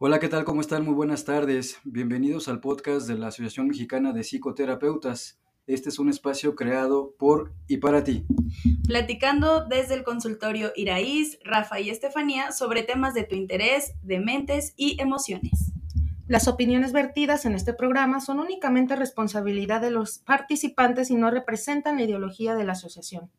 Hola, 0.00 0.20
¿qué 0.20 0.28
tal? 0.28 0.44
¿Cómo 0.44 0.60
están? 0.60 0.84
Muy 0.84 0.94
buenas 0.94 1.24
tardes. 1.24 1.80
Bienvenidos 1.82 2.46
al 2.46 2.60
podcast 2.60 3.08
de 3.08 3.18
la 3.18 3.26
Asociación 3.26 3.66
Mexicana 3.66 4.12
de 4.12 4.22
Psicoterapeutas. 4.22 5.40
Este 5.66 5.88
es 5.88 5.98
un 5.98 6.08
espacio 6.08 6.54
creado 6.54 7.16
por 7.18 7.52
y 7.66 7.78
para 7.78 8.04
ti. 8.04 8.24
Platicando 8.86 9.66
desde 9.66 9.94
el 9.94 10.04
consultorio 10.04 10.70
Iraíz, 10.76 11.40
Rafa 11.42 11.80
y 11.80 11.90
Estefanía 11.90 12.52
sobre 12.52 12.84
temas 12.84 13.12
de 13.12 13.24
tu 13.24 13.34
interés, 13.34 13.94
de 14.04 14.20
mentes 14.20 14.72
y 14.76 15.02
emociones. 15.02 15.72
Las 16.28 16.46
opiniones 16.46 16.92
vertidas 16.92 17.44
en 17.44 17.56
este 17.56 17.74
programa 17.74 18.20
son 18.20 18.38
únicamente 18.38 18.94
responsabilidad 18.94 19.80
de 19.80 19.90
los 19.90 20.18
participantes 20.18 21.10
y 21.10 21.16
no 21.16 21.28
representan 21.28 21.96
la 21.96 22.04
ideología 22.04 22.54
de 22.54 22.62
la 22.62 22.74
asociación. 22.74 23.32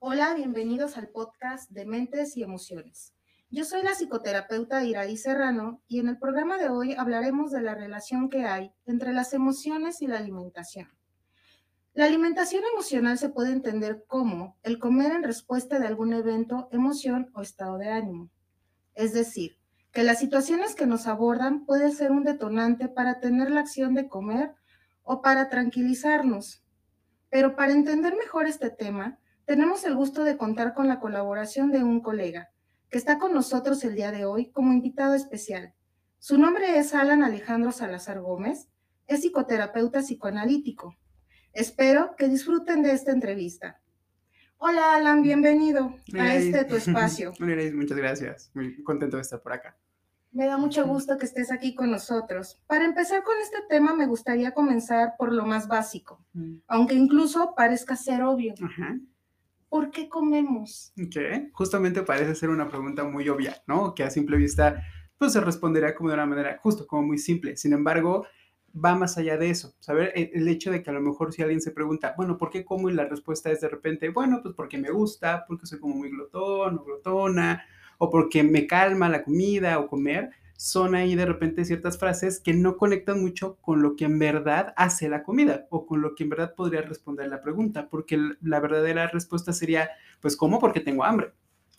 Hola, 0.00 0.34
bienvenidos 0.34 0.96
al 0.96 1.08
podcast 1.08 1.70
de 1.70 1.84
Mentes 1.84 2.36
y 2.36 2.42
Emociones. 2.42 3.14
Yo 3.50 3.64
soy 3.64 3.82
la 3.82 3.94
psicoterapeuta 3.94 4.84
Iraí 4.84 5.16
Serrano 5.16 5.82
y 5.88 5.98
en 6.00 6.08
el 6.08 6.18
programa 6.18 6.56
de 6.56 6.68
hoy 6.68 6.94
hablaremos 6.94 7.50
de 7.50 7.62
la 7.62 7.74
relación 7.74 8.28
que 8.28 8.44
hay 8.44 8.72
entre 8.86 9.12
las 9.12 9.34
emociones 9.34 10.00
y 10.00 10.06
la 10.06 10.18
alimentación. 10.18 10.88
La 11.94 12.04
alimentación 12.04 12.62
emocional 12.72 13.18
se 13.18 13.28
puede 13.28 13.52
entender 13.52 14.04
como 14.06 14.56
el 14.62 14.78
comer 14.78 15.12
en 15.12 15.24
respuesta 15.24 15.78
de 15.80 15.88
algún 15.88 16.12
evento, 16.12 16.68
emoción 16.70 17.30
o 17.34 17.42
estado 17.42 17.76
de 17.76 17.90
ánimo. 17.90 18.30
Es 18.94 19.12
decir, 19.12 19.57
que 19.92 20.02
las 20.02 20.18
situaciones 20.18 20.74
que 20.74 20.86
nos 20.86 21.06
abordan 21.06 21.64
pueden 21.64 21.92
ser 21.92 22.12
un 22.12 22.24
detonante 22.24 22.88
para 22.88 23.20
tener 23.20 23.50
la 23.50 23.60
acción 23.60 23.94
de 23.94 24.08
comer 24.08 24.54
o 25.02 25.22
para 25.22 25.48
tranquilizarnos. 25.48 26.64
Pero 27.30 27.56
para 27.56 27.72
entender 27.72 28.14
mejor 28.16 28.46
este 28.46 28.70
tema, 28.70 29.18
tenemos 29.44 29.84
el 29.84 29.96
gusto 29.96 30.24
de 30.24 30.36
contar 30.36 30.74
con 30.74 30.88
la 30.88 31.00
colaboración 31.00 31.72
de 31.72 31.82
un 31.82 32.00
colega 32.00 32.50
que 32.90 32.98
está 32.98 33.18
con 33.18 33.34
nosotros 33.34 33.84
el 33.84 33.94
día 33.94 34.12
de 34.12 34.24
hoy 34.24 34.50
como 34.50 34.72
invitado 34.72 35.14
especial. 35.14 35.74
Su 36.18 36.38
nombre 36.38 36.78
es 36.78 36.94
Alan 36.94 37.22
Alejandro 37.22 37.70
Salazar 37.70 38.20
Gómez, 38.20 38.68
es 39.06 39.20
psicoterapeuta 39.20 40.00
psicoanalítico. 40.00 40.96
Espero 41.52 42.14
que 42.16 42.28
disfruten 42.28 42.82
de 42.82 42.92
esta 42.92 43.12
entrevista. 43.12 43.80
Hola 44.60 44.96
Alan, 44.96 45.22
bienvenido 45.22 45.94
a 46.18 46.34
este 46.34 46.64
tu 46.64 46.74
espacio. 46.76 47.32
Muchas 47.38 47.96
gracias, 47.96 48.50
muy 48.54 48.82
contento 48.82 49.16
de 49.16 49.22
estar 49.22 49.40
por 49.40 49.52
acá. 49.52 49.76
Me 50.32 50.46
da 50.46 50.58
mucho 50.58 50.84
gusto 50.84 51.16
que 51.16 51.26
estés 51.26 51.52
aquí 51.52 51.76
con 51.76 51.92
nosotros. 51.92 52.60
Para 52.66 52.84
empezar 52.84 53.22
con 53.22 53.36
este 53.40 53.58
tema, 53.68 53.94
me 53.94 54.06
gustaría 54.06 54.50
comenzar 54.50 55.14
por 55.16 55.32
lo 55.32 55.46
más 55.46 55.68
básico, 55.68 56.24
mm. 56.32 56.56
aunque 56.66 56.94
incluso 56.94 57.54
parezca 57.56 57.94
ser 57.94 58.22
obvio. 58.24 58.54
¿Por 59.68 59.92
qué 59.92 60.08
comemos? 60.08 60.92
Ok, 61.00 61.52
justamente 61.52 62.02
parece 62.02 62.34
ser 62.34 62.50
una 62.50 62.68
pregunta 62.68 63.04
muy 63.04 63.28
obvia, 63.28 63.62
¿no? 63.68 63.94
Que 63.94 64.02
a 64.02 64.10
simple 64.10 64.36
vista, 64.36 64.82
pues 65.18 65.34
se 65.34 65.40
respondería 65.40 65.94
como 65.94 66.08
de 66.08 66.16
una 66.16 66.26
manera 66.26 66.58
justo, 66.60 66.84
como 66.84 67.04
muy 67.04 67.18
simple. 67.18 67.56
Sin 67.56 67.72
embargo, 67.74 68.26
va 68.74 68.94
más 68.94 69.18
allá 69.18 69.36
de 69.36 69.50
eso. 69.50 69.74
Saber 69.80 70.12
el, 70.14 70.30
el, 70.34 70.48
hecho 70.48 70.70
de 70.70 70.82
que 70.82 70.90
a 70.90 70.92
lo 70.92 71.00
mejor 71.00 71.32
si 71.32 71.42
alguien 71.42 71.60
se 71.60 71.70
pregunta, 71.70 72.14
bueno, 72.16 72.38
¿por 72.38 72.50
qué 72.50 72.64
como? 72.64 72.88
Y 72.88 72.94
la 72.94 73.04
respuesta 73.06 73.50
es 73.50 73.60
de 73.60 73.68
repente, 73.68 74.08
bueno, 74.10 74.40
pues 74.42 74.54
porque 74.54 74.78
me 74.78 74.90
gusta, 74.90 75.44
porque 75.46 75.66
soy 75.66 75.78
como 75.80 75.94
muy 75.94 76.10
glotón 76.10 76.78
o 76.78 76.84
glotona, 76.84 77.64
o 77.98 78.10
porque 78.10 78.42
me 78.42 78.66
calma 78.66 79.08
la 79.08 79.24
comida 79.24 79.78
o 79.78 79.88
comer, 79.88 80.30
son 80.56 80.96
ahí 80.96 81.14
de 81.14 81.24
repente 81.24 81.64
ciertas 81.64 81.98
frases 81.98 82.40
que 82.40 82.52
no 82.52 82.76
conectan 82.76 83.20
mucho 83.20 83.58
con 83.60 83.80
lo 83.80 83.94
que 83.94 84.06
en 84.06 84.18
verdad 84.18 84.74
hace 84.76 85.08
la 85.08 85.22
comida 85.22 85.66
o 85.70 85.86
con 85.86 86.00
lo 86.00 86.16
que 86.16 86.24
en 86.24 86.30
verdad 86.30 86.54
podría 86.56 86.82
responder 86.82 87.28
la 87.28 87.42
pregunta, 87.42 87.88
porque 87.88 88.18
la 88.40 88.58
verdadera 88.58 89.06
respuesta 89.06 89.52
sería, 89.52 89.90
pues, 90.20 90.36
¿cómo? 90.36 90.58
Porque 90.58 90.80
tengo 90.80 91.04
hambre, 91.04 91.32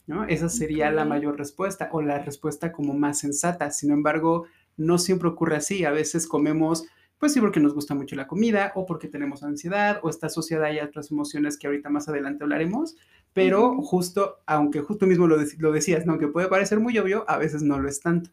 ¿no? 0.07 0.23
Esa 0.25 0.47
sería 0.47 0.91
la 0.91 1.03
mayor 1.03 1.37
respuesta 1.37 1.89
o 1.91 2.01
la 2.01 2.19
respuesta 2.19 2.71
como 2.71 2.93
más 2.93 3.19
sensata. 3.19 3.69
Sin 3.71 3.91
embargo, 3.91 4.45
no 4.79 4.97
siempre 4.97 5.29
ocurre 5.29 5.57
así. 5.57 5.85
A 5.85 5.91
veces 5.91 6.27
comemos 6.27 6.85
pues 7.19 7.33
sí, 7.33 7.41
porque 7.41 7.59
nos 7.59 7.73
gusta 7.73 7.93
mucho 7.93 8.15
la 8.15 8.27
comida 8.27 8.71
o 8.75 8.85
porque 8.85 9.09
tenemos 9.09 9.43
ansiedad 9.43 9.99
o 10.03 10.09
está 10.09 10.27
asociada 10.27 10.67
a 10.67 10.85
otras 10.85 11.11
emociones 11.11 11.57
que 11.57 11.67
ahorita 11.67 11.89
más 11.89 12.07
adelante 12.07 12.43
hablaremos, 12.43 12.95
pero 13.33 13.81
justo, 13.81 14.37
aunque 14.45 14.79
justo 14.79 15.05
mismo 15.05 15.27
lo, 15.27 15.35
lo 15.57 15.71
decías, 15.73 16.05
¿no? 16.05 16.17
que 16.17 16.29
puede 16.29 16.47
parecer 16.47 16.79
muy 16.79 16.97
obvio, 16.97 17.25
a 17.27 17.37
veces 17.37 17.61
no 17.61 17.77
lo 17.77 17.89
es 17.89 17.99
tanto. 17.99 18.31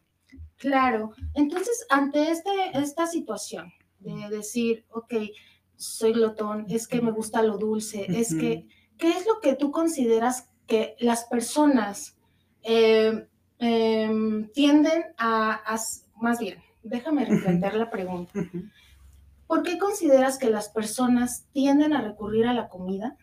Claro, 0.56 1.10
entonces 1.34 1.84
ante 1.90 2.30
este, 2.30 2.50
esta 2.74 3.08
situación 3.08 3.72
de 3.98 4.28
decir, 4.30 4.86
ok, 4.90 5.14
soy 5.74 6.12
glotón, 6.12 6.66
es 6.68 6.86
que 6.86 7.02
me 7.02 7.10
gusta 7.10 7.42
lo 7.42 7.58
dulce, 7.58 8.06
es 8.08 8.34
que, 8.34 8.68
¿qué 8.98 9.08
es 9.08 9.26
lo 9.26 9.40
que 9.40 9.56
tú 9.56 9.72
consideras 9.72 10.48
que 10.68 10.94
las 11.00 11.24
personas 11.24 12.16
eh, 12.62 13.26
em, 13.58 14.48
tienden 14.52 15.04
a, 15.18 15.54
a, 15.54 15.78
más 16.20 16.38
bien, 16.38 16.58
déjame 16.82 17.24
replantear 17.24 17.74
la 17.74 17.90
pregunta. 17.90 18.32
¿Por 19.46 19.62
qué 19.62 19.78
consideras 19.78 20.38
que 20.38 20.50
las 20.50 20.68
personas 20.68 21.46
tienden 21.52 21.92
a 21.92 22.00
recurrir 22.00 22.46
a 22.46 22.52
la 22.52 22.68
comida 22.68 23.16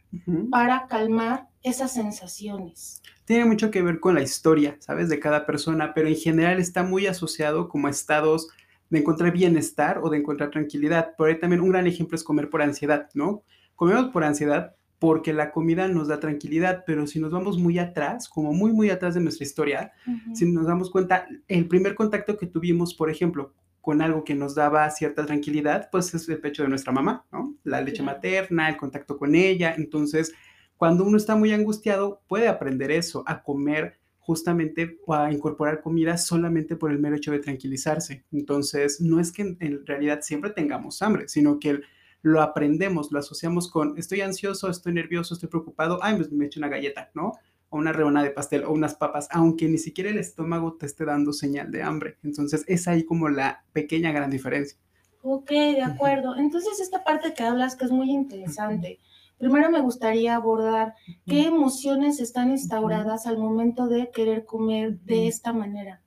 para 0.50 0.88
calmar 0.88 1.50
esas 1.64 1.94
sensaciones? 1.94 3.02
Tiene 3.26 3.44
mucho 3.44 3.72
que 3.72 3.82
ver 3.82 4.00
con 4.00 4.16
la 4.16 4.22
historia, 4.22 4.78
¿sabes? 4.80 5.10
De 5.10 5.20
cada 5.20 5.46
persona, 5.46 5.94
pero 5.94 6.08
en 6.08 6.16
general 6.16 6.60
está 6.60 6.84
muy 6.84 7.08
asociado 7.08 7.68
como 7.68 7.88
a 7.88 7.92
estados 7.92 8.48
de 8.90 9.00
encontrar 9.00 9.34
bienestar 9.34 10.00
o 10.02 10.10
de 10.10 10.20
encontrar 10.20 10.52
tranquilidad. 10.52 11.14
Por 11.18 11.28
ahí 11.28 11.40
también 11.40 11.62
un 11.62 11.70
gran 11.70 11.88
ejemplo 11.88 12.16
es 12.16 12.24
comer 12.24 12.50
por 12.50 12.62
ansiedad, 12.62 13.10
¿no? 13.14 13.44
Comemos 13.76 14.12
por 14.12 14.24
ansiedad 14.24 14.76
porque 15.04 15.34
la 15.34 15.52
comida 15.52 15.90
nos 15.90 16.08
da 16.08 16.22
tranquilidad, 16.22 16.86
pero 16.88 17.08
si 17.08 17.20
nos 17.20 17.34
vamos 17.34 17.58
muy 17.58 17.78
atrás, 17.78 18.30
como 18.30 18.54
muy, 18.54 18.72
muy 18.72 18.90
atrás 18.90 19.16
de 19.16 19.20
nuestra 19.20 19.44
historia, 19.44 19.92
si 20.34 20.50
nos 20.50 20.66
damos 20.66 20.90
cuenta, 20.90 21.28
el 21.50 21.68
primer 21.68 21.94
contacto 21.94 22.38
que 22.38 22.48
tuvimos, 22.48 22.94
por 22.94 23.10
ejemplo, 23.10 23.54
con 23.82 24.02
algo 24.02 24.24
que 24.24 24.34
nos 24.34 24.56
daba 24.56 24.90
cierta 24.92 25.26
tranquilidad, 25.26 25.90
pues 25.92 26.14
es 26.14 26.30
el 26.30 26.40
pecho 26.40 26.64
de 26.64 26.70
nuestra 26.70 26.94
mamá, 26.94 27.26
¿no? 27.34 27.54
La 27.66 27.82
leche 27.82 28.02
materna, 28.02 28.70
el 28.70 28.78
contacto 28.78 29.18
con 29.18 29.36
ella. 29.36 29.76
Entonces, 29.76 30.34
cuando 30.78 31.04
uno 31.04 31.18
está 31.18 31.36
muy 31.36 31.52
angustiado, 31.52 32.22
puede 32.30 32.48
aprender 32.48 32.90
eso, 32.90 33.26
a 33.28 33.44
comer 33.44 34.00
justamente 34.20 35.00
o 35.06 35.14
a 35.16 35.34
incorporar 35.34 35.82
comida 35.82 36.16
solamente 36.16 36.78
por 36.78 36.94
el 36.94 37.00
mero 37.00 37.18
hecho 37.18 37.34
de 37.34 37.40
tranquilizarse. 37.40 38.24
Entonces, 38.32 39.02
no 39.02 39.20
es 39.20 39.34
que 39.34 39.58
en, 39.60 39.86
realidad 39.86 40.22
siempre 40.22 40.52
tengamos 40.52 41.02
hambre, 41.02 41.28
sino 41.28 41.60
que 41.60 41.82
lo 42.24 42.42
aprendemos, 42.42 43.12
lo 43.12 43.20
asociamos 43.20 43.70
con 43.70 43.96
estoy 43.98 44.22
ansioso, 44.22 44.70
estoy 44.70 44.94
nervioso, 44.94 45.36
estoy 45.36 45.50
preocupado, 45.50 46.00
ay, 46.02 46.16
pues 46.16 46.32
me 46.32 46.46
echo 46.46 46.60
una 46.60 46.70
galleta, 46.70 47.12
¿no? 47.14 47.34
o 47.74 47.78
una 47.78 47.92
rebanada 47.92 48.28
de 48.28 48.32
pastel 48.32 48.66
o 48.66 48.72
unas 48.72 48.94
papas, 48.94 49.28
aunque 49.32 49.68
ni 49.68 49.80
siquiera 49.80 50.12
el 50.12 50.20
estómago 50.20 50.76
te 50.76 50.86
esté 50.86 51.06
dando 51.06 51.34
señal 51.34 51.72
de 51.72 51.82
hambre. 51.82 52.18
Entonces 52.24 52.64
es 52.68 52.88
ahí 52.88 53.04
como 53.04 53.30
la 53.30 53.66
pequeña 53.74 54.12
gran 54.12 54.30
diferencia. 54.30 54.78
Ok, 55.24 55.50
de 55.50 55.82
acuerdo. 55.82 56.36
Entonces 56.36 56.80
esta 56.80 57.04
parte 57.04 57.34
que 57.34 57.42
hablas 57.42 57.76
que 57.76 57.86
es 57.86 57.92
muy 57.92 58.12
interesante. 58.12 59.00
Primero 59.40 59.72
me 59.72 59.82
gustaría 59.82 60.36
abordar 60.36 60.94
qué 61.26 61.48
emociones 61.48 62.20
están 62.20 62.52
instauradas 62.52 63.26
al 63.26 63.40
momento 63.40 63.88
de 63.88 64.12
querer 64.12 64.46
comer 64.46 65.00
de 65.00 65.28
esta 65.28 65.52
manera. 65.52 66.03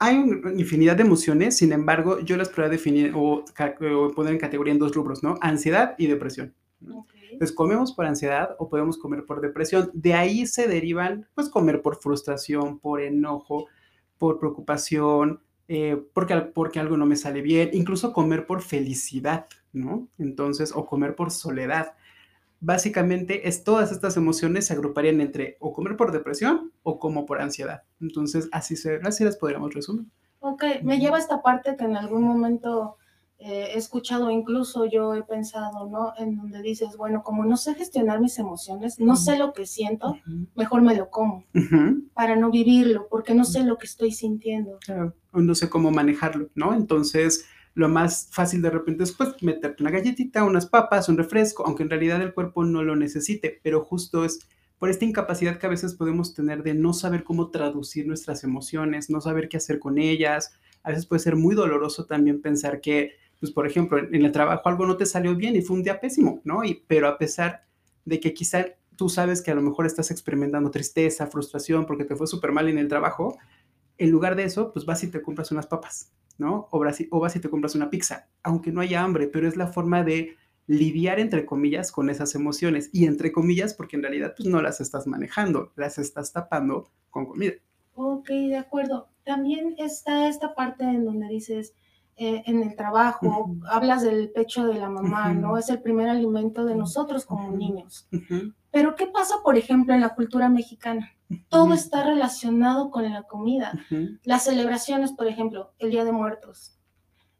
Hay 0.00 0.14
infinidad 0.56 0.96
de 0.96 1.02
emociones, 1.02 1.56
sin 1.56 1.72
embargo, 1.72 2.20
yo 2.20 2.36
las 2.36 2.48
podría 2.48 2.68
definir 2.68 3.12
o, 3.16 3.44
poner 4.14 4.32
en 4.32 4.38
categoría 4.38 4.72
en 4.72 4.78
dos 4.78 4.94
rubros, 4.94 5.22
¿no? 5.22 5.36
Ansiedad 5.40 5.96
y 5.98 6.06
depresión. 6.06 6.54
Entonces, 6.80 7.54
comemos 7.54 7.92
por 7.92 8.06
ansiedad 8.06 8.54
o 8.58 8.68
podemos 8.68 8.96
comer 8.96 9.24
por 9.26 9.40
depresión. 9.40 9.90
De 9.92 10.14
ahí 10.14 10.46
se 10.46 10.68
derivan, 10.68 11.26
pues, 11.34 11.48
comer 11.48 11.82
por 11.82 11.96
frustración, 11.96 12.78
por 12.78 13.00
enojo, 13.00 13.66
por 14.18 14.38
preocupación, 14.38 15.40
eh, 15.68 16.00
porque, 16.14 16.34
porque 16.36 16.80
algo 16.80 16.96
no 16.96 17.04
me 17.04 17.16
sale 17.16 17.42
bien, 17.42 17.70
incluso 17.72 18.12
comer 18.12 18.46
por 18.46 18.62
felicidad, 18.62 19.46
¿no? 19.72 20.08
Entonces, 20.18 20.72
o 20.74 20.86
comer 20.86 21.14
por 21.14 21.30
soledad. 21.30 21.92
Básicamente, 22.60 23.48
es, 23.48 23.62
todas 23.62 23.92
estas 23.92 24.16
emociones 24.16 24.66
se 24.66 24.72
agruparían 24.72 25.20
entre 25.20 25.56
o 25.60 25.72
comer 25.72 25.96
por 25.96 26.12
depresión 26.12 26.72
o 26.82 26.98
como 26.98 27.24
por 27.24 27.40
ansiedad. 27.40 27.82
Entonces, 28.00 28.48
así, 28.52 28.76
se, 28.76 28.96
así 29.04 29.24
las 29.24 29.36
podríamos 29.36 29.74
resumir. 29.74 30.06
Ok, 30.40 30.64
me 30.82 30.98
lleva 30.98 31.16
a 31.16 31.20
esta 31.20 31.42
parte 31.42 31.76
que 31.76 31.84
en 31.84 31.96
algún 31.96 32.22
momento 32.22 32.96
eh, 33.40 33.70
he 33.74 33.78
escuchado, 33.78 34.32
incluso 34.32 34.84
yo 34.86 35.14
he 35.14 35.22
pensado, 35.22 35.88
¿no? 35.88 36.12
En 36.18 36.36
donde 36.36 36.60
dices, 36.60 36.96
bueno, 36.96 37.22
como 37.22 37.44
no 37.44 37.56
sé 37.56 37.74
gestionar 37.74 38.20
mis 38.20 38.36
emociones, 38.40 38.98
no 38.98 39.14
sé 39.14 39.38
lo 39.38 39.52
que 39.52 39.64
siento, 39.64 40.16
mejor 40.56 40.82
me 40.82 40.96
lo 40.96 41.08
como 41.08 41.44
para 42.14 42.34
no 42.34 42.50
vivirlo, 42.50 43.06
porque 43.08 43.34
no 43.34 43.44
sé 43.44 43.62
lo 43.62 43.78
que 43.78 43.86
estoy 43.86 44.10
sintiendo. 44.10 44.78
Claro, 44.84 45.14
no 45.32 45.54
sé 45.54 45.70
cómo 45.70 45.92
manejarlo, 45.92 46.50
¿no? 46.56 46.74
Entonces, 46.74 47.46
lo 47.78 47.88
más 47.88 48.28
fácil 48.32 48.60
de 48.60 48.70
repente 48.70 49.04
es 49.04 49.12
pues 49.12 49.40
meterte 49.40 49.84
una 49.84 49.92
galletita, 49.92 50.42
unas 50.42 50.66
papas, 50.66 51.08
un 51.08 51.16
refresco, 51.16 51.64
aunque 51.64 51.84
en 51.84 51.90
realidad 51.90 52.20
el 52.20 52.34
cuerpo 52.34 52.64
no 52.64 52.82
lo 52.82 52.96
necesite, 52.96 53.60
pero 53.62 53.84
justo 53.84 54.24
es 54.24 54.40
por 54.80 54.90
esta 54.90 55.04
incapacidad 55.04 55.58
que 55.58 55.66
a 55.66 55.70
veces 55.70 55.94
podemos 55.94 56.34
tener 56.34 56.64
de 56.64 56.74
no 56.74 56.92
saber 56.92 57.22
cómo 57.22 57.50
traducir 57.50 58.04
nuestras 58.08 58.42
emociones, 58.42 59.10
no 59.10 59.20
saber 59.20 59.48
qué 59.48 59.58
hacer 59.58 59.78
con 59.78 59.98
ellas. 59.98 60.50
A 60.82 60.90
veces 60.90 61.06
puede 61.06 61.20
ser 61.20 61.36
muy 61.36 61.54
doloroso 61.54 62.04
también 62.04 62.42
pensar 62.42 62.80
que 62.80 63.12
pues 63.38 63.52
por 63.52 63.64
ejemplo, 63.64 63.98
en, 63.98 64.12
el 64.24 64.32
trabajo 64.32 64.68
algo 64.68 64.84
no 64.84 64.96
te 64.96 65.06
salió 65.06 65.36
bien 65.36 65.54
y 65.54 65.62
fue 65.62 65.76
un 65.76 65.84
día 65.84 66.00
pésimo, 66.00 66.40
¿no? 66.42 66.64
Y, 66.64 66.82
pero 66.88 67.06
a 67.06 67.16
pesar 67.16 67.62
de 68.04 68.18
que 68.18 68.34
quizá 68.34 68.66
tú 68.96 69.08
sabes 69.08 69.40
que 69.40 69.52
a 69.52 69.54
lo 69.54 69.62
mejor 69.62 69.86
estás 69.86 70.10
experimentando 70.10 70.72
tristeza, 70.72 71.28
frustración 71.28 71.86
porque 71.86 72.04
te 72.04 72.16
fue 72.16 72.26
súper 72.26 72.50
mal 72.50 72.68
en 72.68 72.78
el 72.78 72.88
trabajo, 72.88 73.38
en 73.98 74.10
lugar 74.10 74.34
de 74.34 74.42
eso, 74.42 74.72
pues 74.72 74.84
vas 74.84 75.04
y 75.04 75.06
te 75.06 75.22
compras 75.22 75.52
unas 75.52 75.68
papas, 75.68 76.10
¿no? 76.38 76.68
O 76.70 76.78
vas, 76.78 77.00
y, 77.00 77.08
o 77.10 77.20
vas 77.20 77.36
y 77.36 77.40
te 77.40 77.50
compras 77.50 77.74
una 77.74 77.90
pizza, 77.90 78.28
aunque 78.42 78.72
no 78.72 78.80
haya 78.80 79.02
hambre, 79.02 79.28
pero 79.28 79.46
es 79.46 79.56
la 79.56 79.66
forma 79.66 80.02
de 80.04 80.36
lidiar 80.66 81.18
entre 81.18 81.46
comillas 81.46 81.90
con 81.90 82.10
esas 82.10 82.34
emociones 82.34 82.90
y 82.92 83.06
entre 83.06 83.32
comillas 83.32 83.74
porque 83.74 83.96
en 83.96 84.02
realidad 84.02 84.34
pues 84.36 84.48
no 84.48 84.60
las 84.60 84.80
estás 84.80 85.06
manejando, 85.06 85.72
las 85.76 85.98
estás 85.98 86.32
tapando 86.32 86.90
con 87.10 87.26
comida. 87.26 87.54
Ok, 87.94 88.28
de 88.28 88.56
acuerdo. 88.56 89.08
También 89.24 89.74
está 89.78 90.28
esta 90.28 90.54
parte 90.54 90.84
en 90.84 91.04
donde 91.04 91.28
dices, 91.28 91.74
eh, 92.16 92.42
en 92.46 92.62
el 92.62 92.76
trabajo, 92.76 93.56
hablas 93.70 94.02
del 94.02 94.30
pecho 94.30 94.66
de 94.66 94.74
la 94.74 94.88
mamá, 94.88 95.32
¿no? 95.34 95.56
Es 95.56 95.68
el 95.70 95.80
primer 95.80 96.08
alimento 96.08 96.64
de 96.64 96.74
nosotros 96.74 97.24
como 97.24 97.50
niños. 97.56 98.08
Pero 98.70 98.94
¿qué 98.94 99.06
pasa, 99.06 99.36
por 99.42 99.56
ejemplo, 99.56 99.94
en 99.94 100.00
la 100.00 100.14
cultura 100.14 100.48
mexicana? 100.48 101.12
Todo 101.48 101.74
está 101.74 102.04
relacionado 102.04 102.90
con 102.90 103.10
la 103.10 103.22
comida. 103.24 103.72
Las 104.24 104.44
celebraciones, 104.44 105.12
por 105.12 105.26
ejemplo, 105.26 105.72
el 105.78 105.90
Día 105.90 106.04
de 106.04 106.12
Muertos, 106.12 106.78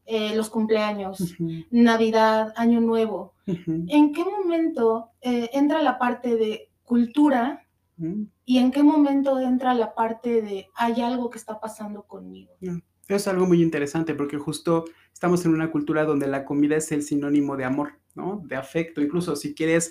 eh, 0.05 0.35
los 0.35 0.50
cumpleaños, 0.50 1.37
Navidad, 1.70 2.52
Año 2.56 2.81
Nuevo. 2.81 3.35
¿En 3.46 4.12
qué 4.12 4.25
momento 4.25 5.11
eh, 5.20 5.50
entra 5.52 5.82
la 5.82 5.99
parte 5.99 6.37
de 6.37 6.70
cultura 6.82 7.67
y 8.44 8.58
en 8.58 8.70
qué 8.70 8.82
momento 8.82 9.40
entra 9.40 9.75
la 9.75 9.94
parte 9.94 10.40
de 10.40 10.67
hay 10.75 11.00
algo 11.02 11.31
que 11.31 11.38
está 11.38 11.61
pasando 11.61 12.02
conmigo? 12.05 12.52
Es 13.08 13.26
algo 13.26 13.46
muy 13.46 13.62
interesante 13.62 14.14
porque 14.14 14.37
justo 14.37 14.85
estamos 15.12 15.44
en 15.44 15.52
una 15.52 15.70
cultura 15.70 16.05
donde 16.05 16.26
la 16.26 16.44
comida 16.44 16.76
es 16.76 16.93
el 16.93 17.02
sinónimo 17.02 17.56
de 17.56 17.64
amor, 17.64 17.93
¿no? 18.14 18.43
De 18.44 18.56
afecto. 18.56 19.00
Incluso 19.00 19.35
si 19.35 19.55
quieres 19.55 19.90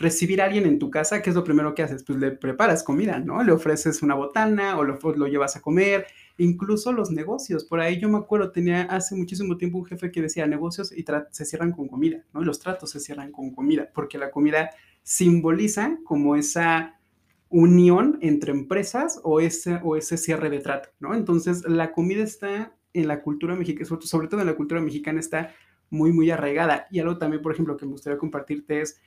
recibir 0.00 0.40
a 0.40 0.46
alguien 0.46 0.66
en 0.66 0.78
tu 0.78 0.90
casa, 0.90 1.22
¿qué 1.22 1.30
es 1.30 1.36
lo 1.36 1.44
primero 1.44 1.74
que 1.74 1.82
haces? 1.82 2.02
Pues 2.02 2.18
le 2.18 2.32
preparas 2.32 2.82
comida, 2.82 3.20
¿no? 3.20 3.42
Le 3.42 3.52
ofreces 3.52 4.02
una 4.02 4.14
botana 4.14 4.78
o 4.78 4.84
lo, 4.84 4.98
lo 5.14 5.26
llevas 5.26 5.56
a 5.56 5.60
comer 5.60 6.06
incluso 6.38 6.92
los 6.92 7.10
negocios. 7.10 7.64
Por 7.64 7.80
ahí 7.80 8.00
yo 8.00 8.08
me 8.08 8.16
acuerdo, 8.16 8.50
tenía 8.50 8.82
hace 8.82 9.14
muchísimo 9.14 9.58
tiempo 9.58 9.78
un 9.78 9.84
jefe 9.84 10.10
que 10.10 10.22
decía 10.22 10.46
negocios 10.46 10.90
y 10.90 11.04
se 11.30 11.44
cierran 11.44 11.72
con 11.72 11.86
comida, 11.86 12.24
¿no? 12.32 12.42
los 12.42 12.58
tratos 12.58 12.90
se 12.90 13.00
cierran 13.00 13.30
con 13.30 13.50
comida, 13.50 13.90
porque 13.94 14.16
la 14.16 14.30
comida 14.30 14.70
simboliza 15.02 15.98
como 16.04 16.36
esa 16.36 16.98
unión 17.50 18.18
entre 18.22 18.52
empresas 18.52 19.20
o 19.22 19.40
ese, 19.40 19.80
o 19.82 19.96
ese 19.96 20.16
cierre 20.16 20.50
de 20.50 20.60
trato, 20.60 20.88
¿no? 21.00 21.14
Entonces, 21.14 21.68
la 21.68 21.92
comida 21.92 22.22
está 22.22 22.76
en 22.94 23.08
la 23.08 23.22
cultura 23.22 23.56
mexicana, 23.56 23.88
sobre 24.02 24.28
todo 24.28 24.40
en 24.40 24.46
la 24.46 24.54
cultura 24.54 24.80
mexicana, 24.80 25.18
está 25.18 25.52
muy, 25.90 26.12
muy 26.12 26.30
arraigada. 26.30 26.86
Y 26.92 27.00
algo 27.00 27.18
también, 27.18 27.42
por 27.42 27.52
ejemplo, 27.52 27.76
que 27.76 27.86
me 27.86 27.92
gustaría 27.92 28.18
compartirte 28.18 28.80
es 28.82 29.00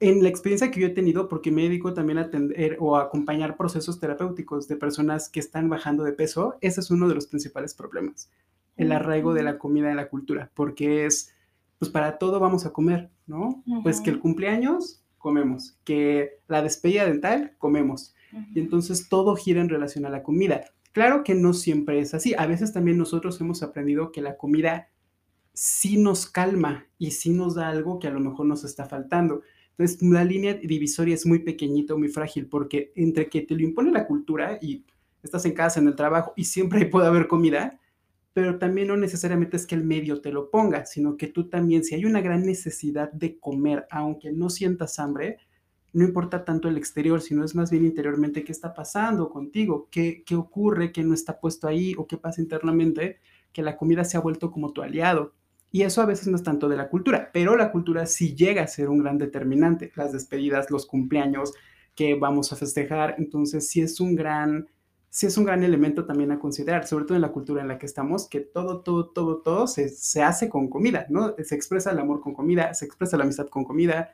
en 0.00 0.22
la 0.22 0.30
experiencia 0.30 0.70
que 0.70 0.80
yo 0.80 0.86
he 0.86 0.90
tenido, 0.90 1.28
porque 1.28 1.52
me 1.52 1.62
dedico 1.62 1.92
también 1.92 2.18
a 2.18 2.22
atender 2.22 2.78
o 2.80 2.96
a 2.96 3.02
acompañar 3.02 3.58
procesos 3.58 4.00
terapéuticos 4.00 4.66
de 4.66 4.76
personas 4.76 5.28
que 5.28 5.40
están 5.40 5.68
bajando 5.68 6.04
de 6.04 6.14
peso, 6.14 6.56
ese 6.62 6.80
es 6.80 6.90
uno 6.90 7.06
de 7.06 7.14
los 7.14 7.26
principales 7.26 7.74
problemas, 7.74 8.30
el 8.78 8.92
arraigo 8.92 9.34
de 9.34 9.42
la 9.42 9.58
comida 9.58 9.90
en 9.90 9.96
la 9.96 10.08
cultura, 10.08 10.50
porque 10.54 11.04
es, 11.04 11.34
pues 11.78 11.90
para 11.90 12.16
todo 12.16 12.40
vamos 12.40 12.64
a 12.64 12.72
comer, 12.72 13.10
¿no? 13.26 13.62
Pues 13.82 14.00
que 14.00 14.08
el 14.08 14.20
cumpleaños, 14.20 15.04
comemos, 15.18 15.76
que 15.84 16.40
la 16.48 16.62
despedida 16.62 17.04
dental, 17.04 17.52
comemos. 17.58 18.14
Y 18.54 18.60
entonces 18.60 19.08
todo 19.10 19.36
gira 19.36 19.60
en 19.60 19.68
relación 19.68 20.06
a 20.06 20.10
la 20.10 20.22
comida. 20.22 20.64
Claro 20.92 21.24
que 21.24 21.34
no 21.34 21.52
siempre 21.52 22.00
es 22.00 22.14
así, 22.14 22.34
a 22.38 22.46
veces 22.46 22.72
también 22.72 22.96
nosotros 22.96 23.38
hemos 23.42 23.62
aprendido 23.62 24.12
que 24.12 24.22
la 24.22 24.38
comida 24.38 24.88
sí 25.52 25.98
nos 25.98 26.26
calma 26.26 26.86
y 26.96 27.10
sí 27.10 27.30
nos 27.30 27.54
da 27.54 27.68
algo 27.68 27.98
que 27.98 28.08
a 28.08 28.12
lo 28.12 28.20
mejor 28.20 28.46
nos 28.46 28.64
está 28.64 28.86
faltando 28.86 29.42
entonces, 29.80 30.02
la 30.02 30.24
línea 30.24 30.52
divisoria 30.52 31.14
es 31.14 31.24
muy 31.24 31.38
pequeñita, 31.38 31.96
muy 31.96 32.08
frágil, 32.08 32.46
porque 32.46 32.92
entre 32.96 33.30
que 33.30 33.40
te 33.40 33.54
lo 33.54 33.62
impone 33.62 33.90
la 33.90 34.06
cultura 34.06 34.58
y 34.60 34.84
estás 35.22 35.46
en 35.46 35.54
casa, 35.54 35.80
en 35.80 35.88
el 35.88 35.96
trabajo, 35.96 36.34
y 36.36 36.44
siempre 36.44 36.84
puede 36.86 37.06
haber 37.06 37.26
comida, 37.26 37.80
pero 38.34 38.58
también 38.58 38.88
no 38.88 38.98
necesariamente 38.98 39.56
es 39.56 39.66
que 39.66 39.74
el 39.74 39.84
medio 39.84 40.20
te 40.20 40.32
lo 40.32 40.50
ponga, 40.50 40.84
sino 40.84 41.16
que 41.16 41.28
tú 41.28 41.48
también, 41.48 41.82
si 41.82 41.94
hay 41.94 42.04
una 42.04 42.20
gran 42.20 42.44
necesidad 42.44 43.10
de 43.12 43.38
comer, 43.38 43.86
aunque 43.90 44.32
no 44.32 44.50
sientas 44.50 44.98
hambre, 44.98 45.38
no 45.94 46.04
importa 46.04 46.44
tanto 46.44 46.68
el 46.68 46.76
exterior, 46.76 47.22
sino 47.22 47.42
es 47.42 47.54
más 47.54 47.70
bien 47.70 47.86
interiormente 47.86 48.44
qué 48.44 48.52
está 48.52 48.74
pasando 48.74 49.30
contigo, 49.30 49.88
qué, 49.90 50.22
qué 50.26 50.34
ocurre, 50.34 50.92
qué 50.92 51.02
no 51.02 51.14
está 51.14 51.40
puesto 51.40 51.66
ahí 51.66 51.94
o 51.96 52.06
qué 52.06 52.18
pasa 52.18 52.42
internamente, 52.42 53.18
que 53.50 53.62
la 53.62 53.78
comida 53.78 54.04
se 54.04 54.18
ha 54.18 54.20
vuelto 54.20 54.50
como 54.50 54.74
tu 54.74 54.82
aliado. 54.82 55.32
Y 55.72 55.82
eso 55.82 56.02
a 56.02 56.06
veces 56.06 56.26
no 56.28 56.36
es 56.36 56.42
tanto 56.42 56.68
de 56.68 56.76
la 56.76 56.88
cultura, 56.88 57.30
pero 57.32 57.56
la 57.56 57.70
cultura 57.70 58.06
sí 58.06 58.34
llega 58.34 58.62
a 58.62 58.66
ser 58.66 58.88
un 58.88 58.98
gran 58.98 59.18
determinante. 59.18 59.92
Las 59.94 60.12
despedidas, 60.12 60.70
los 60.70 60.86
cumpleaños 60.86 61.52
que 61.94 62.14
vamos 62.14 62.52
a 62.52 62.56
festejar, 62.56 63.16
entonces 63.18 63.68
sí 63.68 63.80
es 63.80 64.00
un 64.00 64.16
gran, 64.16 64.68
sí 65.10 65.26
es 65.26 65.36
un 65.36 65.44
gran 65.44 65.62
elemento 65.62 66.06
también 66.06 66.32
a 66.32 66.38
considerar, 66.38 66.86
sobre 66.86 67.04
todo 67.04 67.16
en 67.16 67.22
la 67.22 67.32
cultura 67.32 67.62
en 67.62 67.68
la 67.68 67.78
que 67.78 67.86
estamos, 67.86 68.28
que 68.28 68.40
todo, 68.40 68.80
todo, 68.80 69.10
todo, 69.10 69.42
todo 69.42 69.66
se, 69.66 69.88
se 69.88 70.22
hace 70.22 70.48
con 70.48 70.68
comida, 70.68 71.06
¿no? 71.08 71.34
Se 71.38 71.54
expresa 71.54 71.90
el 71.92 71.98
amor 71.98 72.20
con 72.20 72.34
comida, 72.34 72.74
se 72.74 72.84
expresa 72.84 73.16
la 73.16 73.24
amistad 73.24 73.48
con 73.48 73.64
comida, 73.64 74.12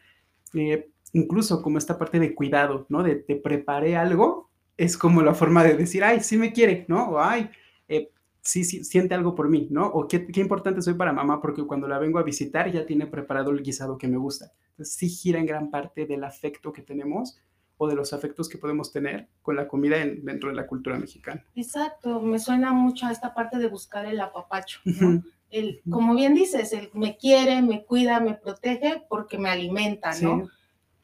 eh, 0.55 0.91
incluso 1.13 1.63
como 1.63 1.79
esta 1.79 1.99
parte 1.99 2.19
de 2.19 2.35
cuidado, 2.35 2.87
¿no? 2.89 3.03
De 3.03 3.17
te 3.17 3.37
preparé 3.37 3.97
algo, 3.97 4.51
es 4.77 4.99
como 4.99 5.23
la 5.23 5.35
forma 5.35 5.65
de 5.65 5.77
decir, 5.77 6.05
ay, 6.05 6.21
sí 6.21 6.37
me 6.37 6.53
quiere, 6.53 6.85
¿no? 6.89 7.11
O 7.11 7.21
ay, 7.21 7.51
eh, 7.89 8.11
sí, 8.47 8.65
sí, 8.65 8.85
siente 8.85 9.15
algo 9.15 9.35
por 9.35 9.49
mí, 9.49 9.69
¿no? 9.71 9.87
O 9.87 10.07
qué, 10.09 10.27
qué, 10.27 10.41
importante 10.41 10.83
soy 10.83 10.95
para 10.95 11.13
mamá 11.13 11.41
porque 11.41 11.67
cuando 11.67 11.89
la 11.89 11.99
vengo 11.99 12.19
a 12.19 12.23
visitar 12.23 12.71
ya 12.71 12.87
tiene 12.87 13.07
preparado 13.07 13.51
el 13.51 13.63
guisado 13.63 13.99
que 13.99 14.09
me 14.09 14.17
gusta. 14.17 14.53
Entonces 14.71 14.95
sí 14.95 15.09
gira 15.09 15.39
en 15.39 15.47
gran 15.47 15.71
parte 15.71 16.07
del 16.07 16.25
afecto 16.25 16.73
que 16.73 16.83
tenemos 16.83 17.39
o 17.79 17.89
de 17.89 17.95
los 17.95 18.13
afectos 18.13 18.49
que 18.49 18.59
podemos 18.59 18.93
tener 18.93 19.29
con 19.43 19.57
la 19.57 19.69
comida 19.69 19.97
dentro 19.99 20.49
de 20.49 20.55
la 20.55 20.67
cultura 20.67 20.99
mexicana. 20.99 21.45
Exacto, 21.55 22.21
me 22.21 22.39
suena 22.39 22.73
mucho 22.73 23.07
a 23.07 23.13
esta 23.13 23.35
parte 23.35 23.59
de 23.59 23.69
buscar 23.69 24.07
el 24.07 24.21
apapacho, 24.21 24.81
¿no? 24.85 25.23
el, 25.51 25.83
como 25.91 26.15
bien 26.15 26.35
dices, 26.35 26.73
el 26.73 26.91
me 26.95 27.17
quiere, 27.17 27.63
me 27.63 27.85
cuida, 27.85 28.21
me 28.21 28.35
protege 28.35 29.05
porque 29.09 29.39
me 29.39 29.51
alimenta, 29.51 30.13
¿no? 30.21 30.49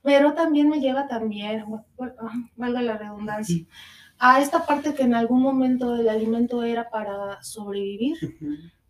Pero 0.02 0.34
también 0.34 0.68
me 0.68 0.80
lleva 0.80 1.06
también, 1.06 1.64
ah, 2.00 2.32
valga 2.56 2.82
la 2.82 2.98
redundancia, 2.98 3.64
a 4.24 4.40
esta 4.40 4.64
parte 4.66 4.94
que 4.94 5.02
en 5.02 5.14
algún 5.14 5.42
momento 5.42 5.96
el 5.96 6.08
alimento 6.08 6.62
era 6.62 6.88
para 6.90 7.42
sobrevivir, 7.42 8.16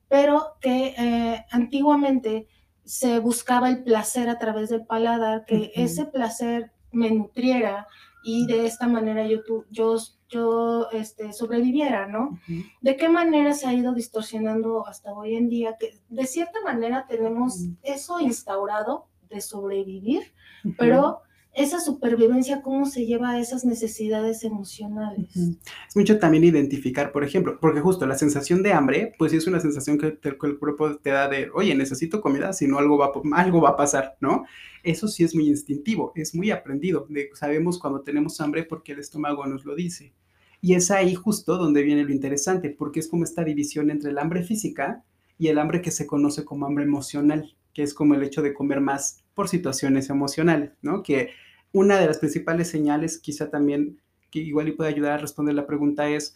pero 0.06 0.58
que 0.60 0.94
eh, 0.98 1.46
antiguamente 1.50 2.48
se 2.84 3.18
buscaba 3.18 3.70
el 3.70 3.82
placer 3.82 4.28
a 4.28 4.38
través 4.38 4.68
del 4.68 4.84
paladar, 4.84 5.46
que 5.46 5.72
ese 5.74 6.04
placer 6.04 6.72
me 6.90 7.10
nutriera 7.10 7.86
y 8.22 8.46
de 8.46 8.66
esta 8.66 8.86
manera 8.86 9.26
yo, 9.26 9.38
yo, 9.70 9.96
yo 10.28 10.90
este, 10.90 11.32
sobreviviera, 11.32 12.06
¿no? 12.06 12.38
¿De 12.82 12.96
qué 12.96 13.08
manera 13.08 13.54
se 13.54 13.66
ha 13.66 13.72
ido 13.72 13.94
distorsionando 13.94 14.86
hasta 14.86 15.14
hoy 15.14 15.36
en 15.36 15.48
día? 15.48 15.78
Que 15.80 15.98
de 16.10 16.26
cierta 16.26 16.60
manera 16.62 17.06
tenemos 17.08 17.68
eso 17.82 18.20
instaurado 18.20 19.08
de 19.30 19.40
sobrevivir, 19.40 20.34
pero 20.76 21.22
esa 21.54 21.80
supervivencia, 21.80 22.62
cómo 22.62 22.86
se 22.86 23.04
lleva 23.04 23.30
a 23.30 23.38
esas 23.38 23.64
necesidades 23.64 24.42
emocionales. 24.42 25.36
Es 25.36 25.96
mucho 25.96 26.18
también 26.18 26.44
identificar, 26.44 27.12
por 27.12 27.24
ejemplo, 27.24 27.58
porque 27.60 27.80
justo 27.80 28.06
la 28.06 28.16
sensación 28.16 28.62
de 28.62 28.72
hambre, 28.72 29.14
pues 29.18 29.34
es 29.34 29.46
una 29.46 29.60
sensación 29.60 29.98
que, 29.98 30.18
el 30.22 30.38
cuerpo 30.38 30.96
te 30.96 31.10
da 31.10 31.28
de, 31.28 31.50
oye, 31.54 31.74
necesito 31.74 32.22
comida, 32.22 32.54
si 32.54 32.66
no 32.66 32.78
algo 32.78 32.96
va, 32.96 33.12
algo 33.34 33.60
va 33.60 33.70
a 33.70 33.76
pasar, 33.76 34.16
¿no? 34.20 34.44
Eso 34.82 35.08
sí 35.08 35.24
es 35.24 35.34
muy 35.34 35.46
instintivo, 35.46 36.12
es 36.16 36.34
muy 36.34 36.50
aprendido. 36.50 37.06
sabemos 37.34 37.78
cuando 37.78 38.00
tenemos 38.00 38.40
hambre 38.40 38.64
porque 38.64 38.92
el 38.92 39.00
estómago 39.00 39.46
nos 39.46 39.66
lo 39.66 39.74
dice. 39.74 40.14
Y 40.62 40.74
es 40.74 40.90
ahí 40.90 41.14
justo 41.14 41.58
donde 41.58 41.82
viene 41.82 42.04
lo 42.04 42.12
interesante, 42.12 42.70
porque 42.70 43.00
es 43.00 43.08
como 43.08 43.24
esta 43.24 43.44
división 43.44 43.90
entre 43.90 44.10
el 44.10 44.18
hambre 44.18 44.42
física 44.42 45.04
y 45.36 45.48
el 45.48 45.58
hambre 45.58 45.82
que 45.82 45.90
se 45.90 46.06
conoce 46.06 46.44
como 46.44 46.64
hambre 46.64 46.84
emocional, 46.84 47.56
que 47.74 47.82
es 47.82 47.92
como 47.92 48.14
el 48.14 48.22
hecho 48.22 48.42
de 48.42 48.54
comer 48.54 48.80
más 48.80 49.21
por 49.34 49.48
situaciones 49.48 50.10
emocionales, 50.10 50.72
¿no? 50.82 51.02
Que 51.02 51.30
una 51.72 51.98
de 51.98 52.06
las 52.06 52.18
principales 52.18 52.68
señales, 52.68 53.18
quizá 53.18 53.50
también, 53.50 54.00
que 54.30 54.40
igual 54.40 54.68
y 54.68 54.72
puede 54.72 54.90
ayudar 54.90 55.12
a 55.12 55.18
responder 55.18 55.54
la 55.54 55.66
pregunta 55.66 56.08
es, 56.08 56.34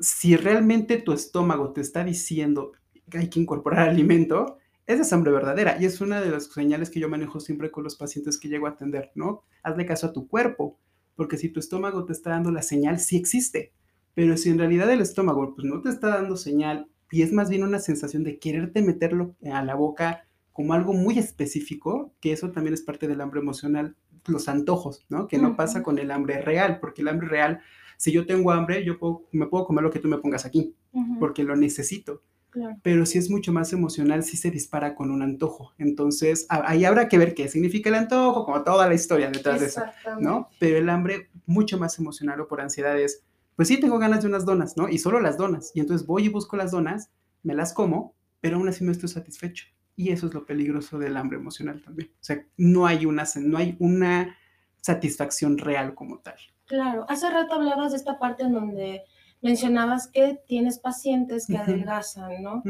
si 0.00 0.36
realmente 0.36 0.98
tu 0.98 1.12
estómago 1.12 1.72
te 1.72 1.80
está 1.80 2.04
diciendo 2.04 2.72
que 3.08 3.18
hay 3.18 3.28
que 3.28 3.40
incorporar 3.40 3.88
alimento, 3.88 4.58
esa 4.86 5.02
es 5.02 5.12
hambre 5.12 5.32
verdadera 5.32 5.76
y 5.80 5.84
es 5.84 6.00
una 6.00 6.20
de 6.20 6.30
las 6.30 6.46
señales 6.46 6.90
que 6.90 7.00
yo 7.00 7.08
manejo 7.08 7.40
siempre 7.40 7.70
con 7.70 7.84
los 7.84 7.96
pacientes 7.96 8.38
que 8.38 8.48
llego 8.48 8.66
a 8.66 8.70
atender, 8.70 9.12
¿no? 9.14 9.44
Hazle 9.62 9.86
caso 9.86 10.08
a 10.08 10.12
tu 10.12 10.26
cuerpo, 10.26 10.78
porque 11.14 11.36
si 11.36 11.48
tu 11.48 11.60
estómago 11.60 12.04
te 12.04 12.12
está 12.12 12.30
dando 12.30 12.50
la 12.50 12.62
señal, 12.62 12.98
sí 12.98 13.16
existe, 13.16 13.72
pero 14.14 14.36
si 14.36 14.50
en 14.50 14.58
realidad 14.58 14.90
el 14.90 15.00
estómago 15.00 15.54
pues, 15.54 15.66
no 15.66 15.80
te 15.80 15.88
está 15.88 16.08
dando 16.08 16.36
señal 16.36 16.88
y 17.10 17.22
es 17.22 17.32
más 17.32 17.48
bien 17.48 17.62
una 17.62 17.78
sensación 17.78 18.24
de 18.24 18.38
quererte 18.38 18.82
meterlo 18.82 19.36
a 19.52 19.62
la 19.62 19.74
boca 19.74 20.26
como 20.52 20.74
algo 20.74 20.92
muy 20.92 21.18
específico, 21.18 22.12
que 22.20 22.32
eso 22.32 22.50
también 22.50 22.74
es 22.74 22.82
parte 22.82 23.08
del 23.08 23.20
hambre 23.20 23.40
emocional, 23.40 23.96
los 24.26 24.48
antojos, 24.48 25.04
¿no? 25.08 25.26
Que 25.26 25.38
no 25.38 25.56
pasa 25.56 25.82
con 25.82 25.98
el 25.98 26.10
hambre 26.10 26.40
real, 26.40 26.78
porque 26.80 27.02
el 27.02 27.08
hambre 27.08 27.28
real, 27.28 27.60
si 27.96 28.12
yo 28.12 28.26
tengo 28.26 28.52
hambre, 28.52 28.84
yo 28.84 28.98
me 29.32 29.46
puedo 29.46 29.64
comer 29.64 29.82
lo 29.82 29.90
que 29.90 29.98
tú 29.98 30.08
me 30.08 30.18
pongas 30.18 30.44
aquí, 30.44 30.74
porque 31.18 31.42
lo 31.42 31.56
necesito. 31.56 32.22
Claro. 32.50 32.76
Pero 32.82 33.06
si 33.06 33.16
es 33.16 33.30
mucho 33.30 33.50
más 33.50 33.72
emocional, 33.72 34.22
sí 34.22 34.36
se 34.36 34.50
dispara 34.50 34.94
con 34.94 35.10
un 35.10 35.22
antojo. 35.22 35.72
Entonces, 35.78 36.46
ahí 36.50 36.84
habrá 36.84 37.08
que 37.08 37.16
ver 37.16 37.34
qué 37.34 37.48
significa 37.48 37.88
el 37.88 37.94
antojo, 37.94 38.44
como 38.44 38.62
toda 38.62 38.86
la 38.86 38.94
historia 38.94 39.30
detrás 39.30 39.60
de 39.60 39.66
eso. 39.66 39.82
¿no? 40.20 40.48
Pero 40.60 40.76
el 40.76 40.90
hambre 40.90 41.30
mucho 41.46 41.78
más 41.78 41.98
emocional 41.98 42.38
o 42.42 42.48
por 42.48 42.60
ansiedad 42.60 42.98
es, 43.00 43.24
pues 43.56 43.68
sí, 43.68 43.80
tengo 43.80 43.98
ganas 43.98 44.20
de 44.20 44.28
unas 44.28 44.44
donas, 44.44 44.76
¿no? 44.76 44.88
Y 44.90 44.98
solo 44.98 45.18
las 45.18 45.38
donas. 45.38 45.72
Y 45.74 45.80
entonces 45.80 46.06
voy 46.06 46.26
y 46.26 46.28
busco 46.28 46.56
las 46.56 46.72
donas, 46.72 47.10
me 47.42 47.54
las 47.54 47.72
como, 47.72 48.14
pero 48.40 48.58
aún 48.58 48.68
así 48.68 48.84
no 48.84 48.92
estoy 48.92 49.08
satisfecho. 49.08 49.66
Y 49.96 50.10
eso 50.10 50.26
es 50.28 50.34
lo 50.34 50.46
peligroso 50.46 50.98
del 50.98 51.16
hambre 51.16 51.36
emocional 51.38 51.82
también. 51.82 52.10
O 52.14 52.24
sea, 52.24 52.44
no 52.56 52.86
hay 52.86 53.04
una, 53.06 53.24
no 53.36 53.58
hay 53.58 53.76
una 53.78 54.36
satisfacción 54.80 55.58
real 55.58 55.94
como 55.94 56.18
tal. 56.18 56.34
Claro, 56.66 57.04
hace 57.08 57.28
rato 57.30 57.54
hablabas 57.54 57.92
de 57.92 57.98
esta 57.98 58.18
parte 58.18 58.42
en 58.44 58.52
donde 58.52 59.02
mencionabas 59.42 60.08
que 60.08 60.40
tienes 60.46 60.78
pacientes 60.78 61.46
que 61.46 61.56
adelgazan, 61.58 62.42
¿no? 62.42 62.62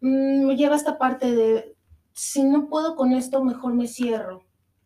Mm, 0.00 0.46
me 0.46 0.56
lleva 0.56 0.76
esta 0.76 0.96
parte 0.98 1.34
de, 1.34 1.74
si 2.12 2.44
no 2.44 2.68
puedo 2.68 2.94
con 2.96 3.12
esto, 3.12 3.44
mejor 3.44 3.74
me 3.74 3.86
cierro, 3.88 4.44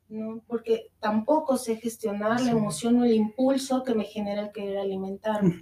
¿no? 0.09 0.43
Porque 0.47 0.91
tampoco 1.01 1.57
sé 1.59 1.77
gestionar 1.77 2.39
Sí. 2.41 2.47
la 2.47 2.53
emoción 2.53 2.99
o 3.01 3.05
el 3.05 3.13
impulso 3.15 3.85
que 3.85 3.95
me 3.95 4.05
genera 4.05 4.43
el 4.43 4.53
querer 4.53 4.79
alimentarme. 4.79 5.55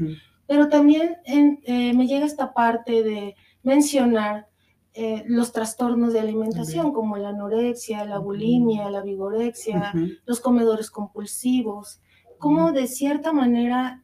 Pero 0.46 0.68
también 0.68 1.16
en- 1.24 1.60
eh, 1.64 1.92
me 1.94 2.06
llega 2.06 2.24
esta 2.24 2.54
parte 2.54 3.02
de 3.02 3.34
mencionar 3.64 4.48
eh, 4.96 5.22
los 5.26 5.52
trastornos 5.52 6.12
de 6.14 6.20
alimentación, 6.20 6.84
También. 6.86 6.94
como 6.94 7.16
la 7.18 7.28
anorexia, 7.28 8.04
la 8.06 8.18
bulimia, 8.18 8.88
la 8.90 9.02
vigorexia, 9.02 9.92
los 10.24 10.40
comedores 10.40 10.90
compulsivos, 10.90 12.00
como 12.38 12.72
de 12.72 12.86
cierta 12.86 13.32
manera 13.32 14.02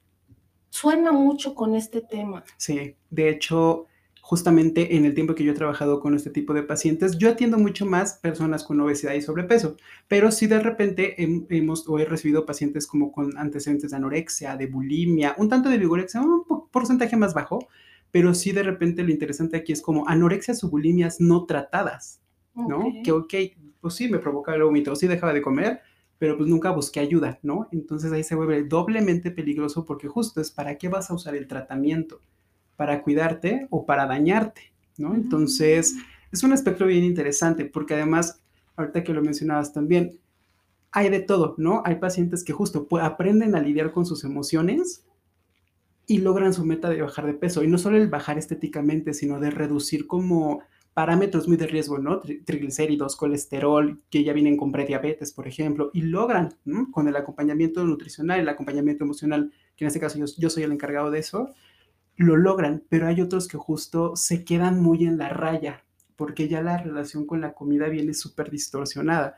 suena 0.68 1.12
mucho 1.12 1.54
con 1.54 1.74
este 1.74 2.00
tema. 2.02 2.44
Sí, 2.56 2.96
de 3.10 3.28
hecho, 3.30 3.86
justamente 4.22 4.96
en 4.96 5.04
el 5.04 5.14
tiempo 5.14 5.34
que 5.34 5.44
yo 5.44 5.52
he 5.52 5.54
trabajado 5.54 6.00
con 6.00 6.14
este 6.14 6.30
tipo 6.30 6.54
de 6.54 6.62
pacientes, 6.62 7.18
yo 7.18 7.28
atiendo 7.30 7.58
mucho 7.58 7.84
más 7.86 8.14
personas 8.14 8.62
con 8.64 8.80
obesidad 8.80 9.14
y 9.14 9.20
sobrepeso, 9.20 9.76
pero 10.08 10.30
si 10.30 10.46
de 10.46 10.60
repente 10.60 11.16
hem- 11.18 11.46
hemos 11.50 11.88
o 11.88 11.98
he 11.98 12.04
recibido 12.04 12.46
pacientes 12.46 12.86
como 12.86 13.12
con 13.12 13.36
antecedentes 13.36 13.90
de 13.90 13.96
anorexia, 13.96 14.56
de 14.56 14.66
bulimia, 14.66 15.34
un 15.38 15.48
tanto 15.48 15.68
de 15.68 15.78
vigorexia, 15.78 16.20
un 16.20 16.44
po- 16.44 16.68
porcentaje 16.70 17.16
más 17.16 17.34
bajo, 17.34 17.58
pero 18.12 18.34
sí 18.34 18.52
de 18.52 18.62
repente 18.62 19.02
lo 19.02 19.10
interesante 19.10 19.56
aquí 19.56 19.72
es 19.72 19.82
como 19.82 20.06
anorexia 20.06 20.54
o 20.62 20.68
bulimias 20.68 21.20
no 21.20 21.46
tratadas, 21.46 22.20
¿no? 22.54 22.78
Ok. 22.78 22.94
Que 23.02 23.12
ok, 23.12 23.34
pues 23.80 23.94
sí, 23.94 24.08
me 24.08 24.18
provocaba 24.18 24.56
el 24.56 24.62
vómito, 24.62 24.94
sí 24.94 25.08
dejaba 25.08 25.32
de 25.32 25.42
comer, 25.42 25.80
pero 26.18 26.36
pues 26.36 26.48
nunca 26.48 26.70
busqué 26.70 27.00
ayuda, 27.00 27.40
¿no? 27.42 27.68
Entonces 27.72 28.12
ahí 28.12 28.22
se 28.22 28.36
vuelve 28.36 28.62
doblemente 28.62 29.30
peligroso 29.30 29.84
porque 29.84 30.06
justo 30.06 30.40
es 30.40 30.52
para 30.52 30.76
qué 30.76 30.88
vas 30.88 31.10
a 31.10 31.14
usar 31.14 31.34
el 31.34 31.48
tratamiento, 31.48 32.20
para 32.76 33.02
cuidarte 33.02 33.66
o 33.70 33.86
para 33.86 34.06
dañarte, 34.06 34.72
¿no? 34.98 35.14
Entonces 35.14 35.96
es 36.30 36.42
un 36.44 36.52
aspecto 36.52 36.86
bien 36.86 37.02
interesante 37.02 37.64
porque 37.64 37.94
además, 37.94 38.40
ahorita 38.76 39.02
que 39.02 39.14
lo 39.14 39.22
mencionabas 39.22 39.72
también, 39.72 40.18
hay 40.92 41.08
de 41.08 41.20
todo, 41.20 41.54
¿no? 41.56 41.82
Hay 41.86 41.94
pacientes 41.94 42.44
que 42.44 42.52
justo 42.52 42.86
aprenden 43.00 43.56
a 43.56 43.60
lidiar 43.60 43.90
con 43.90 44.04
sus 44.04 44.22
emociones 44.24 45.06
y 46.12 46.18
logran 46.18 46.52
su 46.54 46.64
meta 46.64 46.88
de 46.90 47.02
bajar 47.02 47.26
de 47.26 47.34
peso. 47.34 47.62
Y 47.62 47.68
no 47.68 47.78
solo 47.78 47.96
el 47.96 48.08
bajar 48.08 48.38
estéticamente, 48.38 49.14
sino 49.14 49.40
de 49.40 49.50
reducir 49.50 50.06
como 50.06 50.62
parámetros 50.94 51.48
muy 51.48 51.56
de 51.56 51.66
riesgo, 51.66 51.98
¿no? 51.98 52.20
Tri- 52.20 52.44
triglicéridos, 52.44 53.16
colesterol, 53.16 54.02
que 54.10 54.24
ya 54.24 54.32
vienen 54.34 54.56
con 54.58 54.72
prediabetes, 54.72 55.32
por 55.32 55.48
ejemplo, 55.48 55.90
y 55.94 56.02
logran, 56.02 56.54
¿no? 56.66 56.90
con 56.90 57.08
el 57.08 57.16
acompañamiento 57.16 57.84
nutricional, 57.84 58.40
el 58.40 58.48
acompañamiento 58.48 59.04
emocional, 59.04 59.52
que 59.76 59.84
en 59.84 59.88
este 59.88 60.00
caso 60.00 60.18
yo, 60.18 60.26
yo 60.36 60.50
soy 60.50 60.64
el 60.64 60.72
encargado 60.72 61.10
de 61.10 61.20
eso, 61.20 61.48
lo 62.16 62.36
logran, 62.36 62.84
pero 62.88 63.06
hay 63.06 63.20
otros 63.20 63.48
que 63.48 63.58
justo 63.58 64.16
se 64.16 64.44
quedan 64.44 64.80
muy 64.82 65.04
en 65.04 65.18
la 65.18 65.30
raya, 65.30 65.84
porque 66.16 66.48
ya 66.48 66.62
la 66.62 66.78
relación 66.78 67.26
con 67.26 67.40
la 67.40 67.54
comida 67.54 67.88
viene 67.88 68.14
súper 68.14 68.50
distorsionada. 68.50 69.36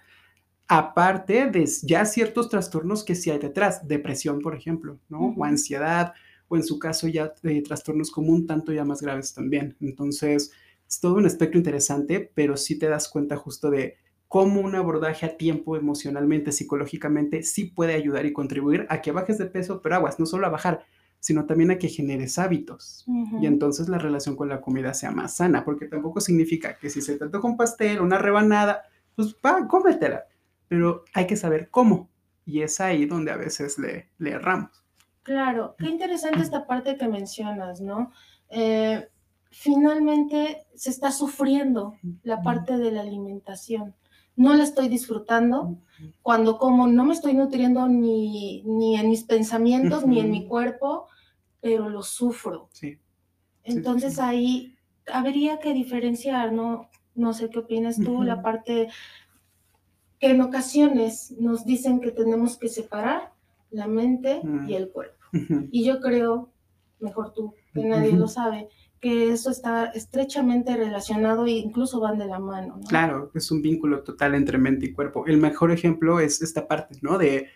Aparte 0.67 1.51
de 1.51 1.69
ya 1.83 2.05
ciertos 2.07 2.49
trastornos 2.49 3.05
que 3.05 3.15
sí 3.15 3.31
hay 3.31 3.39
detrás, 3.39 3.87
depresión, 3.87 4.41
por 4.41 4.55
ejemplo, 4.55 4.99
¿no? 5.11 5.35
O 5.37 5.45
ansiedad, 5.45 6.15
o 6.49 6.57
en 6.57 6.65
su 6.65 6.79
caso 6.79 7.09
ya 7.09 7.33
eh, 7.43 7.63
trastornos 7.63 8.11
como 8.11 8.33
un 8.33 8.47
tanto 8.47 8.73
ya 8.73 8.85
más 8.85 9.03
graves 9.03 9.35
también. 9.35 9.77
Entonces, 9.81 10.53
es 10.89 11.01
todo 11.01 11.15
un 11.15 11.27
espectro 11.27 11.59
interesante, 11.59 12.31
pero 12.35 12.57
sí 12.57 12.79
te 12.79 12.89
das 12.89 13.09
cuenta 13.09 13.37
justo 13.37 13.71
de 13.71 13.97
cómo 14.29 14.61
un 14.61 14.75
abordaje 14.75 15.27
a 15.27 15.37
tiempo 15.37 15.77
emocionalmente, 15.77 16.53
psicológicamente, 16.53 17.43
sí 17.43 17.67
puede 17.67 17.95
ayudar 17.95 18.27
y 18.27 18.33
contribuir 18.33 18.87
a 18.89 19.01
que 19.01 19.13
bajes 19.13 19.39
de 19.39 19.47
peso, 19.47 19.81
pero 19.81 19.97
aguas, 19.97 20.19
no 20.19 20.27
solo 20.27 20.47
a 20.47 20.51
bajar, 20.51 20.85
sino 21.21 21.47
también 21.47 21.71
a 21.71 21.79
que 21.79 21.89
generes 21.89 22.39
hábitos. 22.39 23.07
Y 23.41 23.47
entonces 23.47 23.89
la 23.89 23.97
relación 23.97 24.37
con 24.37 24.49
la 24.49 24.61
comida 24.61 24.93
sea 24.93 25.11
más 25.11 25.37
sana, 25.37 25.65
porque 25.65 25.87
tampoco 25.87 26.21
significa 26.21 26.77
que 26.79 26.91
si 26.91 27.01
se 27.01 27.17
antoja 27.19 27.49
un 27.49 27.57
pastel, 27.57 28.01
una 28.01 28.19
rebanada, 28.19 28.83
pues 29.17 29.35
va, 29.35 29.67
cómetela. 29.67 30.25
Pero 30.69 31.05
hay 31.15 31.27
que 31.27 31.37
saber 31.37 31.71
cómo. 31.71 32.11
Y 32.45 32.61
es 32.61 32.79
ahí 32.79 33.07
donde 33.07 33.31
a 33.31 33.37
veces 33.37 33.79
le, 33.79 34.11
le 34.19 34.33
erramos. 34.33 34.84
Claro, 35.25 35.75
qué 35.79 35.89
interesante 35.89 36.43
esta 36.43 36.67
parte 36.67 36.99
que 36.99 37.09
mencionas, 37.09 37.81
¿no? 37.81 38.13
Eh, 38.51 39.09
finalmente 39.51 40.67
se 40.75 40.91
está 40.91 41.11
sufriendo 41.11 41.95
la 42.23 42.43
parte 42.43 42.77
de 42.77 42.93
la 42.93 43.01
alimentación. 43.01 43.95
No 44.37 44.53
la 44.53 44.65
estoy 44.65 44.89
disfrutando. 44.89 45.79
Cuando 46.21 46.59
como 46.59 46.87
no 46.87 47.07
me 47.07 47.15
estoy 47.15 47.33
nutriendo 47.33 47.89
ni, 47.89 48.63
ni 48.65 48.97
en 48.97 49.09
mis 49.09 49.25
pensamientos 49.25 50.07
ni 50.07 50.21
en 50.21 50.31
mi 50.31 50.47
cuerpo, 50.47 51.07
pero 51.61 51.89
lo 51.89 52.03
sufro. 52.03 52.69
Sí. 52.73 52.99
Entonces 53.63 54.17
sí. 54.17 54.21
ahí 54.21 54.77
habría 55.11 55.59
que 55.59 55.73
diferenciar, 55.73 56.53
¿no? 56.53 56.91
No 57.15 57.33
sé 57.33 57.49
qué 57.49 57.61
opinas 57.61 57.97
tú, 57.97 58.23
la 58.25 58.43
parte 58.43 58.89
que 60.19 60.31
en 60.31 60.43
ocasiones 60.43 61.31
nos 61.39 61.65
dicen 61.65 62.01
que 62.01 62.11
tenemos 62.11 62.59
que 62.59 62.69
separar 62.69 63.34
la 63.75 63.87
mente 63.87 64.41
Mm. 64.43 64.69
y 64.69 64.75
el 64.75 64.89
cuerpo. 64.91 65.17
Y 65.73 65.85
yo 65.85 66.01
creo, 66.01 66.53
mejor 67.01 67.33
tú, 67.35 67.55
que 67.73 67.85
nadie 67.85 68.13
lo 68.13 68.29
sabe, 68.29 68.69
que 69.01 69.33
eso 69.33 69.51
está 69.51 69.87
estrechamente 69.87 70.77
relacionado 70.77 71.45
e 71.47 71.51
incluso 71.51 71.99
van 72.01 72.19
de 72.19 72.27
la 72.27 72.39
mano, 72.39 72.77
¿no? 72.81 72.87
Claro, 72.87 73.31
es 73.35 73.51
un 73.51 73.61
vínculo 73.61 74.03
total 74.03 74.35
entre 74.35 74.59
mente 74.59 74.87
y 74.87 74.93
cuerpo. 74.93 75.27
El 75.27 75.39
mejor 75.39 75.73
ejemplo 75.73 76.21
es 76.21 76.41
esta 76.41 76.67
parte, 76.69 76.97
¿no? 77.03 77.19
De 77.19 77.49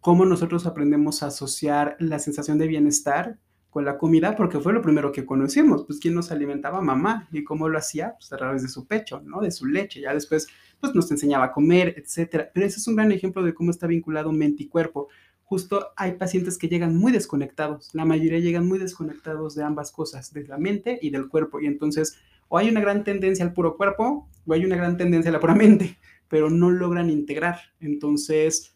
cómo 0.00 0.24
nosotros 0.26 0.66
aprendemos 0.66 1.22
a 1.22 1.26
asociar 1.28 1.96
la 1.98 2.18
sensación 2.18 2.58
de 2.58 2.68
bienestar 2.68 3.38
con 3.70 3.86
la 3.86 3.96
comida, 3.96 4.36
porque 4.36 4.60
fue 4.60 4.74
lo 4.74 4.82
primero 4.82 5.10
que 5.12 5.24
conocimos, 5.24 5.84
pues 5.86 5.98
quién 5.98 6.14
nos 6.14 6.30
alimentaba 6.30 6.82
mamá 6.82 7.26
y 7.32 7.42
cómo 7.42 7.68
lo 7.70 7.78
hacía, 7.78 8.14
pues 8.18 8.30
a 8.30 8.36
través 8.36 8.60
de 8.62 8.68
su 8.68 8.86
pecho, 8.86 9.22
¿no? 9.24 9.40
De 9.40 9.50
su 9.50 9.64
leche, 9.66 10.02
ya 10.02 10.12
después, 10.12 10.46
pues 10.78 10.94
nos 10.94 11.10
enseñaba 11.10 11.46
a 11.46 11.52
comer, 11.52 11.94
etcétera. 11.96 12.50
Pero 12.52 12.66
ese 12.66 12.78
es 12.78 12.86
un 12.86 12.96
gran 12.96 13.10
ejemplo 13.10 13.42
de 13.42 13.54
cómo 13.54 13.70
está 13.70 13.86
vinculado 13.86 14.30
mente 14.30 14.64
y 14.64 14.68
cuerpo. 14.68 15.08
Justo 15.44 15.88
hay 15.96 16.12
pacientes 16.12 16.56
que 16.58 16.68
llegan 16.68 16.96
muy 16.96 17.12
desconectados, 17.12 17.90
la 17.94 18.04
mayoría 18.04 18.38
llegan 18.38 18.66
muy 18.66 18.78
desconectados 18.78 19.54
de 19.54 19.64
ambas 19.64 19.92
cosas, 19.92 20.32
de 20.32 20.44
la 20.46 20.56
mente 20.58 20.98
y 21.02 21.10
del 21.10 21.28
cuerpo, 21.28 21.60
y 21.60 21.66
entonces 21.66 22.16
o 22.48 22.58
hay 22.58 22.68
una 22.68 22.80
gran 22.80 23.04
tendencia 23.04 23.44
al 23.44 23.52
puro 23.54 23.76
cuerpo 23.76 24.28
o 24.46 24.52
hay 24.52 24.64
una 24.64 24.76
gran 24.76 24.96
tendencia 24.96 25.30
a 25.30 25.32
la 25.32 25.40
pura 25.40 25.54
mente, 25.54 25.98
pero 26.28 26.50
no 26.50 26.70
logran 26.70 27.10
integrar. 27.10 27.58
Entonces, 27.80 28.74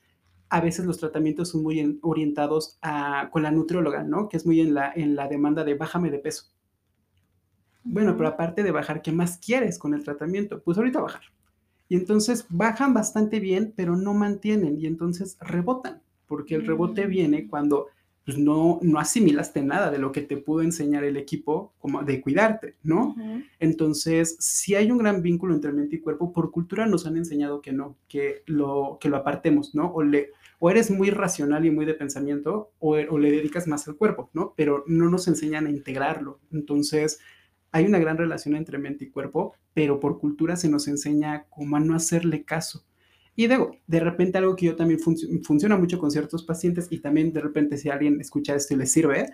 a 0.48 0.60
veces 0.60 0.86
los 0.86 0.98
tratamientos 0.98 1.50
son 1.50 1.62
muy 1.62 1.80
en- 1.80 1.98
orientados 2.02 2.78
a, 2.82 3.28
con 3.30 3.42
la 3.42 3.50
nutrióloga, 3.50 4.02
¿no? 4.02 4.28
Que 4.28 4.36
es 4.38 4.46
muy 4.46 4.60
en 4.60 4.74
la, 4.74 4.92
en 4.94 5.14
la 5.16 5.28
demanda 5.28 5.64
de 5.64 5.74
bájame 5.74 6.10
de 6.10 6.18
peso. 6.18 6.44
Bueno, 7.84 8.16
pero 8.16 8.28
aparte 8.28 8.62
de 8.62 8.72
bajar, 8.72 9.00
¿qué 9.02 9.12
más 9.12 9.38
quieres 9.38 9.78
con 9.78 9.94
el 9.94 10.04
tratamiento? 10.04 10.60
Pues 10.62 10.76
ahorita 10.76 11.00
bajar. 11.00 11.22
Y 11.88 11.96
entonces 11.96 12.46
bajan 12.48 12.94
bastante 12.94 13.40
bien, 13.40 13.72
pero 13.76 13.96
no 13.96 14.14
mantienen 14.14 14.80
y 14.80 14.86
entonces 14.86 15.38
rebotan, 15.40 16.02
porque 16.26 16.54
el 16.54 16.66
rebote 16.66 17.06
Mm. 17.06 17.08
viene 17.08 17.46
cuando 17.48 17.88
pues, 18.24 18.38
no, 18.38 18.80
no 18.82 18.98
asimilaste 18.98 19.62
nada 19.62 19.90
de 19.90 19.98
lo 19.98 20.10
que 20.12 20.20
te 20.22 20.36
pudo 20.36 20.62
enseñar 20.62 21.04
el 21.04 21.16
equipo 21.16 21.72
como 21.78 22.02
de 22.02 22.20
cuidarte, 22.20 22.74
¿no? 22.82 23.14
Entonces, 23.60 24.36
si 24.40 24.74
hay 24.74 24.90
un 24.90 24.98
gran 24.98 25.22
vínculo 25.22 25.54
entre 25.54 25.72
mente 25.72 25.96
y 25.96 26.00
cuerpo, 26.00 26.32
por 26.32 26.50
cultura 26.50 26.86
nos 26.86 27.06
han 27.06 27.16
enseñado 27.16 27.60
que 27.62 27.72
no, 27.72 27.96
que 28.08 28.42
lo, 28.46 28.98
que 29.00 29.08
lo 29.08 29.16
apartemos, 29.16 29.74
¿no? 29.74 29.92
O, 29.92 30.02
le, 30.02 30.30
o 30.58 30.70
eres 30.70 30.90
muy 30.90 31.10
racional 31.10 31.64
y 31.66 31.70
muy 31.70 31.84
de 31.86 31.94
pensamiento, 31.94 32.72
o, 32.80 32.96
o 32.96 33.18
le 33.18 33.30
dedicas 33.30 33.68
más 33.68 33.86
al 33.88 33.96
cuerpo, 33.96 34.28
¿no? 34.32 34.54
Pero 34.56 34.82
no 34.88 35.08
nos 35.08 35.28
enseñan 35.28 35.66
a 35.66 35.70
integrarlo. 35.70 36.40
Entonces, 36.52 37.20
hay 37.72 37.84
una 37.84 37.98
gran 37.98 38.16
relación 38.16 38.56
entre 38.56 38.78
mente 38.78 39.04
y 39.04 39.10
cuerpo, 39.10 39.54
pero 39.74 40.00
por 40.00 40.18
cultura 40.18 40.56
se 40.56 40.68
nos 40.68 40.88
enseña 40.88 41.44
como 41.50 41.76
a 41.76 41.80
no 41.80 41.94
hacerle 41.94 42.44
caso. 42.44 42.84
Y 43.36 43.46
digo, 43.48 43.72
de 43.86 44.00
repente 44.00 44.38
algo 44.38 44.56
que 44.56 44.66
yo 44.66 44.76
también 44.76 44.98
func- 44.98 45.44
funciona 45.44 45.76
mucho 45.76 45.98
con 45.98 46.10
ciertos 46.10 46.42
pacientes 46.44 46.88
y 46.90 47.00
también 47.00 47.32
de 47.32 47.40
repente 47.40 47.76
si 47.76 47.90
alguien 47.90 48.20
escucha 48.20 48.54
esto 48.54 48.74
y 48.74 48.78
le 48.78 48.86
sirve, 48.86 49.26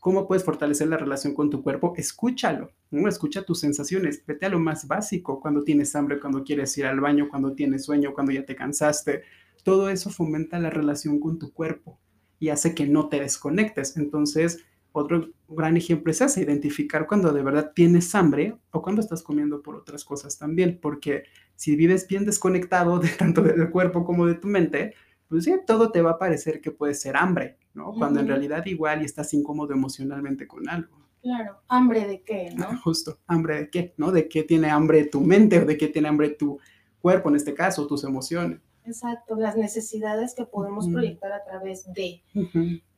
¿cómo 0.00 0.26
puedes 0.26 0.42
fortalecer 0.44 0.88
la 0.88 0.96
relación 0.96 1.34
con 1.34 1.50
tu 1.50 1.62
cuerpo? 1.62 1.92
Escúchalo, 1.96 2.70
¿no? 2.90 3.08
Escucha 3.08 3.44
tus 3.44 3.60
sensaciones, 3.60 4.24
vete 4.26 4.46
a 4.46 4.48
lo 4.48 4.58
más 4.58 4.88
básico, 4.88 5.38
cuando 5.40 5.62
tienes 5.62 5.94
hambre, 5.94 6.18
cuando 6.18 6.42
quieres 6.42 6.76
ir 6.78 6.86
al 6.86 7.00
baño, 7.00 7.28
cuando 7.28 7.54
tienes 7.54 7.84
sueño, 7.84 8.12
cuando 8.14 8.32
ya 8.32 8.44
te 8.44 8.56
cansaste. 8.56 9.22
Todo 9.62 9.90
eso 9.90 10.10
fomenta 10.10 10.58
la 10.58 10.70
relación 10.70 11.20
con 11.20 11.38
tu 11.38 11.52
cuerpo 11.52 12.00
y 12.40 12.48
hace 12.48 12.74
que 12.74 12.86
no 12.86 13.08
te 13.08 13.20
desconectes. 13.20 13.96
Entonces, 13.96 14.64
Otro 14.94 15.30
gran 15.48 15.76
ejemplo 15.78 16.10
es 16.10 16.20
ese, 16.20 16.42
identificar 16.42 17.06
cuando 17.06 17.32
de 17.32 17.42
verdad 17.42 17.72
tienes 17.74 18.14
hambre 18.14 18.58
o 18.72 18.82
cuando 18.82 19.00
estás 19.00 19.22
comiendo 19.22 19.62
por 19.62 19.74
otras 19.76 20.04
cosas 20.04 20.36
también, 20.38 20.78
porque 20.82 21.22
si 21.62 21.76
vives 21.76 22.08
bien 22.08 22.24
desconectado 22.24 22.98
de 22.98 23.08
tanto 23.08 23.40
del 23.40 23.70
cuerpo 23.70 24.04
como 24.04 24.26
de 24.26 24.34
tu 24.34 24.48
mente, 24.48 24.94
pues 25.28 25.44
sí, 25.44 25.54
todo 25.64 25.92
te 25.92 26.02
va 26.02 26.12
a 26.12 26.18
parecer 26.18 26.60
que 26.60 26.72
puede 26.72 26.94
ser 26.94 27.16
hambre, 27.16 27.56
¿no? 27.72 27.94
Cuando 27.94 28.18
en 28.18 28.26
realidad 28.26 28.66
igual 28.66 29.02
y 29.02 29.04
estás 29.04 29.32
incómodo 29.32 29.72
emocionalmente 29.72 30.48
con 30.48 30.68
algo. 30.68 30.90
Claro, 31.22 31.62
hambre 31.68 32.08
de 32.08 32.22
qué, 32.22 32.50
¿no? 32.56 32.76
Justo, 32.80 33.20
hambre 33.28 33.60
de 33.60 33.70
qué, 33.70 33.94
¿no? 33.96 34.10
De 34.10 34.28
qué 34.28 34.42
tiene 34.42 34.70
hambre 34.70 35.04
tu 35.04 35.20
mente 35.20 35.60
o 35.60 35.64
de 35.64 35.78
qué 35.78 35.86
tiene 35.86 36.08
hambre 36.08 36.30
tu 36.30 36.58
cuerpo, 37.00 37.28
en 37.28 37.36
este 37.36 37.54
caso, 37.54 37.86
tus 37.86 38.02
emociones. 38.02 38.60
Exacto, 38.84 39.36
las 39.36 39.56
necesidades 39.56 40.34
que 40.34 40.44
podemos 40.44 40.88
proyectar 40.88 41.30
a 41.30 41.44
través 41.44 41.84
de. 41.92 42.24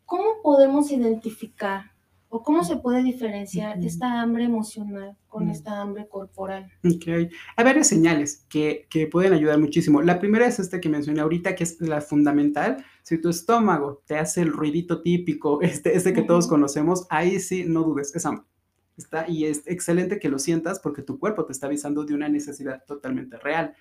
¿Cómo 0.06 0.40
podemos 0.42 0.90
identificar 0.90 1.93
o 2.36 2.42
cómo 2.42 2.64
se 2.64 2.78
puede 2.78 3.04
diferenciar 3.04 3.78
esta 3.84 4.20
hambre 4.20 4.42
emocional 4.42 5.16
con 5.28 5.46
Mm. 5.46 5.50
esta 5.50 5.80
hambre 5.80 6.08
corporal? 6.08 6.64
Ok. 6.84 7.06
Hay 7.06 7.64
varias 7.64 7.86
señales 7.86 8.44
que, 8.48 8.88
que 8.90 9.06
pueden 9.06 9.32
ayudar 9.34 9.60
muchísimo. 9.60 10.02
La 10.02 10.18
primera 10.18 10.44
es 10.48 10.58
esta 10.58 10.80
que 10.80 10.88
mencioné 10.88 11.20
ahorita, 11.20 11.54
que 11.54 11.62
es 11.62 11.80
la 11.80 12.00
fundamental. 12.00 12.84
Si 13.04 13.18
tu 13.18 13.28
estómago 13.28 14.02
te 14.04 14.16
hace 14.18 14.40
el 14.42 14.52
ruidito 14.52 15.00
típico, 15.00 15.60
este, 15.62 15.96
este 15.96 16.12
que 16.12 16.22
todos 16.22 16.46
Ujú. 16.46 16.54
conocemos, 16.56 17.06
ahí 17.08 17.38
sí, 17.38 17.64
no 17.68 17.84
dudes, 17.84 18.12
es 18.16 18.26
hambre. 18.26 18.44
Está, 18.96 19.28
y 19.28 19.44
es 19.44 19.62
excelente 19.66 20.18
que 20.18 20.28
lo 20.28 20.40
sientas 20.40 20.80
porque 20.80 21.02
tu 21.02 21.20
cuerpo 21.20 21.44
te 21.44 21.52
está 21.52 21.66
avisando 21.68 22.04
de 22.04 22.14
una 22.14 22.28
necesidad 22.28 22.82
totalmente 22.84 23.38
real. 23.38 23.74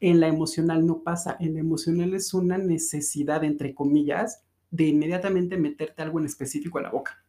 En 0.00 0.18
la 0.18 0.26
emocional 0.26 0.84
no 0.84 1.02
pasa. 1.04 1.36
En 1.38 1.54
la 1.54 1.60
emocional 1.60 2.14
es 2.14 2.34
una 2.34 2.58
necesidad, 2.58 3.44
entre 3.44 3.74
comillas, 3.74 4.42
de 4.72 4.88
inmediatamente 4.88 5.56
meterte 5.56 6.02
algo 6.02 6.18
en 6.18 6.26
específico 6.26 6.78
a 6.78 6.82
la 6.82 6.90
boca, 6.90 7.22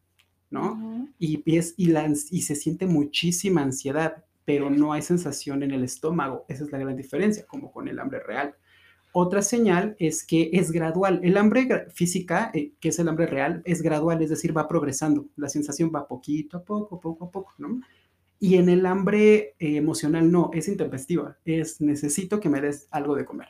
¿no? 0.50 1.08
Y, 1.18 1.42
es- 1.56 1.74
y, 1.76 1.86
la 1.86 2.06
y 2.08 2.42
se 2.42 2.54
siente 2.56 2.86
muchísima 2.86 3.62
ansiedad, 3.62 4.24
pero 4.44 4.70
no 4.70 4.92
hay 4.92 5.02
sensación 5.02 5.62
en 5.62 5.72
el 5.72 5.84
estómago. 5.84 6.44
Esa 6.48 6.64
es 6.64 6.72
la 6.72 6.78
gran 6.78 6.96
diferencia, 6.96 7.46
como 7.46 7.70
con 7.72 7.88
el 7.88 7.98
hambre 7.98 8.20
real. 8.20 8.54
Otra 9.12 9.42
señal 9.42 9.96
es 9.98 10.24
que 10.24 10.50
es 10.52 10.70
gradual. 10.70 11.20
El 11.22 11.36
hambre 11.38 11.86
física, 11.94 12.50
eh, 12.54 12.72
que 12.80 12.90
es 12.90 12.98
el 12.98 13.08
hambre 13.08 13.26
real, 13.26 13.62
es 13.64 13.82
gradual, 13.82 14.22
es 14.22 14.30
decir, 14.30 14.56
va 14.56 14.68
progresando. 14.68 15.26
La 15.36 15.48
sensación 15.48 15.90
va 15.94 16.06
poquito 16.06 16.58
a 16.58 16.64
poco, 16.64 17.00
poco 17.00 17.24
a 17.26 17.30
poco, 17.30 17.54
¿no? 17.58 17.80
Y 18.40 18.56
en 18.56 18.68
el 18.68 18.86
hambre 18.86 19.54
eh, 19.58 19.76
emocional 19.76 20.30
no, 20.30 20.50
es 20.54 20.68
intempestiva, 20.68 21.38
es 21.44 21.80
necesito 21.80 22.38
que 22.40 22.48
me 22.48 22.60
des 22.60 22.86
algo 22.90 23.16
de 23.16 23.24
comer. 23.24 23.48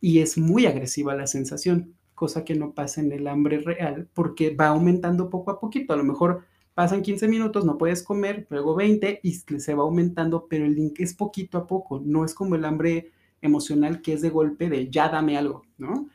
y 0.00 0.20
es 0.20 0.36
muy 0.38 0.66
agresiva 0.66 1.14
la 1.14 1.26
sensación, 1.26 1.94
cosa 2.24 2.42
que 2.42 2.54
no 2.54 2.72
pasa 2.72 3.02
en 3.02 3.12
el 3.12 3.28
hambre 3.28 3.58
real 3.58 4.08
porque 4.14 4.54
va 4.54 4.68
aumentando 4.68 5.28
poco 5.28 5.50
a 5.50 5.60
poquito. 5.60 5.92
A 5.92 5.96
lo 5.98 6.04
mejor 6.04 6.44
pasan 6.72 7.02
15 7.02 7.28
minutos, 7.28 7.66
no 7.66 7.76
puedes 7.76 8.02
comer, 8.02 8.46
luego 8.48 8.74
20 8.74 9.20
y 9.22 9.32
se 9.34 9.74
va 9.74 9.82
aumentando, 9.82 10.46
pero 10.48 10.64
el 10.64 10.74
link 10.74 11.00
es 11.00 11.12
poquito 11.12 11.58
a 11.58 11.66
poco, 11.66 12.00
no 12.02 12.24
es 12.24 12.32
como 12.32 12.54
el 12.54 12.64
hambre 12.64 13.10
emocional 13.42 14.00
que 14.00 14.14
es 14.14 14.22
de 14.22 14.30
golpe 14.30 14.70
de 14.70 14.88
ya 14.88 15.10
dame 15.10 15.36
algo, 15.36 15.66
¿no? 15.76 16.08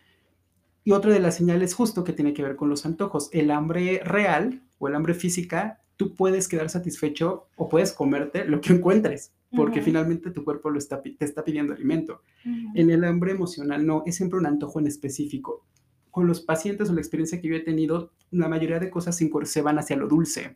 Y 0.83 0.93
otra 0.93 1.13
de 1.13 1.19
las 1.19 1.35
señales 1.35 1.75
justo 1.75 2.03
que 2.03 2.13
tiene 2.13 2.33
que 2.33 2.41
ver 2.41 2.55
con 2.55 2.71
los 2.71 2.87
antojos, 2.87 3.29
el 3.31 3.51
hambre 3.51 4.01
real 4.03 4.63
o 4.79 4.87
el 4.87 4.95
hambre 4.95 5.13
física, 5.13 5.79
tú 5.95 6.15
puedes 6.15 6.47
quedar 6.47 6.71
satisfecho 6.71 7.49
o 7.55 7.69
puedes 7.69 7.93
comerte 7.93 8.45
lo 8.45 8.61
que 8.61 8.73
encuentres, 8.73 9.31
porque 9.55 9.77
Ujú. 9.77 9.85
finalmente 9.85 10.31
tu 10.31 10.43
cuerpo 10.43 10.71
lo 10.71 10.79
está, 10.79 11.03
te 11.03 11.23
está 11.23 11.43
pidiendo 11.43 11.75
alimento. 11.75 12.23
Ujú. 12.43 12.71
En 12.73 12.89
el 12.89 13.03
hambre 13.03 13.33
emocional 13.33 13.85
no, 13.85 14.01
es 14.07 14.15
siempre 14.15 14.39
un 14.39 14.47
antojo 14.47 14.79
en 14.79 14.87
específico. 14.87 15.67
Con 16.11 16.27
los 16.27 16.41
pacientes 16.41 16.89
o 16.89 16.93
la 16.93 17.01
experiencia 17.01 17.39
que 17.39 17.47
yo 17.47 17.55
he 17.55 17.61
tenido, 17.61 18.11
la 18.31 18.47
mayoría 18.47 18.79
de 18.79 18.89
cosas 18.89 19.15
se, 19.15 19.29
se 19.43 19.61
van 19.61 19.79
hacia 19.79 19.95
lo 19.95 20.07
dulce. 20.07 20.55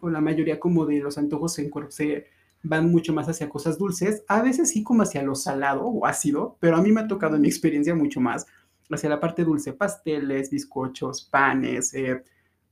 O 0.00 0.10
la 0.10 0.20
mayoría 0.20 0.60
como 0.60 0.86
de 0.86 1.00
los 1.00 1.18
antojos 1.18 1.54
se, 1.54 1.70
se 1.90 2.28
van 2.62 2.90
mucho 2.90 3.12
más 3.12 3.28
hacia 3.28 3.48
cosas 3.48 3.78
dulces. 3.78 4.24
A 4.28 4.42
veces 4.42 4.70
sí 4.70 4.82
como 4.82 5.02
hacia 5.02 5.22
lo 5.22 5.34
salado 5.34 5.86
o 5.86 6.06
ácido, 6.06 6.56
pero 6.60 6.76
a 6.76 6.82
mí 6.82 6.92
me 6.92 7.00
ha 7.00 7.08
tocado 7.08 7.36
en 7.36 7.42
mi 7.42 7.48
experiencia 7.48 7.94
mucho 7.94 8.20
más 8.20 8.46
hacia 8.90 9.08
la 9.08 9.20
parte 9.20 9.44
dulce. 9.44 9.72
Pasteles, 9.72 10.50
bizcochos, 10.50 11.24
panes, 11.24 11.94
eh, 11.94 12.22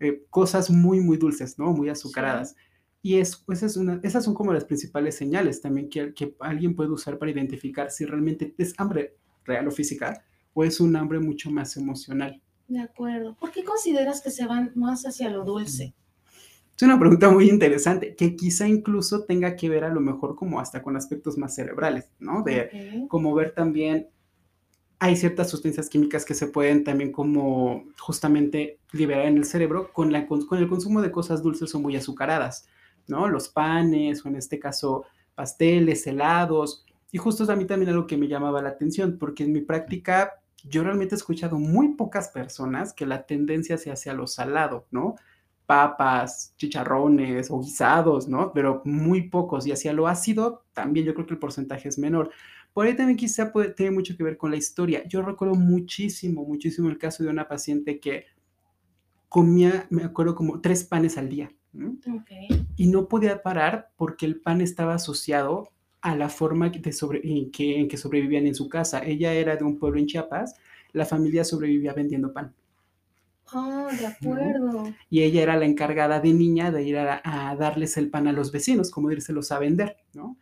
eh, 0.00 0.24
cosas 0.30 0.70
muy, 0.70 1.00
muy 1.00 1.16
dulces, 1.16 1.58
¿no? 1.58 1.72
Muy 1.72 1.88
azucaradas. 1.88 2.56
Y 3.02 3.18
es, 3.18 3.44
esa 3.48 3.66
es 3.66 3.76
una, 3.76 4.00
esas 4.02 4.24
son 4.24 4.34
como 4.34 4.52
las 4.52 4.64
principales 4.64 5.16
señales 5.16 5.60
también 5.60 5.88
que, 5.88 6.14
que 6.14 6.36
alguien 6.40 6.74
puede 6.76 6.90
usar 6.90 7.18
para 7.18 7.32
identificar 7.32 7.90
si 7.90 8.04
realmente 8.04 8.54
es 8.58 8.74
hambre 8.78 9.16
real 9.44 9.66
o 9.66 9.70
física 9.72 10.24
o 10.54 10.64
es 10.64 10.80
un 10.80 10.96
hambre 10.96 11.18
mucho 11.20 11.50
más 11.50 11.76
emocional. 11.76 12.40
De 12.68 12.80
acuerdo. 12.80 13.36
¿Por 13.36 13.50
qué 13.50 13.64
consideras 13.64 14.20
que 14.22 14.30
se 14.30 14.46
van 14.46 14.72
más 14.74 15.04
hacia 15.04 15.28
lo 15.30 15.44
dulce? 15.44 15.94
Es 16.76 16.82
una 16.82 16.98
pregunta 16.98 17.30
muy 17.30 17.48
interesante 17.48 18.16
que 18.16 18.34
quizá 18.34 18.66
incluso 18.66 19.24
tenga 19.24 19.56
que 19.56 19.68
ver 19.68 19.84
a 19.84 19.88
lo 19.90 20.00
mejor 20.00 20.34
como 20.34 20.58
hasta 20.58 20.82
con 20.82 20.96
aspectos 20.96 21.36
más 21.38 21.54
cerebrales, 21.54 22.10
¿no? 22.18 22.42
De 22.42 22.70
Ok. 23.02 23.08
como 23.08 23.34
ver 23.34 23.54
también, 23.54 24.08
hay 24.98 25.16
ciertas 25.16 25.50
sustancias 25.50 25.88
químicas 25.88 26.24
que 26.24 26.34
se 26.34 26.46
pueden 26.46 26.84
también 26.84 27.12
como 27.12 27.84
justamente 27.98 28.78
liberar 28.92 29.26
en 29.26 29.36
el 29.36 29.44
cerebro 29.44 29.92
con, 29.92 30.12
la, 30.12 30.26
con, 30.26 30.46
con 30.46 30.58
el 30.58 30.68
consumo 30.68 31.02
de 31.02 31.10
cosas 31.10 31.42
dulces 31.42 31.74
o 31.74 31.80
muy 31.80 31.96
azucaradas, 31.96 32.66
¿no? 33.06 33.28
Los 33.28 33.48
panes 33.48 34.24
o 34.24 34.28
en 34.28 34.36
este 34.36 34.58
caso 34.58 35.04
pasteles, 35.34 36.06
helados. 36.06 36.84
Y 37.10 37.18
justo 37.18 37.50
a 37.50 37.56
mí 37.56 37.66
también 37.66 37.90
algo 37.90 38.06
que 38.06 38.16
me 38.16 38.28
llamaba 38.28 38.62
la 38.62 38.70
atención, 38.70 39.18
porque 39.18 39.44
en 39.44 39.52
mi 39.52 39.60
práctica 39.60 40.41
yo 40.64 40.84
realmente 40.84 41.14
he 41.14 41.18
escuchado 41.18 41.58
muy 41.58 41.94
pocas 41.94 42.28
personas 42.28 42.92
que 42.92 43.06
la 43.06 43.26
tendencia 43.26 43.78
sea 43.78 43.94
hacia 43.94 44.14
lo 44.14 44.26
salado, 44.26 44.86
¿no? 44.90 45.16
Papas, 45.66 46.54
chicharrones 46.56 47.50
o 47.50 47.60
guisados, 47.60 48.28
¿no? 48.28 48.52
Pero 48.52 48.82
muy 48.84 49.28
pocos. 49.28 49.66
Y 49.66 49.72
hacia 49.72 49.92
lo 49.92 50.06
ácido 50.06 50.64
también 50.72 51.06
yo 51.06 51.14
creo 51.14 51.26
que 51.26 51.34
el 51.34 51.40
porcentaje 51.40 51.88
es 51.88 51.98
menor. 51.98 52.30
Por 52.72 52.86
ahí 52.86 52.94
también 52.94 53.16
quizá 53.16 53.52
puede, 53.52 53.70
tiene 53.70 53.92
mucho 53.92 54.16
que 54.16 54.24
ver 54.24 54.36
con 54.36 54.50
la 54.50 54.56
historia. 54.56 55.06
Yo 55.06 55.22
recuerdo 55.22 55.54
muchísimo, 55.54 56.44
muchísimo 56.44 56.88
el 56.88 56.98
caso 56.98 57.22
de 57.22 57.30
una 57.30 57.48
paciente 57.48 58.00
que 58.00 58.26
comía, 59.28 59.86
me 59.90 60.04
acuerdo, 60.04 60.34
como 60.34 60.60
tres 60.60 60.84
panes 60.84 61.18
al 61.18 61.28
día. 61.28 61.50
¿no? 61.72 61.96
Ok. 62.18 62.30
y 62.76 62.88
no 62.88 63.08
podía 63.08 63.42
parar 63.42 63.92
porque 63.96 64.26
el 64.26 64.38
pan 64.38 64.60
estaba 64.60 64.94
asociado 64.94 65.70
a 66.02 66.16
la 66.16 66.28
forma 66.28 66.68
de 66.68 66.92
sobre, 66.92 67.20
en, 67.24 67.50
que, 67.50 67.78
en 67.78 67.88
que 67.88 67.96
sobrevivían 67.96 68.46
en 68.46 68.54
su 68.54 68.68
casa. 68.68 69.04
Ella 69.04 69.32
era 69.32 69.56
de 69.56 69.64
un 69.64 69.78
pueblo 69.78 69.98
en 69.98 70.06
Chiapas, 70.06 70.56
la 70.92 71.06
familia 71.06 71.44
sobrevivía 71.44 71.94
vendiendo 71.94 72.32
pan. 72.32 72.52
Ah, 73.54 73.88
de 73.98 74.06
acuerdo. 74.06 74.94
Y 75.10 75.22
ella 75.22 75.42
era 75.42 75.56
la 75.56 75.66
encargada 75.66 76.20
de 76.20 76.32
niña 76.32 76.70
de 76.70 76.82
ir 76.84 76.98
a, 76.98 77.20
a 77.24 77.54
darles 77.56 77.96
el 77.96 78.10
pan 78.10 78.26
a 78.26 78.32
los 78.32 78.50
vecinos, 78.50 78.90
como 78.90 79.10
dírselos 79.10 79.52
a 79.52 79.58
vender, 79.58 79.96
¿no? 80.14 80.36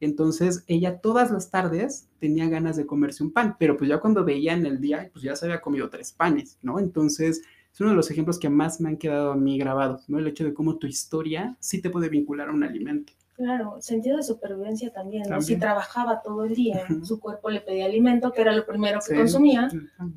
Entonces 0.00 0.64
ella 0.66 1.00
todas 1.00 1.30
las 1.30 1.50
tardes 1.50 2.08
tenía 2.20 2.48
ganas 2.48 2.76
de 2.76 2.86
comerse 2.86 3.22
un 3.22 3.32
pan, 3.32 3.56
pero 3.58 3.76
pues 3.76 3.88
ya 3.88 3.98
cuando 3.98 4.24
veía 4.24 4.52
en 4.52 4.66
el 4.66 4.80
día, 4.80 5.08
pues 5.12 5.22
ya 5.22 5.34
se 5.36 5.46
había 5.46 5.60
comido 5.60 5.88
tres 5.88 6.12
panes, 6.12 6.58
¿no? 6.62 6.78
Entonces 6.78 7.42
es 7.72 7.80
uno 7.80 7.90
de 7.90 7.96
los 7.96 8.10
ejemplos 8.10 8.38
que 8.38 8.50
más 8.50 8.80
me 8.80 8.90
han 8.90 8.96
quedado 8.98 9.32
a 9.32 9.36
mí 9.36 9.58
grabados, 9.58 10.08
¿no? 10.08 10.18
El 10.18 10.26
hecho 10.26 10.44
de 10.44 10.54
cómo 10.54 10.76
tu 10.76 10.86
historia 10.86 11.56
sí 11.60 11.80
te 11.80 11.90
puede 11.90 12.08
vincular 12.08 12.48
a 12.48 12.52
un 12.52 12.64
alimento. 12.64 13.12
Claro, 13.36 13.76
sentido 13.80 14.16
de 14.16 14.22
supervivencia 14.22 14.90
también, 14.92 15.24
¿no? 15.28 15.42
Si 15.42 15.52
También. 15.52 15.60
trabajaba 15.60 16.22
todo 16.22 16.44
el 16.44 16.54
día, 16.54 16.86
su 17.04 17.20
cuerpo 17.20 17.50
le 17.50 17.60
pedía 17.60 17.84
alimento, 17.84 18.32
que 18.32 18.40
era 18.40 18.52
lo 18.52 18.64
primero 18.64 18.98
que 19.00 19.12
Sí. 19.12 19.14
consumía, 19.14 19.68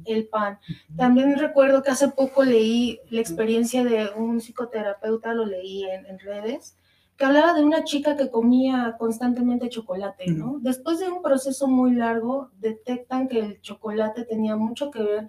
el 0.06 0.28
pan. 0.28 0.58
También 0.96 1.38
recuerdo 1.38 1.84
que 1.84 1.92
hace 1.92 2.08
poco 2.08 2.44
leí 2.46 3.00
la 3.10 3.20
experiencia 3.20 3.84
de 3.84 4.10
un 4.16 4.40
psicoterapeuta, 4.40 5.34
lo 5.34 5.46
leí 5.46 5.84
en, 5.84 6.06
en 6.06 6.18
redes, 6.20 6.78
que 7.18 7.26
hablaba 7.26 7.54
de 7.54 7.62
una 7.66 7.84
chica 7.84 8.16
que 8.16 8.30
comía 8.30 8.96
constantemente 8.98 9.68
chocolate, 9.68 10.28
¿no? 10.32 10.58
Después 10.62 11.00
de 11.00 11.10
un 11.10 11.22
proceso 11.22 11.68
muy 11.68 11.92
largo, 11.94 12.50
detectan 12.62 13.28
que 13.28 13.40
el 13.40 13.60
chocolate 13.62 14.24
tenía 14.24 14.56
mucho 14.56 14.90
que 14.92 15.04
ver 15.04 15.28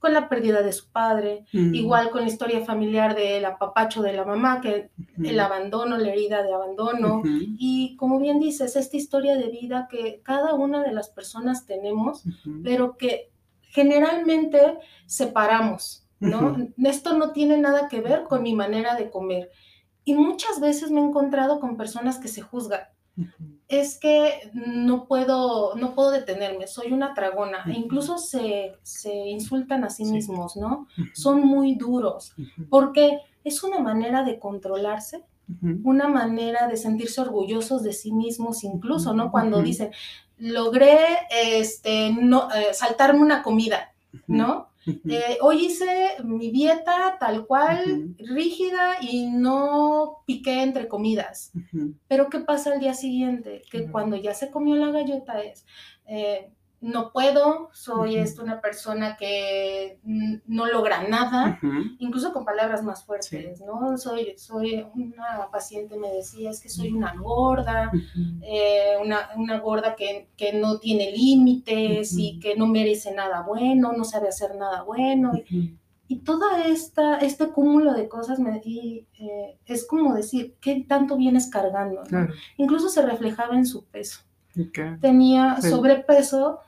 con 0.00 0.12
la 0.14 0.28
pérdida 0.28 0.62
de 0.62 0.72
su 0.72 0.90
padre, 0.90 1.44
Mm. 1.52 1.74
igual 1.74 2.10
con 2.10 2.22
la 2.22 2.26
historia 2.28 2.64
familiar 2.64 3.14
del 3.14 3.44
apapacho 3.44 4.02
de 4.02 4.14
la 4.14 4.24
mamá, 4.24 4.60
que 4.60 4.90
el 5.22 5.38
abandono, 5.38 5.96
la 5.98 6.08
herida 6.08 6.42
de 6.42 6.52
abandono. 6.52 7.22
Y 7.58 7.94
como 7.96 8.18
bien 8.18 8.40
dices, 8.40 8.74
esta 8.76 8.96
historia 8.96 9.36
de 9.36 9.48
vida 9.50 9.86
que 9.90 10.22
cada 10.24 10.54
una 10.54 10.82
de 10.82 10.92
las 10.92 11.10
personas 11.10 11.66
tenemos, 11.66 12.24
pero 12.64 12.96
que 12.96 13.30
generalmente 13.60 14.78
separamos, 15.06 16.06
¿no? 16.18 16.56
Esto 16.84 17.16
no 17.16 17.32
tiene 17.32 17.58
nada 17.58 17.86
que 17.88 18.00
ver 18.00 18.24
con 18.24 18.42
mi 18.42 18.54
manera 18.54 18.94
de 18.96 19.10
comer. 19.10 19.50
Y 20.04 20.14
muchas 20.14 20.60
veces 20.60 20.90
me 20.90 21.00
he 21.00 21.04
encontrado 21.04 21.60
con 21.60 21.76
personas 21.76 22.18
que 22.18 22.28
se 22.28 22.40
juzgan. 22.40 22.80
Es 23.70 23.98
que 23.98 24.50
no 24.54 25.06
puedo, 25.06 25.74
no 25.76 25.94
puedo 25.94 26.10
detenerme, 26.10 26.66
soy 26.66 26.92
una 26.92 27.14
tragona. 27.14 27.64
E 27.68 27.72
incluso 27.72 28.18
se, 28.18 28.72
se 28.82 29.14
insultan 29.14 29.84
a 29.84 29.90
sí, 29.90 30.04
Sí. 30.04 30.12
mismos, 30.12 30.56
¿no? 30.56 30.88
Son 31.14 31.40
muy 31.46 31.76
duros, 31.76 32.34
porque 32.68 33.20
es 33.44 33.62
una 33.62 33.78
manera 33.78 34.24
de 34.24 34.38
controlarse 34.38 35.24
una 35.82 36.06
manera 36.06 36.68
de 36.68 36.76
sentirse 36.76 37.20
orgullosos 37.20 37.82
de 37.82 37.92
sí 37.92 38.12
mismos, 38.12 38.62
incluso, 38.62 39.14
¿no? 39.14 39.32
Cuando 39.32 39.62
dicen, 39.62 39.90
logré 40.38 40.96
este, 41.32 42.12
no, 42.12 42.48
eh, 42.52 42.72
saltarme 42.72 43.20
una 43.20 43.42
comida, 43.42 43.92
¿no? 44.28 44.69
Eh, 44.86 45.38
hoy 45.42 45.66
hice 45.66 46.16
mi 46.24 46.50
dieta 46.50 47.16
tal 47.18 47.46
cual, 47.46 48.14
rígida 48.18 48.96
y 49.00 49.26
no 49.26 50.22
piqué 50.26 50.62
entre 50.62 50.88
comidas. 50.88 51.52
Pero 52.08 52.28
¿qué 52.30 52.40
pasa 52.40 52.72
al 52.72 52.80
día 52.80 52.94
siguiente? 52.94 53.62
Que 53.70 53.90
cuando 53.90 54.16
ya 54.16 54.34
se 54.34 54.50
comió 54.50 54.76
la 54.76 54.90
galleta 54.90 55.42
es, 55.42 55.66
eh, 56.06 56.50
no 56.80 57.12
puedo, 57.12 57.68
soy 57.72 58.16
esto 58.16 58.42
una 58.42 58.60
persona 58.60 59.16
que 59.16 59.98
no 60.02 60.66
logra 60.66 61.06
nada, 61.06 61.60
incluso 61.98 62.32
con 62.32 62.46
palabras 62.46 62.82
más 62.82 63.04
fuertes, 63.04 63.60
¿no? 63.60 63.98
Soy, 63.98 64.34
soy 64.38 64.86
una 64.94 65.48
paciente 65.52 65.98
me 65.98 66.10
decía, 66.10 66.50
es 66.50 66.60
que 66.60 66.70
soy 66.70 66.92
una 66.92 67.14
gorda, 67.14 67.90
eh, 68.42 68.94
una, 69.02 69.58
gorda 69.58 69.94
que, 69.94 70.28
no 70.54 70.78
tiene 70.78 71.12
límites 71.12 72.16
y 72.16 72.40
que 72.40 72.56
no 72.56 72.66
merece 72.66 73.12
nada 73.14 73.42
bueno, 73.42 73.92
no 73.92 74.04
sabe 74.04 74.28
hacer 74.28 74.56
nada 74.56 74.82
bueno. 74.82 75.32
Y 76.08 76.20
toda 76.20 76.66
esta, 76.66 77.18
este 77.18 77.48
cúmulo 77.50 77.92
de 77.92 78.08
cosas 78.08 78.38
me 78.40 78.56
eh, 78.64 79.58
es 79.66 79.86
como 79.86 80.14
decir, 80.14 80.56
¿qué 80.60 80.84
tanto 80.88 81.16
vienes 81.18 81.48
cargando? 81.50 82.02
Incluso 82.56 82.88
se 82.88 83.02
reflejaba 83.02 83.54
en 83.54 83.66
su 83.66 83.84
peso. 83.84 84.20
Tenía 85.00 85.60
sobrepeso 85.60 86.60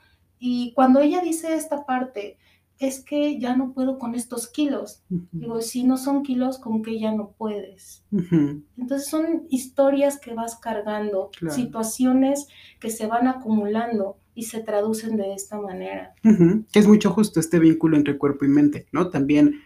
y 0.44 0.72
cuando 0.74 0.98
ella 0.98 1.20
dice 1.20 1.54
esta 1.54 1.86
parte, 1.86 2.36
es 2.80 2.98
que 3.04 3.38
ya 3.38 3.54
no 3.56 3.72
puedo 3.72 3.96
con 4.00 4.16
estos 4.16 4.48
kilos. 4.48 5.04
Digo, 5.30 5.60
si 5.60 5.84
no 5.84 5.96
son 5.96 6.24
kilos, 6.24 6.58
¿con 6.58 6.82
qué 6.82 6.98
ya 6.98 7.12
no 7.12 7.30
puedes? 7.38 8.04
Entonces 8.10 9.08
son 9.08 9.46
historias 9.50 10.18
que 10.18 10.34
vas 10.34 10.56
cargando, 10.56 11.30
situaciones 11.48 12.48
que 12.80 12.90
se 12.90 13.06
van 13.06 13.28
acumulando 13.28 14.16
y 14.34 14.44
se 14.44 14.58
traducen 14.58 15.16
de 15.16 15.32
esta 15.32 15.60
manera. 15.60 16.14
Que 16.24 16.78
es 16.80 16.88
mucho 16.88 17.12
justo 17.12 17.38
este 17.38 17.60
vínculo 17.60 17.96
entre 17.96 18.18
cuerpo 18.18 18.44
y 18.44 18.48
mente, 18.48 18.88
¿no? 18.90 19.10
También 19.10 19.60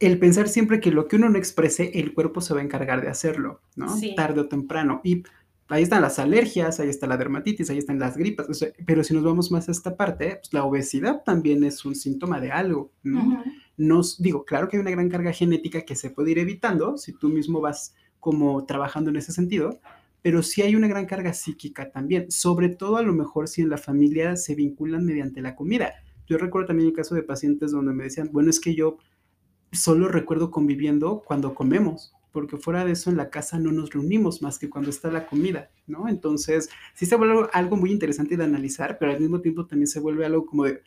el 0.00 0.18
pensar 0.18 0.48
siempre 0.48 0.80
que 0.80 0.90
lo 0.90 1.06
que 1.06 1.14
uno 1.14 1.28
no 1.28 1.38
exprese, 1.38 2.00
el 2.00 2.14
cuerpo 2.14 2.40
se 2.40 2.52
va 2.52 2.58
a 2.58 2.64
encargar 2.64 3.00
de 3.00 3.10
hacerlo, 3.10 3.60
¿no? 3.76 3.86
Tarde 4.16 4.40
o 4.40 4.48
temprano. 4.48 5.00
Y 5.04 5.22
ahí 5.68 5.82
están 5.82 6.02
las 6.02 6.18
alergias, 6.18 6.80
ahí 6.80 6.88
está 6.88 7.06
la 7.06 7.16
dermatitis, 7.16 7.70
ahí 7.70 7.78
están 7.78 7.98
las 7.98 8.16
gripas, 8.16 8.46
pero 8.86 9.02
si 9.02 9.14
nos 9.14 9.24
vamos 9.24 9.50
más 9.50 9.68
a 9.68 9.72
esta 9.72 9.96
parte, 9.96 10.36
pues 10.36 10.52
la 10.52 10.64
obesidad 10.64 11.22
también 11.24 11.64
es 11.64 11.84
un 11.84 11.94
síntoma 11.94 12.40
de 12.40 12.52
algo, 12.52 12.92
¿no? 13.02 13.42
Nos, 13.76 14.20
digo, 14.20 14.44
claro 14.44 14.68
que 14.68 14.76
hay 14.76 14.80
una 14.82 14.90
gran 14.90 15.08
carga 15.08 15.32
genética 15.32 15.82
que 15.82 15.96
se 15.96 16.10
puede 16.10 16.32
ir 16.32 16.38
evitando 16.38 16.96
si 16.96 17.12
tú 17.12 17.28
mismo 17.28 17.60
vas 17.60 17.94
como 18.20 18.64
trabajando 18.66 19.10
en 19.10 19.16
ese 19.16 19.32
sentido, 19.32 19.80
pero 20.22 20.42
sí 20.42 20.62
hay 20.62 20.76
una 20.76 20.88
gran 20.88 21.06
carga 21.06 21.32
psíquica 21.32 21.90
también, 21.90 22.30
sobre 22.30 22.68
todo 22.68 22.96
a 22.96 23.02
lo 23.02 23.12
mejor 23.12 23.48
si 23.48 23.62
en 23.62 23.68
la 23.68 23.76
familia 23.76 24.36
se 24.36 24.54
vinculan 24.54 25.04
mediante 25.04 25.42
la 25.42 25.54
comida. 25.54 25.92
Yo 26.26 26.38
recuerdo 26.38 26.68
también 26.68 26.88
el 26.88 26.94
caso 26.94 27.14
de 27.14 27.22
pacientes 27.22 27.72
donde 27.72 27.92
me 27.92 28.04
decían, 28.04 28.30
bueno, 28.32 28.48
es 28.48 28.60
que 28.60 28.74
yo 28.74 28.96
solo 29.72 30.08
recuerdo 30.08 30.50
conviviendo 30.50 31.22
cuando 31.26 31.54
comemos, 31.54 32.14
porque 32.34 32.56
fuera 32.56 32.84
de 32.84 32.90
eso 32.90 33.10
en 33.10 33.16
la 33.16 33.30
casa 33.30 33.60
no 33.60 33.70
nos 33.70 33.90
reunimos 33.90 34.42
más 34.42 34.58
que 34.58 34.68
cuando 34.68 34.90
está 34.90 35.08
la 35.08 35.24
comida, 35.24 35.70
¿no? 35.86 36.08
Entonces, 36.08 36.68
sí 36.92 37.06
se 37.06 37.14
vuelve 37.14 37.48
algo 37.52 37.76
muy 37.76 37.92
interesante 37.92 38.36
de 38.36 38.42
analizar, 38.42 38.98
pero 38.98 39.12
al 39.12 39.20
mismo 39.20 39.40
tiempo 39.40 39.66
también 39.66 39.86
se 39.86 40.00
vuelve 40.00 40.26
algo 40.26 40.44
como 40.44 40.64
de, 40.64 40.82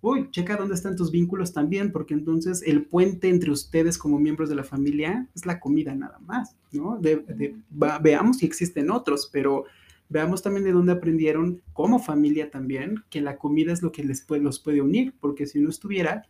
uy, 0.00 0.28
checa 0.32 0.56
dónde 0.56 0.74
están 0.74 0.96
tus 0.96 1.12
vínculos 1.12 1.52
también, 1.52 1.92
porque 1.92 2.14
entonces 2.14 2.64
el 2.66 2.84
puente 2.84 3.28
entre 3.28 3.52
ustedes 3.52 3.96
como 3.96 4.18
miembros 4.18 4.48
de 4.48 4.56
la 4.56 4.64
familia 4.64 5.28
es 5.36 5.46
la 5.46 5.60
comida 5.60 5.94
nada 5.94 6.18
más, 6.18 6.56
¿no? 6.72 7.00
veamos 7.70 8.38
si 8.38 8.46
existen 8.46 8.90
otros, 8.90 9.30
pero 9.32 9.66
veamos 10.08 10.42
también 10.42 10.64
de 10.64 10.72
dónde 10.72 10.90
aprendieron 10.90 11.62
como 11.74 12.00
familia 12.00 12.50
también 12.50 13.04
que 13.08 13.20
la 13.20 13.36
comida 13.38 13.72
es 13.72 13.82
lo 13.82 13.92
que 13.92 14.02
les 14.02 14.22
puede, 14.22 14.42
los 14.42 14.58
puede 14.58 14.82
unir, 14.82 15.14
porque 15.20 15.46
si 15.46 15.60
no 15.60 15.70
estuviera, 15.70 16.26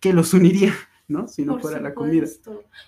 ¿qué 0.00 0.14
los 0.14 0.32
uniría? 0.32 0.72
¿No? 1.08 1.26
Si 1.26 1.44
no 1.44 1.58
fuera 1.58 1.80
la 1.80 1.94
comida. 1.94 2.26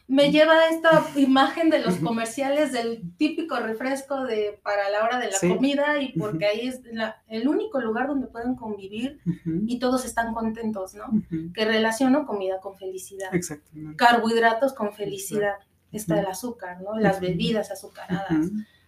Me 0.06 0.30
lleva 0.30 0.52
a 0.52 0.68
esta 0.68 1.06
imagen 1.16 1.70
de 1.70 1.80
los 1.80 1.96
comerciales 1.96 2.72
del 2.72 3.02
típico 3.16 3.58
refresco 3.58 4.24
de 4.24 4.60
para 4.62 4.90
la 4.90 5.02
hora 5.02 5.18
de 5.18 5.30
la 5.30 5.54
comida 5.54 6.00
y 6.00 6.12
porque 6.18 6.46
ahí 6.46 6.68
es 6.68 6.80
el 7.28 7.48
único 7.48 7.80
lugar 7.80 8.08
donde 8.08 8.26
pueden 8.26 8.54
convivir 8.54 9.20
y 9.66 9.78
todos 9.78 10.04
están 10.04 10.34
contentos, 10.34 10.94
¿no? 10.94 11.06
Que 11.54 11.64
relaciono 11.64 12.26
comida 12.26 12.60
con 12.60 12.76
felicidad. 12.76 13.34
Exactamente. 13.34 13.96
Carbohidratos 13.96 14.74
con 14.74 14.92
felicidad. 14.92 15.56
Está 15.90 16.20
el 16.20 16.26
azúcar, 16.26 16.80
¿no? 16.82 16.96
Las 16.96 17.20
bebidas 17.20 17.70
azucaradas 17.72 18.46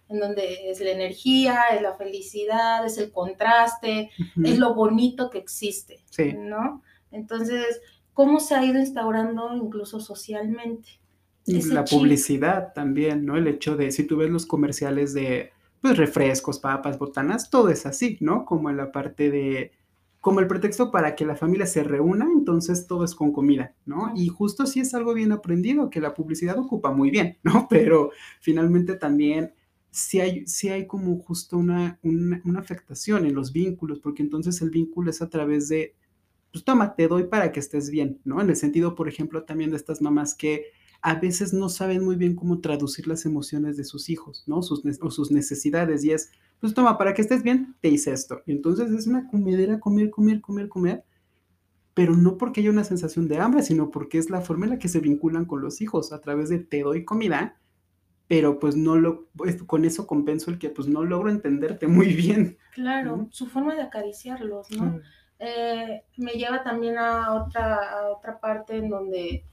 en 0.09 0.19
donde 0.19 0.69
es 0.69 0.79
la 0.79 0.91
energía, 0.91 1.63
es 1.73 1.81
la 1.81 1.95
felicidad, 1.95 2.85
es 2.85 2.97
el 2.97 3.11
contraste, 3.11 4.11
es 4.43 4.59
lo 4.59 4.75
bonito 4.75 5.29
que 5.29 5.39
existe, 5.39 6.03
¿no? 6.37 6.83
Entonces, 7.11 7.81
cómo 8.13 8.39
se 8.39 8.55
ha 8.55 8.65
ido 8.65 8.79
instaurando 8.79 9.53
incluso 9.55 9.99
socialmente. 9.99 10.99
Y 11.45 11.61
la 11.63 11.83
publicidad 11.83 12.73
también, 12.73 13.25
¿no? 13.25 13.35
El 13.35 13.47
hecho 13.47 13.75
de, 13.75 13.91
si 13.91 14.05
tú 14.05 14.17
ves 14.17 14.29
los 14.29 14.45
comerciales 14.45 15.13
de, 15.13 15.51
pues, 15.81 15.97
refrescos, 15.97 16.59
papas, 16.59 16.97
botanas, 16.97 17.49
todo 17.49 17.69
es 17.69 17.85
así, 17.85 18.17
¿no? 18.21 18.45
Como 18.45 18.69
en 18.69 18.77
la 18.77 18.93
parte 18.93 19.29
de, 19.29 19.71
como 20.21 20.39
el 20.39 20.47
pretexto 20.47 20.89
para 20.89 21.15
que 21.15 21.25
la 21.25 21.35
familia 21.35 21.65
se 21.65 21.83
reúna, 21.83 22.29
entonces 22.33 22.87
todo 22.87 23.03
es 23.03 23.13
con 23.13 23.33
comida, 23.33 23.75
¿no? 23.85 24.13
Y 24.15 24.29
justo 24.29 24.65
sí 24.65 24.79
es 24.79 24.93
algo 24.93 25.13
bien 25.13 25.33
aprendido, 25.33 25.89
que 25.89 25.99
la 25.99 26.13
publicidad 26.13 26.57
ocupa 26.57 26.91
muy 26.93 27.11
bien, 27.11 27.37
¿no? 27.43 27.67
Pero 27.69 28.11
finalmente 28.39 28.95
también 28.95 29.53
sí 29.91 30.21
hay, 30.21 30.47
sí 30.47 30.69
hay 30.69 30.87
como 30.87 31.19
justo 31.19 31.57
una, 31.57 31.99
una, 32.03 32.41
una 32.45 32.61
afectación 32.61 33.25
en 33.25 33.35
los 33.35 33.51
vínculos, 33.51 33.99
porque 33.99 34.23
entonces 34.23 34.61
el 34.61 34.69
vínculo 34.69 35.09
es 35.09 35.21
a 35.21 35.29
través 35.29 35.67
de 35.67 35.93
pues 36.53 36.63
toma, 36.63 36.95
te 36.95 37.07
doy 37.07 37.23
para 37.23 37.51
que 37.51 37.59
estés 37.59 37.89
bien, 37.89 38.21
¿no? 38.23 38.39
En 38.39 38.47
el 38.47 38.55
sentido, 38.55 38.93
por 38.93 39.09
ejemplo, 39.09 39.43
también 39.43 39.71
de 39.71 39.77
estas 39.77 40.03
mamás 40.03 40.35
que 40.35 40.67
a 41.01 41.15
veces 41.15 41.51
no 41.51 41.67
saben 41.67 42.05
muy 42.05 42.15
bien 42.15 42.35
cómo 42.35 42.61
traducir 42.61 43.07
las 43.07 43.25
emociones 43.25 43.75
de 43.75 43.83
sus 43.83 44.07
hijos, 44.07 44.43
¿no? 44.45 44.61
Sus, 44.61 44.83
o 45.01 45.09
sus 45.09 45.31
necesidades. 45.31 46.05
Y 46.05 46.11
es, 46.11 46.31
pues 46.59 46.75
toma, 46.75 46.99
para 46.99 47.15
que 47.15 47.23
estés 47.23 47.41
bien, 47.41 47.75
te 47.81 47.89
hice 47.89 48.13
esto. 48.13 48.43
entonces 48.45 48.91
es 48.91 49.07
una 49.07 49.27
comedera, 49.27 49.79
comer, 49.79 50.11
comer, 50.11 50.41
comer, 50.41 50.69
comer. 50.69 51.03
Pero 51.95 52.15
no 52.15 52.37
porque 52.37 52.61
haya 52.61 52.69
una 52.69 52.83
sensación 52.83 53.27
de 53.27 53.39
hambre, 53.39 53.63
sino 53.63 53.89
porque 53.89 54.19
es 54.19 54.29
la 54.29 54.41
forma 54.41 54.65
en 54.65 54.71
la 54.71 54.79
que 54.79 54.87
se 54.89 54.99
vinculan 54.99 55.45
con 55.45 55.59
los 55.59 55.81
hijos, 55.81 56.13
a 56.13 56.21
través 56.21 56.49
de 56.49 56.59
te 56.59 56.81
doy 56.81 57.03
comida, 57.03 57.59
pero 58.27 58.59
pues 58.59 58.75
no 58.75 58.95
lo, 58.95 59.27
pues, 59.35 59.61
con 59.63 59.85
eso 59.85 60.05
compenso 60.05 60.51
el 60.51 60.59
que 60.59 60.69
pues 60.69 60.87
no 60.87 61.03
logro 61.03 61.31
entenderte 61.31 61.87
muy 61.87 62.13
bien. 62.13 62.57
Claro, 62.73 63.27
su 63.31 63.47
forma 63.47 63.75
de 63.75 63.81
acariciarlos, 63.81 64.69
¿no? 64.71 65.01
Eh, 65.39 66.03
me 66.17 66.31
lleva 66.33 66.63
también 66.63 66.97
a 66.97 67.33
otra, 67.33 68.07
otra 68.11 68.39
parte 68.39 68.77
en 68.77 68.89
donde 68.89 69.43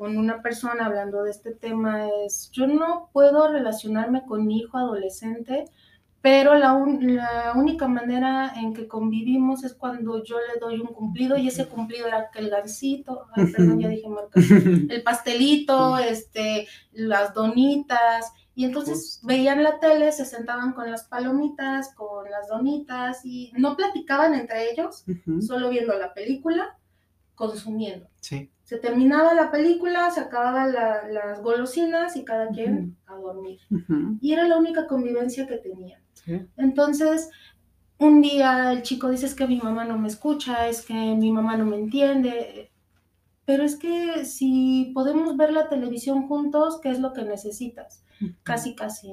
con 0.00 0.16
una 0.16 0.40
persona 0.40 0.86
hablando 0.86 1.24
de 1.24 1.30
este 1.30 1.52
tema 1.52 2.08
es, 2.24 2.50
yo 2.52 2.66
no 2.66 3.10
puedo 3.12 3.52
relacionarme 3.52 4.24
con 4.24 4.46
mi 4.46 4.58
hijo 4.60 4.78
adolescente, 4.78 5.66
pero 6.22 6.54
la, 6.54 6.72
la, 7.00 7.52
única 7.54 7.88
manera 7.88 8.52
en 8.56 8.72
que 8.72 8.88
convivimos 8.88 9.64
es 9.64 9.74
cuando 9.74 10.22
yo 10.22 10.36
le 10.38 10.58
doy 10.60 10.80
un 10.80 10.88
cumplido 10.88 11.36
y 11.36 11.48
ese 11.48 11.66
cumplido 11.66 12.06
era 12.06 12.30
que 12.30 12.40
el 12.40 12.50
gancito, 12.50 13.26
perdón, 13.34 13.80
ya 13.80 13.88
dije 13.88 14.08
marca, 14.08 14.32
el 14.90 15.02
pastelito, 15.02 15.98
este, 15.98 16.66
las 16.92 17.34
donitas, 17.34 18.32
y 18.54 18.64
entonces 18.64 19.20
veían 19.22 19.62
la 19.62 19.78
tele, 19.78 20.12
se 20.12 20.24
sentaban 20.24 20.72
con 20.72 20.90
las 20.90 21.04
palomitas, 21.04 21.94
con 21.94 22.30
las 22.30 22.48
donitas 22.48 23.24
y 23.24 23.52
no 23.56 23.76
platicaban 23.76 24.34
entre 24.34 24.70
ellos, 24.70 25.04
solo 25.40 25.70
viendo 25.70 25.96
la 25.96 26.12
película, 26.12 26.76
consumiendo. 27.34 28.08
Sí. 28.20 28.50
Se 28.64 28.76
terminaba 28.78 29.34
la 29.34 29.50
película, 29.50 30.10
se 30.10 30.20
acababan 30.20 30.72
las 30.72 31.42
golosinas 31.42 32.16
y 32.16 32.24
cada 32.24 32.48
quien 32.48 32.96
a 33.06 33.14
dormir. 33.14 33.60
Y 34.20 34.32
era 34.32 34.46
la 34.46 34.58
única 34.58 34.86
convivencia 34.86 35.46
que 35.46 35.56
tenían. 35.56 36.00
Entonces, 36.56 37.30
un 37.98 38.22
día 38.22 38.72
el 38.72 38.82
chico 38.82 39.10
dice 39.10 39.26
es 39.26 39.34
que 39.34 39.46
mi 39.46 39.58
mamá 39.58 39.84
no 39.84 39.98
me 39.98 40.08
escucha, 40.08 40.68
es 40.68 40.82
que 40.82 40.94
mi 40.94 41.30
mamá 41.32 41.56
no 41.56 41.66
me 41.66 41.76
entiende. 41.76 42.69
Pero 43.50 43.64
es 43.64 43.74
que 43.74 44.24
si 44.26 44.92
podemos 44.94 45.36
ver 45.36 45.52
la 45.52 45.68
televisión 45.68 46.28
juntos, 46.28 46.78
¿qué 46.80 46.88
es 46.88 47.00
lo 47.00 47.12
que 47.12 47.24
necesitas? 47.24 48.04
casi, 48.44 48.76
casi. 48.76 49.10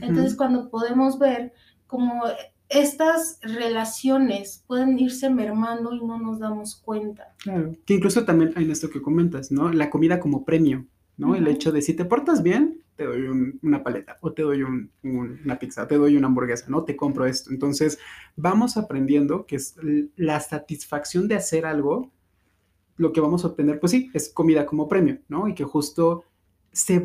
Entonces, 0.00 0.36
cuando 0.36 0.70
podemos 0.70 1.18
ver 1.18 1.52
cómo 1.86 2.22
estas 2.70 3.38
relaciones 3.42 4.64
pueden 4.66 4.98
irse 4.98 5.28
mermando 5.28 5.92
y 5.92 6.02
no 6.02 6.18
nos 6.18 6.38
damos 6.38 6.76
cuenta. 6.76 7.34
Claro, 7.36 7.76
que 7.84 7.92
incluso 7.92 8.24
también 8.24 8.54
hay 8.56 8.70
esto 8.70 8.88
que 8.88 9.02
comentas, 9.02 9.52
¿no? 9.52 9.70
La 9.70 9.90
comida 9.90 10.18
como 10.18 10.46
premio, 10.46 10.86
¿no? 11.18 11.34
El 11.34 11.46
hecho 11.46 11.70
de 11.70 11.82
si 11.82 11.92
te 11.92 12.06
portas 12.06 12.42
bien, 12.42 12.80
te 12.96 13.04
doy 13.04 13.58
una 13.62 13.82
paleta, 13.82 14.16
o 14.22 14.32
te 14.32 14.44
doy 14.44 14.64
una 15.02 15.58
pizza, 15.58 15.86
te 15.86 15.98
doy 15.98 16.16
una 16.16 16.28
hamburguesa, 16.28 16.70
¿no? 16.70 16.84
Te 16.84 16.96
compro 16.96 17.26
esto. 17.26 17.50
Entonces, 17.50 17.98
vamos 18.34 18.78
aprendiendo 18.78 19.44
que 19.44 19.56
es 19.56 19.76
la 20.16 20.40
satisfacción 20.40 21.28
de 21.28 21.34
hacer 21.34 21.66
algo, 21.66 22.13
lo 22.96 23.12
que 23.12 23.20
vamos 23.20 23.44
a 23.44 23.48
obtener, 23.48 23.80
pues 23.80 23.92
sí, 23.92 24.10
es 24.14 24.28
comida 24.28 24.66
como 24.66 24.88
premio, 24.88 25.18
¿no? 25.28 25.48
Y 25.48 25.54
que 25.54 25.64
justo 25.64 26.24
se 26.72 27.02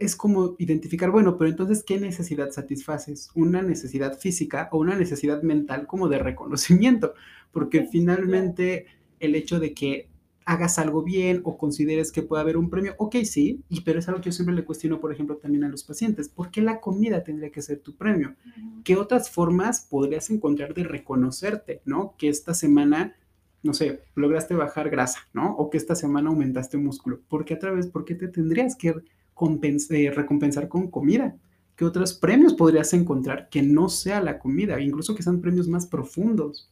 es 0.00 0.16
como 0.16 0.56
identificar, 0.58 1.10
bueno, 1.10 1.36
pero 1.36 1.50
entonces, 1.50 1.84
¿qué 1.84 2.00
necesidad 2.00 2.50
satisfaces? 2.50 3.30
¿Una 3.34 3.60
necesidad 3.60 4.18
física 4.18 4.68
o 4.72 4.78
una 4.78 4.96
necesidad 4.96 5.42
mental 5.42 5.86
como 5.86 6.08
de 6.08 6.18
reconocimiento? 6.18 7.12
Porque 7.52 7.86
finalmente 7.86 8.86
el 9.18 9.34
hecho 9.34 9.60
de 9.60 9.74
que 9.74 10.08
hagas 10.46 10.78
algo 10.78 11.02
bien 11.02 11.42
o 11.44 11.58
consideres 11.58 12.10
que 12.10 12.22
puede 12.22 12.42
haber 12.42 12.56
un 12.56 12.70
premio, 12.70 12.94
ok, 12.98 13.16
sí, 13.24 13.62
y, 13.68 13.82
pero 13.82 13.98
es 13.98 14.08
algo 14.08 14.20
que 14.20 14.30
yo 14.30 14.32
siempre 14.32 14.54
le 14.54 14.64
cuestiono, 14.64 15.00
por 15.00 15.12
ejemplo, 15.12 15.36
también 15.36 15.64
a 15.64 15.68
los 15.68 15.84
pacientes. 15.84 16.28
¿Por 16.28 16.50
qué 16.50 16.60
la 16.60 16.80
comida 16.80 17.22
tendría 17.22 17.50
que 17.50 17.62
ser 17.62 17.80
tu 17.80 17.96
premio? 17.96 18.34
¿Qué 18.82 18.96
otras 18.96 19.30
formas 19.30 19.86
podrías 19.88 20.30
encontrar 20.30 20.74
de 20.74 20.84
reconocerte, 20.84 21.82
¿no? 21.84 22.14
Que 22.18 22.28
esta 22.28 22.54
semana, 22.54 23.14
no 23.62 23.74
sé, 23.74 24.02
lograste 24.14 24.54
bajar 24.54 24.90
grasa, 24.90 25.20
¿no? 25.32 25.54
O 25.56 25.70
que 25.70 25.76
esta 25.76 25.94
semana 25.94 26.30
aumentaste 26.30 26.78
músculo. 26.78 27.20
¿Por 27.28 27.44
qué 27.44 27.54
otra 27.54 27.72
vez? 27.72 27.86
¿Por 27.86 28.04
qué 28.04 28.14
te 28.14 28.28
tendrías 28.28 28.76
que 28.76 28.88
eh, 28.88 30.10
recompensar 30.10 30.68
con 30.68 30.90
comida? 30.90 31.36
¿Qué 31.76 31.84
otros 31.84 32.12
premios 32.12 32.52
podrías 32.54 32.92
encontrar 32.92 33.48
que 33.48 33.62
no 33.62 33.88
sea 33.88 34.20
la 34.20 34.38
comida, 34.38 34.80
incluso 34.80 35.14
que 35.14 35.22
sean 35.22 35.40
premios 35.40 35.66
más 35.66 35.86
profundos? 35.86 36.70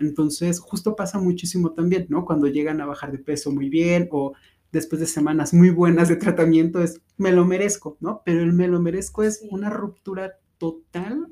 Entonces, 0.00 0.58
justo 0.58 0.96
pasa 0.96 1.20
muchísimo 1.20 1.70
también, 1.70 2.06
¿no? 2.08 2.24
Cuando 2.24 2.48
llegan 2.48 2.80
a 2.80 2.86
bajar 2.86 3.12
de 3.12 3.18
peso 3.18 3.52
muy 3.52 3.68
bien 3.68 4.08
o 4.10 4.32
después 4.72 5.00
de 5.00 5.06
semanas 5.06 5.54
muy 5.54 5.70
buenas 5.70 6.08
de 6.08 6.16
tratamiento, 6.16 6.82
es 6.82 7.00
me 7.16 7.32
lo 7.32 7.44
merezco, 7.44 7.96
¿no? 8.00 8.22
Pero 8.24 8.42
el 8.42 8.52
me 8.52 8.66
lo 8.66 8.80
merezco 8.80 9.22
es 9.22 9.46
una 9.50 9.70
ruptura 9.70 10.32
total 10.58 11.28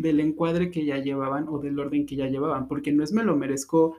del 0.00 0.20
encuadre 0.20 0.70
que 0.70 0.86
ya 0.86 0.96
llevaban 0.96 1.46
o 1.48 1.58
del 1.58 1.78
orden 1.78 2.06
que 2.06 2.16
ya 2.16 2.26
llevaban, 2.26 2.68
porque 2.68 2.90
no 2.90 3.04
es 3.04 3.12
me 3.12 3.22
lo 3.22 3.36
merezco 3.36 3.96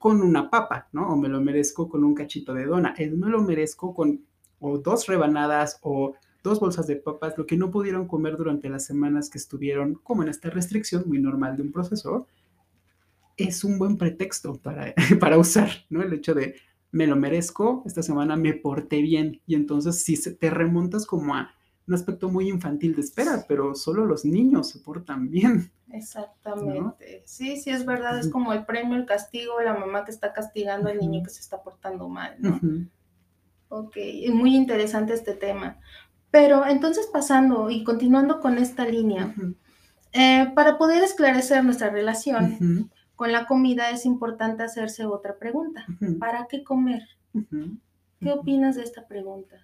con 0.00 0.22
una 0.22 0.48
papa, 0.48 0.88
¿no? 0.92 1.10
O 1.10 1.16
me 1.18 1.28
lo 1.28 1.42
merezco 1.42 1.86
con 1.86 2.04
un 2.04 2.14
cachito 2.14 2.54
de 2.54 2.64
dona, 2.64 2.94
es 2.96 3.12
me 3.12 3.28
lo 3.28 3.42
merezco 3.42 3.94
con 3.94 4.24
o 4.58 4.78
dos 4.78 5.06
rebanadas 5.06 5.78
o 5.82 6.14
dos 6.42 6.58
bolsas 6.58 6.86
de 6.86 6.96
papas, 6.96 7.36
lo 7.36 7.44
que 7.44 7.58
no 7.58 7.70
pudieron 7.70 8.08
comer 8.08 8.38
durante 8.38 8.70
las 8.70 8.86
semanas 8.86 9.28
que 9.28 9.36
estuvieron 9.36 9.96
como 10.02 10.22
en 10.22 10.30
esta 10.30 10.48
restricción 10.48 11.04
muy 11.06 11.18
normal 11.18 11.54
de 11.58 11.64
un 11.64 11.70
proceso, 11.70 12.26
es 13.36 13.62
un 13.62 13.78
buen 13.78 13.98
pretexto 13.98 14.54
para, 14.54 14.94
para 15.20 15.36
usar, 15.36 15.68
¿no? 15.90 16.02
El 16.02 16.14
hecho 16.14 16.32
de 16.32 16.54
me 16.92 17.06
lo 17.06 17.14
merezco, 17.16 17.82
esta 17.84 18.02
semana 18.02 18.36
me 18.36 18.54
porté 18.54 19.02
bien 19.02 19.42
y 19.46 19.54
entonces 19.54 20.02
si 20.02 20.16
te 20.34 20.48
remontas 20.48 21.04
como 21.04 21.34
a 21.34 21.50
un 21.86 21.92
aspecto 21.92 22.30
muy 22.30 22.48
infantil 22.48 22.94
de 22.94 23.02
espera, 23.02 23.44
pero 23.46 23.74
solo 23.74 24.06
los 24.06 24.24
niños 24.24 24.70
se 24.70 24.78
portan 24.78 25.28
bien. 25.28 25.70
Exactamente. 25.92 27.22
Sí, 27.24 27.56
sí, 27.56 27.70
es 27.70 27.84
verdad, 27.84 28.18
es 28.18 28.28
como 28.28 28.52
el 28.52 28.64
premio, 28.64 28.96
el 28.96 29.06
castigo, 29.06 29.60
la 29.60 29.74
mamá 29.74 30.04
que 30.04 30.10
está 30.10 30.32
castigando 30.32 30.88
al 30.88 30.98
niño 30.98 31.22
que 31.22 31.30
se 31.30 31.40
está 31.40 31.62
portando 31.62 32.08
mal, 32.08 32.36
¿no? 32.38 32.60
Ok, 33.68 33.96
muy 34.32 34.56
interesante 34.56 35.14
este 35.14 35.34
tema. 35.34 35.78
Pero 36.30 36.66
entonces 36.66 37.08
pasando 37.12 37.70
y 37.70 37.82
continuando 37.82 38.40
con 38.40 38.58
esta 38.58 38.84
línea, 38.84 39.34
eh, 40.12 40.50
para 40.54 40.78
poder 40.78 41.02
esclarecer 41.02 41.64
nuestra 41.64 41.90
relación 41.90 42.90
con 43.16 43.32
la 43.32 43.46
comida 43.46 43.90
es 43.90 44.06
importante 44.06 44.62
hacerse 44.62 45.04
otra 45.04 45.38
pregunta. 45.38 45.86
¿Para 46.18 46.46
qué 46.48 46.64
comer? 46.64 47.02
¿Qué 48.20 48.30
opinas 48.32 48.76
de 48.76 48.82
esta 48.82 49.06
pregunta? 49.06 49.56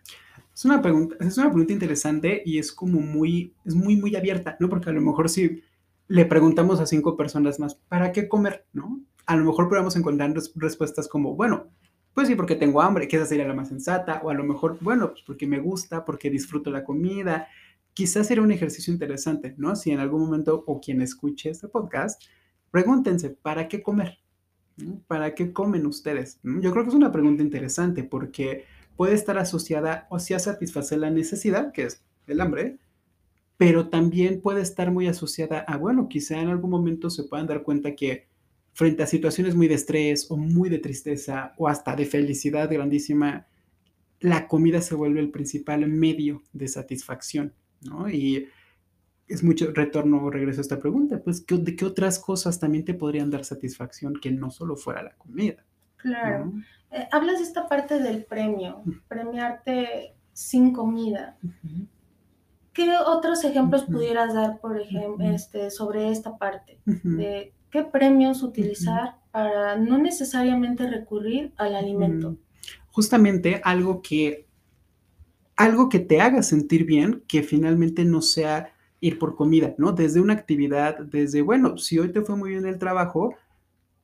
Es 0.54 0.64
una 0.64 0.80
pregunta, 0.80 1.16
es 1.20 1.36
una 1.36 1.48
pregunta 1.48 1.72
interesante 1.72 2.42
y 2.44 2.58
es 2.58 2.72
como 2.72 3.00
muy, 3.00 3.52
es 3.64 3.74
muy, 3.74 3.96
muy 3.96 4.16
abierta, 4.16 4.56
¿no? 4.58 4.68
Porque 4.68 4.88
a 4.88 4.92
lo 4.92 5.02
mejor 5.02 5.28
si 5.28 5.62
le 6.08 6.24
preguntamos 6.24 6.80
a 6.80 6.86
cinco 6.86 7.16
personas 7.16 7.58
más, 7.58 7.74
¿para 7.74 8.12
qué 8.12 8.28
comer? 8.28 8.66
¿No? 8.72 9.00
A 9.26 9.36
lo 9.36 9.44
mejor 9.44 9.68
podemos 9.68 9.96
encontrar 9.96 10.32
respuestas 10.54 11.08
como, 11.08 11.34
bueno, 11.34 11.68
pues 12.14 12.28
sí, 12.28 12.34
porque 12.34 12.56
tengo 12.56 12.80
hambre, 12.80 13.08
que 13.08 13.16
esa 13.16 13.26
sería 13.26 13.46
la 13.46 13.54
más 13.54 13.68
sensata, 13.68 14.22
o 14.24 14.30
a 14.30 14.34
lo 14.34 14.44
mejor, 14.44 14.78
bueno, 14.80 15.10
pues 15.10 15.22
porque 15.26 15.46
me 15.46 15.58
gusta, 15.58 16.04
porque 16.04 16.30
disfruto 16.30 16.70
la 16.70 16.84
comida. 16.84 17.48
Quizás 17.92 18.26
sería 18.26 18.42
un 18.42 18.52
ejercicio 18.52 18.92
interesante, 18.92 19.54
¿no? 19.58 19.76
Si 19.76 19.90
en 19.90 20.00
algún 20.00 20.22
momento 20.22 20.64
o 20.66 20.80
quien 20.80 21.02
escuche 21.02 21.50
este 21.50 21.68
podcast, 21.68 22.22
pregúntense, 22.70 23.30
¿para 23.30 23.68
qué 23.68 23.82
comer? 23.82 24.18
¿Para 25.06 25.34
qué 25.34 25.52
comen 25.52 25.86
ustedes? 25.86 26.38
Yo 26.42 26.72
creo 26.72 26.84
que 26.84 26.88
es 26.88 26.94
una 26.94 27.12
pregunta 27.12 27.42
interesante 27.42 28.04
porque 28.04 28.64
puede 28.96 29.14
estar 29.14 29.36
asociada 29.38 30.06
o 30.08 30.18
sea 30.18 30.38
satisfacer 30.38 30.98
la 30.98 31.10
necesidad, 31.10 31.72
que 31.72 31.84
es 31.84 32.02
el 32.26 32.40
hambre, 32.40 32.78
pero 33.56 33.88
también 33.88 34.40
puede 34.40 34.60
estar 34.60 34.90
muy 34.90 35.06
asociada 35.06 35.60
a, 35.60 35.76
bueno, 35.76 36.08
quizá 36.08 36.40
en 36.40 36.48
algún 36.48 36.70
momento 36.70 37.10
se 37.10 37.24
puedan 37.24 37.46
dar 37.46 37.62
cuenta 37.62 37.94
que 37.94 38.28
frente 38.72 39.02
a 39.02 39.06
situaciones 39.06 39.54
muy 39.54 39.68
de 39.68 39.74
estrés 39.74 40.30
o 40.30 40.36
muy 40.36 40.68
de 40.68 40.78
tristeza 40.78 41.54
o 41.56 41.66
hasta 41.66 41.96
de 41.96 42.04
felicidad 42.04 42.70
grandísima, 42.70 43.46
la 44.20 44.48
comida 44.48 44.82
se 44.82 44.94
vuelve 44.94 45.20
el 45.20 45.30
principal 45.30 45.86
medio 45.88 46.42
de 46.52 46.68
satisfacción, 46.68 47.54
¿no? 47.80 48.10
Y 48.10 48.48
es 49.28 49.42
mucho 49.42 49.72
retorno 49.72 50.22
o 50.22 50.30
regreso 50.30 50.60
a 50.60 50.62
esta 50.62 50.78
pregunta, 50.78 51.22
pues, 51.22 51.44
¿de 51.46 51.74
qué 51.74 51.84
otras 51.84 52.18
cosas 52.18 52.60
también 52.60 52.84
te 52.84 52.94
podrían 52.94 53.30
dar 53.30 53.44
satisfacción 53.44 54.14
que 54.20 54.30
no 54.30 54.50
solo 54.50 54.76
fuera 54.76 55.02
la 55.02 55.16
comida? 55.16 55.64
Claro. 55.96 56.52
Eh, 56.90 57.08
hablas 57.10 57.38
de 57.38 57.44
esta 57.44 57.68
parte 57.68 57.98
del 57.98 58.24
premio, 58.24 58.82
premiarte 59.08 60.14
sin 60.32 60.72
comida. 60.72 61.38
¿Qué 62.76 62.90
otros 63.06 63.42
ejemplos 63.42 63.84
pudieras 63.84 64.34
dar, 64.34 64.60
por 64.60 64.78
ejemplo, 64.78 65.24
este, 65.24 65.70
sobre 65.70 66.10
esta 66.10 66.36
parte? 66.36 66.78
De 66.84 67.54
qué 67.70 67.84
premios 67.84 68.42
utilizar 68.42 69.16
para 69.30 69.76
no 69.76 69.96
necesariamente 69.96 70.86
recurrir 70.86 71.54
al 71.56 71.74
alimento. 71.74 72.36
Justamente 72.90 73.62
algo 73.64 74.02
que, 74.02 74.46
algo 75.56 75.88
que 75.88 76.00
te 76.00 76.20
haga 76.20 76.42
sentir 76.42 76.84
bien, 76.84 77.22
que 77.26 77.42
finalmente 77.42 78.04
no 78.04 78.20
sea 78.20 78.74
ir 79.00 79.18
por 79.18 79.36
comida, 79.36 79.74
¿no? 79.78 79.92
Desde 79.92 80.20
una 80.20 80.34
actividad, 80.34 80.98
desde, 80.98 81.40
bueno, 81.40 81.78
si 81.78 81.98
hoy 81.98 82.12
te 82.12 82.20
fue 82.20 82.36
muy 82.36 82.50
bien 82.50 82.66
el 82.66 82.78
trabajo, 82.78 83.34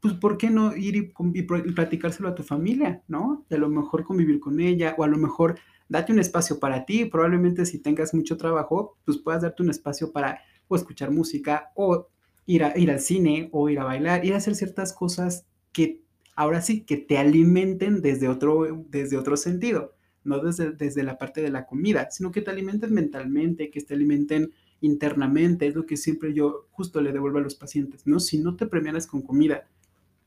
pues 0.00 0.14
¿por 0.14 0.38
qué 0.38 0.48
no 0.48 0.74
ir 0.74 0.96
y, 0.96 1.12
y, 1.34 1.42
platicárselo 1.42 2.30
a 2.30 2.34
tu 2.34 2.42
familia, 2.42 3.02
¿no? 3.06 3.44
a 3.50 3.56
lo 3.56 3.68
mejor 3.68 4.02
convivir 4.02 4.40
con 4.40 4.60
ella, 4.60 4.94
o 4.96 5.04
a 5.04 5.08
lo 5.08 5.18
mejor 5.18 5.58
date 5.92 6.10
un 6.10 6.18
espacio 6.18 6.58
para 6.58 6.86
ti, 6.86 7.04
probablemente 7.04 7.66
si 7.66 7.78
tengas 7.78 8.14
mucho 8.14 8.38
trabajo, 8.38 8.96
pues 9.04 9.18
puedas 9.18 9.42
darte 9.42 9.62
un 9.62 9.68
espacio 9.68 10.10
para 10.10 10.40
o 10.66 10.74
escuchar 10.74 11.10
música 11.10 11.70
o 11.74 12.08
ir, 12.46 12.64
a, 12.64 12.76
ir 12.78 12.90
al 12.90 13.00
cine 13.00 13.50
o 13.52 13.68
ir 13.68 13.78
a 13.78 13.84
bailar, 13.84 14.24
ir 14.24 14.32
a 14.32 14.38
hacer 14.38 14.54
ciertas 14.54 14.94
cosas 14.94 15.44
que 15.70 16.02
ahora 16.34 16.62
sí, 16.62 16.84
que 16.84 16.96
te 16.96 17.18
alimenten 17.18 18.00
desde 18.00 18.28
otro, 18.28 18.86
desde 18.88 19.18
otro 19.18 19.36
sentido, 19.36 19.94
no 20.24 20.38
desde, 20.38 20.72
desde 20.72 21.02
la 21.02 21.18
parte 21.18 21.42
de 21.42 21.50
la 21.50 21.66
comida, 21.66 22.10
sino 22.10 22.32
que 22.32 22.40
te 22.40 22.50
alimenten 22.50 22.94
mentalmente, 22.94 23.70
que 23.70 23.82
te 23.82 23.92
alimenten 23.92 24.50
internamente, 24.80 25.66
es 25.66 25.74
lo 25.74 25.84
que 25.84 25.98
siempre 25.98 26.32
yo 26.32 26.68
justo 26.70 27.02
le 27.02 27.12
devuelvo 27.12 27.36
a 27.36 27.42
los 27.42 27.54
pacientes, 27.54 28.06
¿no? 28.06 28.18
Si 28.18 28.38
no 28.38 28.56
te 28.56 28.66
premiaras 28.66 29.06
con 29.06 29.20
comida, 29.20 29.68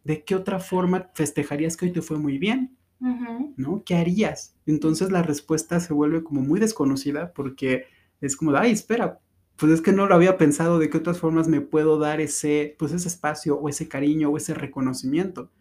¿de 0.04 0.24
qué 0.24 0.36
otra 0.36 0.60
forma 0.60 1.10
festejarías 1.16 1.76
que 1.76 1.86
hoy 1.88 1.92
te 1.92 2.04
fue 2.04 2.20
muy 2.20 2.38
bien? 2.38 2.78
¿No? 3.00 3.84
¿Qué 3.86 3.96
harías? 3.96 4.56
Entonces 4.66 5.12
la 5.12 5.22
respuesta 5.22 5.80
se 5.80 5.94
vuelve 5.94 6.24
como 6.24 6.42
muy 6.42 6.60
desconocida 6.60 7.34
porque 7.34 7.86
es 8.22 8.36
como, 8.36 8.56
ay, 8.56 8.72
espera, 8.72 9.20
pues 9.58 9.72
es 9.72 9.82
que 9.82 9.92
no 9.92 10.08
lo 10.08 10.16
había 10.16 10.38
pensado 10.38 10.80
de 10.80 10.90
qué 10.90 10.98
otras 10.98 11.20
formas 11.20 11.48
me 11.48 11.62
puedo 11.62 11.98
dar 12.00 12.20
ese, 12.20 12.76
pues 12.80 12.92
ese 12.92 13.08
espacio 13.08 13.58
o 13.58 13.70
ese 13.70 13.88
cariño 13.88 14.30
o 14.30 14.38
ese 14.38 14.54
reconocimiento. 14.54 15.52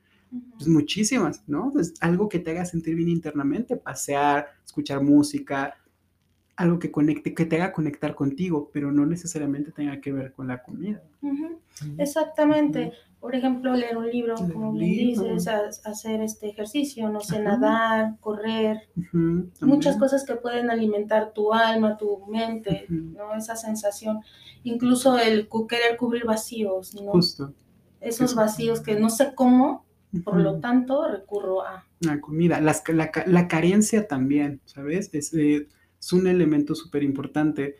Pues 0.56 0.66
muchísimas, 0.66 1.44
¿no? 1.46 1.70
Pues 1.72 1.94
algo 2.00 2.28
que 2.28 2.40
te 2.40 2.50
haga 2.50 2.64
sentir 2.64 2.96
bien 2.96 3.08
internamente, 3.08 3.76
pasear, 3.76 4.48
escuchar 4.64 5.00
música, 5.00 5.76
algo 6.56 6.78
que 6.78 6.90
conecte, 6.90 7.34
que 7.34 7.46
te 7.46 7.56
haga 7.56 7.72
conectar 7.72 8.14
contigo, 8.14 8.70
pero 8.72 8.90
no 8.90 9.06
necesariamente 9.06 9.72
tenga 9.72 10.00
que 10.00 10.12
ver 10.12 10.32
con 10.32 10.48
la 10.48 10.62
comida. 10.62 11.02
Exactamente. 11.98 12.92
Por 13.24 13.34
ejemplo, 13.34 13.74
leer 13.74 13.96
un 13.96 14.10
libro, 14.10 14.34
como 14.34 14.74
bien 14.74 14.98
dices, 14.98 15.48
hacer 15.82 16.20
este 16.20 16.50
ejercicio, 16.50 17.08
no 17.08 17.20
sé, 17.20 17.40
nadar, 17.40 18.18
correr, 18.20 18.82
muchas 19.62 19.96
cosas 19.96 20.26
que 20.26 20.34
pueden 20.34 20.68
alimentar 20.70 21.32
tu 21.32 21.54
alma, 21.54 21.96
tu 21.96 22.26
mente, 22.26 22.84
¿no? 22.90 23.34
Esa 23.34 23.56
sensación, 23.56 24.20
incluso 24.62 25.16
el 25.16 25.48
querer 25.66 25.96
cubrir 25.96 26.26
vacíos, 26.26 26.94
¿no? 26.94 27.12
Justo. 27.12 27.54
Esos 27.98 28.34
vacíos 28.34 28.82
que 28.82 29.00
no 29.00 29.08
sé 29.08 29.32
cómo, 29.34 29.86
por 30.22 30.38
lo 30.38 30.60
tanto, 30.60 31.08
recurro 31.08 31.62
a... 31.62 31.86
La 32.00 32.20
comida, 32.20 32.60
la, 32.60 32.78
la, 33.24 33.48
carencia 33.48 34.06
también, 34.06 34.60
¿sabes? 34.66 35.08
Es, 35.14 35.32
eh, 35.32 35.66
es 35.98 36.12
un 36.12 36.26
elemento 36.26 36.74
súper 36.74 37.02
importante. 37.02 37.76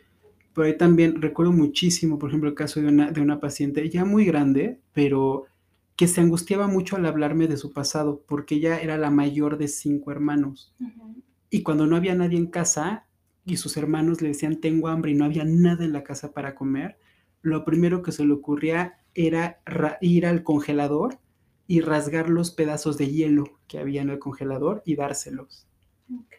Pero 0.55 0.67
ahí 0.67 0.77
también 0.77 1.21
recuerdo 1.21 1.51
muchísimo, 1.51 2.17
por 2.17 2.29
ejemplo, 2.29 2.49
el 2.49 2.55
caso 2.55 2.81
de 2.81 2.87
una, 2.87 3.11
de 3.11 3.19
una 3.19 3.41
paciente 3.41 3.87
ya 3.89 4.05
muy 4.05 4.25
grande, 4.25 4.79
pero 4.93 5.45
que 5.97 6.07
se 6.07 6.21
angustiaba 6.21 6.67
mucho 6.67 6.95
al 6.95 7.05
hablarme 7.05 7.47
de 7.47 7.57
su 7.57 7.73
pasado, 7.73 8.23
porque 8.25 8.55
ella 8.55 8.79
era 8.79 8.97
la 8.97 9.11
mayor 9.11 9.57
de 9.57 9.67
cinco 9.67 10.11
hermanos. 10.11 10.73
Y 11.49 11.61
cuando 11.61 11.87
no 11.87 11.97
había 11.97 12.15
nadie 12.15 12.37
en 12.37 12.47
casa 12.47 13.05
y 13.45 13.57
sus 13.57 13.75
hermanos 13.75 14.21
le 14.21 14.29
decían, 14.29 14.61
tengo 14.61 14.87
hambre 14.87 15.11
y 15.11 15.15
no 15.15 15.25
había 15.25 15.43
nada 15.43 15.83
en 15.83 15.93
la 15.93 16.03
casa 16.03 16.33
para 16.33 16.55
comer, 16.55 16.97
lo 17.41 17.63
primero 17.63 18.01
que 18.01 18.13
se 18.13 18.25
le 18.25 18.33
ocurría 18.33 18.97
era 19.13 19.59
ir 20.01 20.25
al 20.25 20.43
congelador 20.43 21.19
y 21.67 21.81
rasgar 21.81 22.29
los 22.29 22.51
pedazos 22.51 22.97
de 22.97 23.11
hielo 23.11 23.59
que 23.67 23.77
había 23.77 24.01
en 24.01 24.09
el 24.09 24.19
congelador 24.19 24.83
y 24.85 24.95
dárselos. 24.95 25.67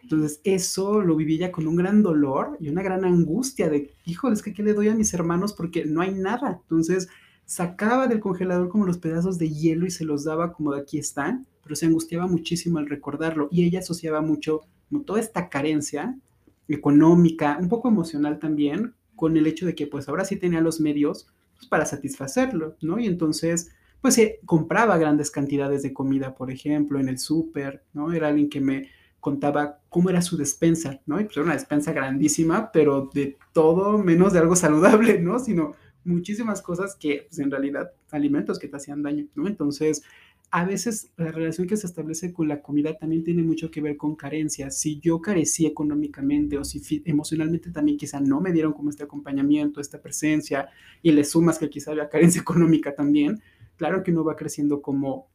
Entonces, 0.03 0.41
eso 0.45 1.01
lo 1.01 1.17
viví 1.17 1.39
ya 1.39 1.51
con 1.51 1.67
un 1.67 1.77
gran 1.77 2.03
dolor 2.03 2.57
y 2.61 2.69
una 2.69 2.83
gran 2.83 3.05
angustia 3.05 3.69
de, 3.69 3.93
híjole, 4.05 4.35
es 4.35 4.43
que 4.43 4.53
¿qué 4.53 4.63
le 4.63 4.75
doy 4.75 4.89
a 4.89 4.95
mis 4.95 5.13
hermanos? 5.15 5.53
Porque 5.53 5.85
no 5.85 6.01
hay 6.01 6.15
nada. 6.15 6.61
Entonces, 6.63 7.09
sacaba 7.45 8.07
del 8.07 8.21
congelador 8.21 8.69
como 8.69 8.87
los 8.87 8.99
pedazos 8.99 9.39
de 9.39 9.51
hielo 9.51 9.87
y 9.87 9.91
se 9.91 10.05
los 10.05 10.25
daba 10.25 10.53
como 10.53 10.75
de 10.75 10.81
aquí 10.81 10.99
están, 10.99 11.47
pero 11.63 11.75
se 11.77 11.87
angustiaba 11.87 12.27
muchísimo 12.27 12.79
al 12.79 12.89
recordarlo 12.89 13.49
y 13.51 13.65
ella 13.65 13.81
asociaba 13.81 14.21
mucho 14.21 14.63
toda 15.05 15.21
esta 15.21 15.49
carencia 15.49 16.17
económica, 16.69 17.59
un 17.61 17.69
poco 17.69 17.89
emocional 17.89 18.39
también, 18.39 18.95
con 19.15 19.37
el 19.37 19.47
hecho 19.47 19.67
de 19.67 19.75
que 19.75 19.87
pues 19.87 20.09
ahora 20.09 20.25
sí 20.25 20.37
tenía 20.37 20.61
los 20.61 20.81
medios 20.81 21.27
pues, 21.57 21.69
para 21.69 21.87
satisfacerlo, 21.87 22.77
¿no? 22.83 22.99
Y 22.99 23.07
entonces 23.07 23.71
pues 24.01 24.15
se 24.15 24.41
compraba 24.45 24.99
grandes 24.99 25.31
cantidades 25.31 25.83
de 25.83 25.93
comida, 25.93 26.35
por 26.35 26.51
ejemplo, 26.51 27.01
en 27.01 27.09
el 27.09 27.19
súper, 27.19 27.83
¿no? 27.95 28.13
Era 28.13 28.29
alguien 28.29 28.51
que 28.51 28.61
me 28.61 28.89
contaba 29.27 29.81
cómo 29.89 30.09
era 30.09 30.23
su 30.23 30.37
despensa, 30.37 31.01
¿no? 31.05 31.21
Y 31.21 31.25
pues 31.25 31.37
era 31.37 31.47
una 31.47 31.55
despensa 31.55 31.93
grandísima, 31.93 32.71
pero 32.71 33.11
de 33.13 33.37
todo 33.53 33.99
menos 33.99 34.33
de 34.33 34.39
algo 34.39 34.55
saludable, 34.55 35.19
¿no? 35.19 35.41
Sino 35.41 35.75
muchísimas 36.05 36.63
cosas 36.63 36.95
que, 36.95 37.27
pues 37.29 37.41
en 37.41 37.51
realidad, 37.51 37.91
alimentos 38.13 38.61
que 38.61 38.69
te 38.69 38.77
hacían 38.77 39.03
daño, 39.03 39.27
¿no? 39.35 39.49
Entonces, 39.49 40.05
a 40.53 40.65
veces 40.65 41.11
la 41.17 41.33
relación 41.33 41.67
que 41.67 41.77
se 41.77 41.89
establece 41.89 42.33
con 42.33 42.47
la 42.47 42.63
comida 42.63 42.97
también 42.97 43.25
tiene 43.25 43.43
mucho 43.43 43.69
que 43.69 43.81
ver 43.81 43.97
con 43.97 44.15
carencias. 44.15 44.79
Si 44.79 45.01
yo 45.01 45.21
carecí 45.21 45.67
económicamente 45.67 46.57
o 46.57 46.63
si 46.63 47.03
emocionalmente 47.05 47.73
también 47.73 47.99
quizá 47.99 48.21
no 48.21 48.41
me 48.41 48.53
dieron 48.53 48.75
como 48.75 48.91
este 48.91 49.03
acompañamiento, 49.03 49.81
esta 49.81 50.01
presencia, 50.01 50.69
y 51.03 51.11
le 51.11 51.25
sumas 51.25 51.59
que 51.59 51.69
quizá 51.69 51.91
había 51.91 52.09
carencia 52.09 52.41
económica 52.43 52.95
también, 52.95 53.43
claro 53.75 54.05
que 54.05 54.13
uno 54.13 54.23
va 54.23 54.37
creciendo 54.37 54.81
como 54.83 55.27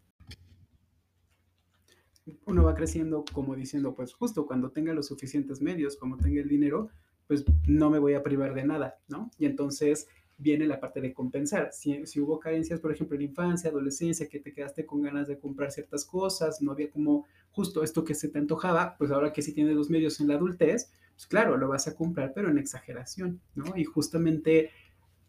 uno 2.46 2.64
va 2.64 2.76
creciendo 2.76 3.24
como 3.34 3.56
diciendo, 3.56 3.96
pues 3.96 4.14
justo 4.14 4.46
cuando 4.46 4.72
tenga 4.72 4.94
los 4.94 5.08
suficientes 5.08 5.62
medios, 5.62 5.98
como 5.98 6.18
tenga 6.18 6.42
el 6.42 6.50
dinero, 6.50 6.90
pues 7.28 7.46
no 7.68 7.90
me 7.90 8.00
voy 8.00 8.14
a 8.14 8.24
privar 8.24 8.54
de 8.54 8.66
nada, 8.66 9.00
¿no? 9.08 9.32
Y 9.38 9.46
entonces 9.46 10.08
viene 10.38 10.66
la 10.66 10.80
parte 10.80 11.02
de 11.02 11.14
compensar. 11.14 11.70
Si, 11.72 12.20
hubo 12.20 12.40
carencias, 12.40 12.80
por 12.80 12.92
ejemplo, 12.92 13.16
en 13.16 13.24
infancia, 13.24 13.70
adolescencia, 13.70 14.28
que 14.28 14.40
te 14.40 14.54
quedaste 14.54 14.86
con 14.86 15.02
ganas 15.02 15.28
de 15.28 15.38
comprar 15.38 15.72
ciertas 15.72 16.04
cosas, 16.04 16.62
no 16.62 16.72
había 16.72 16.90
como 16.90 17.26
justo 17.52 17.84
esto 17.84 18.04
que 18.04 18.16
se 18.16 18.28
te 18.30 18.40
antojaba, 18.40 18.96
pues 18.98 19.12
ahora 19.12 19.32
que 19.32 19.42
sí 19.42 19.54
tienes 19.54 19.76
los 19.76 19.90
medios 19.90 20.20
en 20.20 20.28
la 20.28 20.36
adultez, 20.36 20.92
pues 21.14 21.28
claro, 21.28 21.58
lo 21.58 21.68
vas 21.68 21.88
a 21.88 21.96
comprar, 21.96 22.34
pero 22.34 22.50
en 22.50 22.58
exageración, 22.58 23.40
¿no? 23.56 23.66
Y 23.76 23.84
justamente 23.84 24.72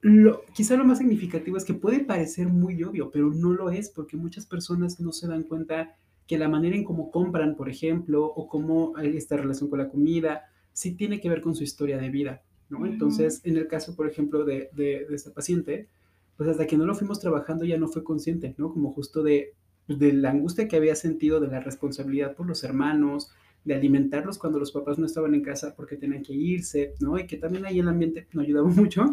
lo, 0.01 0.45
quizá 0.53 0.77
lo 0.77 0.85
más 0.85 0.99
significativo 0.99 1.57
es 1.57 1.65
que 1.65 1.75
puede 1.75 2.01
parecer 2.01 2.49
muy 2.49 2.83
obvio, 2.83 3.11
pero 3.11 3.31
no 3.31 3.53
lo 3.53 3.71
es, 3.71 3.91
porque 3.91 4.17
muchas 4.17 4.47
personas 4.47 4.99
no 4.99 5.13
se 5.13 5.29
dan 5.29 5.45
cuenta 5.45 5.97
que 6.27 6.39
la 6.39 6.49
manera 6.49 6.77
en 6.77 6.85
cómo 6.85 7.11
compran, 7.11 7.57
por 7.57 7.69
ejemplo, 7.69 8.25
o 8.25 8.49
cómo 8.49 8.95
hay 8.97 9.17
esta 9.17 9.37
relación 9.37 9.69
con 9.69 9.79
la 9.79 9.89
comida, 9.89 10.45
sí 10.73 10.95
tiene 10.95 11.21
que 11.21 11.29
ver 11.29 11.41
con 11.41 11.55
su 11.55 11.65
historia 11.65 11.99
de 11.99 12.11
vida, 12.11 12.43
¿no? 12.69 12.87
Entonces, 12.87 13.41
en 13.45 13.57
el 13.57 13.67
caso, 13.67 13.95
por 13.97 14.09
ejemplo, 14.09 14.45
de, 14.45 14.71
de, 14.73 15.07
esta 15.11 15.33
paciente, 15.33 15.89
pues 16.37 16.49
hasta 16.49 16.67
que 16.67 16.77
no 16.77 16.87
lo 16.87 16.95
fuimos 16.95 17.21
trabajando 17.21 17.65
ya 17.65 17.77
no 17.77 17.89
fue 17.89 18.05
consciente, 18.05 18.55
¿no? 18.57 18.73
Como 18.73 18.93
justo 18.93 19.23
de, 19.23 19.55
de 19.89 20.13
la 20.13 20.31
angustia 20.31 20.69
que 20.69 20.77
había 20.77 20.95
sentido, 20.95 21.41
de 21.41 21.49
la 21.49 21.61
responsabilidad 21.61 22.35
por 22.35 22.47
los 22.47 22.65
hermanos, 22.65 23.33
de 23.65 23.75
alimentarlos 23.75 24.39
cuando 24.39 24.59
los 24.59 24.73
papás 24.73 24.99
no 24.99 25.07
estaban 25.07 25.35
en 25.35 25.43
casa 25.43 25.75
porque 25.77 25.97
tenían 25.97 26.23
que 26.23 26.33
irse, 26.33 26.95
¿no? 27.01 27.19
Y 27.19 27.27
que 27.27 27.37
también 27.37 27.67
ahí 27.67 27.79
el 27.79 27.89
ambiente 27.89 28.27
no 28.33 28.43
ayudaba 28.43 28.69
mucho. 28.71 29.05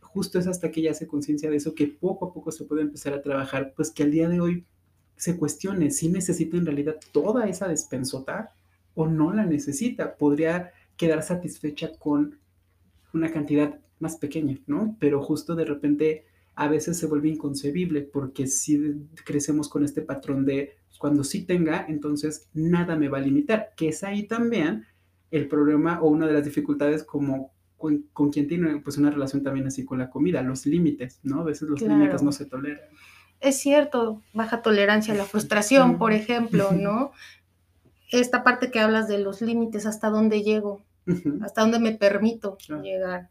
Justo 0.00 0.38
es 0.38 0.46
hasta 0.46 0.70
que 0.70 0.82
ya 0.82 0.90
hace 0.90 1.06
conciencia 1.06 1.50
de 1.50 1.56
eso 1.56 1.74
que 1.74 1.86
poco 1.86 2.26
a 2.26 2.32
poco 2.32 2.50
se 2.50 2.64
puede 2.64 2.82
empezar 2.82 3.14
a 3.14 3.22
trabajar, 3.22 3.72
pues 3.74 3.90
que 3.90 4.02
al 4.02 4.10
día 4.10 4.28
de 4.28 4.40
hoy 4.40 4.66
se 5.22 5.36
cuestione 5.36 5.92
si 5.92 6.08
necesita 6.08 6.56
en 6.56 6.66
realidad 6.66 6.96
toda 7.12 7.48
esa 7.48 7.68
despensota 7.68 8.56
o 8.96 9.06
no 9.06 9.32
la 9.32 9.46
necesita. 9.46 10.16
Podría 10.16 10.72
quedar 10.96 11.22
satisfecha 11.22 11.92
con 11.96 12.40
una 13.14 13.30
cantidad 13.30 13.78
más 14.00 14.16
pequeña, 14.16 14.58
¿no? 14.66 14.96
Pero 14.98 15.22
justo 15.22 15.54
de 15.54 15.64
repente 15.64 16.24
a 16.56 16.66
veces 16.66 16.98
se 16.98 17.06
vuelve 17.06 17.28
inconcebible 17.28 18.02
porque 18.02 18.48
si 18.48 19.06
crecemos 19.24 19.68
con 19.68 19.84
este 19.84 20.02
patrón 20.02 20.44
de 20.44 20.72
pues, 20.88 20.98
cuando 20.98 21.22
sí 21.22 21.44
tenga, 21.44 21.86
entonces 21.88 22.48
nada 22.52 22.96
me 22.96 23.08
va 23.08 23.18
a 23.18 23.20
limitar, 23.20 23.74
que 23.76 23.90
es 23.90 24.02
ahí 24.02 24.24
también 24.24 24.86
el 25.30 25.46
problema 25.46 26.02
o 26.02 26.08
una 26.08 26.26
de 26.26 26.32
las 26.32 26.44
dificultades 26.44 27.04
como 27.04 27.52
con, 27.76 28.30
quien 28.32 28.48
tiene 28.48 28.80
pues 28.80 28.98
una 28.98 29.12
relación 29.12 29.44
también 29.44 29.68
así 29.68 29.84
con 29.84 30.00
la 30.00 30.10
comida, 30.10 30.42
los 30.42 30.66
límites, 30.66 31.20
¿no? 31.22 31.42
A 31.42 31.44
veces 31.44 31.68
los 31.68 31.80
límites 31.80 32.24
no 32.24 32.32
se 32.32 32.46
toleran 32.46 32.80
es 33.42 33.58
cierto, 33.58 34.22
baja 34.32 34.62
tolerancia 34.62 35.12
a 35.12 35.16
la 35.16 35.24
frustración, 35.24 35.98
por 35.98 36.12
ejemplo, 36.12 36.70
¿no? 36.72 37.10
Esta 38.10 38.44
parte 38.44 38.70
que 38.70 38.78
hablas 38.78 39.08
de 39.08 39.18
los 39.18 39.42
límites, 39.42 39.84
hasta 39.84 40.10
dónde 40.10 40.42
llego, 40.42 40.80
hasta 41.42 41.62
dónde 41.62 41.80
me 41.80 41.92
permito 41.92 42.56
llegar. 42.82 43.30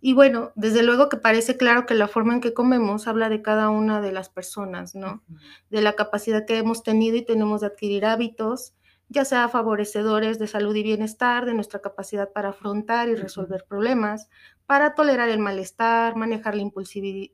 Y 0.00 0.14
bueno, 0.14 0.52
desde 0.54 0.82
luego 0.82 1.10
que 1.10 1.18
parece 1.18 1.58
claro 1.58 1.84
que 1.84 1.94
la 1.94 2.08
forma 2.08 2.32
en 2.32 2.40
que 2.40 2.54
comemos 2.54 3.06
habla 3.06 3.28
de 3.28 3.42
cada 3.42 3.68
una 3.68 4.00
de 4.00 4.12
las 4.12 4.30
personas, 4.30 4.94
¿no? 4.94 5.22
De 5.68 5.82
la 5.82 5.92
capacidad 5.92 6.46
que 6.46 6.56
hemos 6.56 6.82
tenido 6.82 7.18
y 7.18 7.24
tenemos 7.24 7.60
de 7.60 7.66
adquirir 7.66 8.06
hábitos, 8.06 8.72
ya 9.10 9.26
sea 9.26 9.48
favorecedores 9.50 10.38
de 10.38 10.46
salud 10.46 10.74
y 10.74 10.82
bienestar, 10.82 11.44
de 11.44 11.52
nuestra 11.52 11.80
capacidad 11.80 12.32
para 12.32 12.50
afrontar 12.50 13.10
y 13.10 13.14
resolver 13.14 13.66
problemas, 13.68 14.30
para 14.64 14.94
tolerar 14.94 15.28
el 15.28 15.38
malestar, 15.38 16.16
manejar 16.16 16.54
la, 16.54 16.70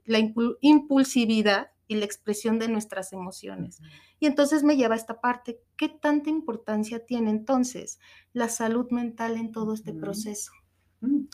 la 0.07 0.19
impulsividad 0.61 1.71
y 1.88 1.96
la 1.96 2.05
expresión 2.05 2.59
de 2.59 2.68
nuestras 2.68 3.12
emociones. 3.12 3.81
Y 4.18 4.27
entonces 4.27 4.62
me 4.62 4.77
lleva 4.77 4.94
a 4.94 4.99
esta 4.99 5.20
parte, 5.20 5.61
¿qué 5.77 5.88
tanta 5.88 6.31
importancia 6.31 7.05
tiene 7.05 7.31
entonces 7.31 7.99
la 8.33 8.49
salud 8.49 8.90
mental 8.90 9.37
en 9.37 9.53
todo 9.53 9.75
este 9.75 9.92
proceso? 9.92 10.53
Mm, 11.01 11.25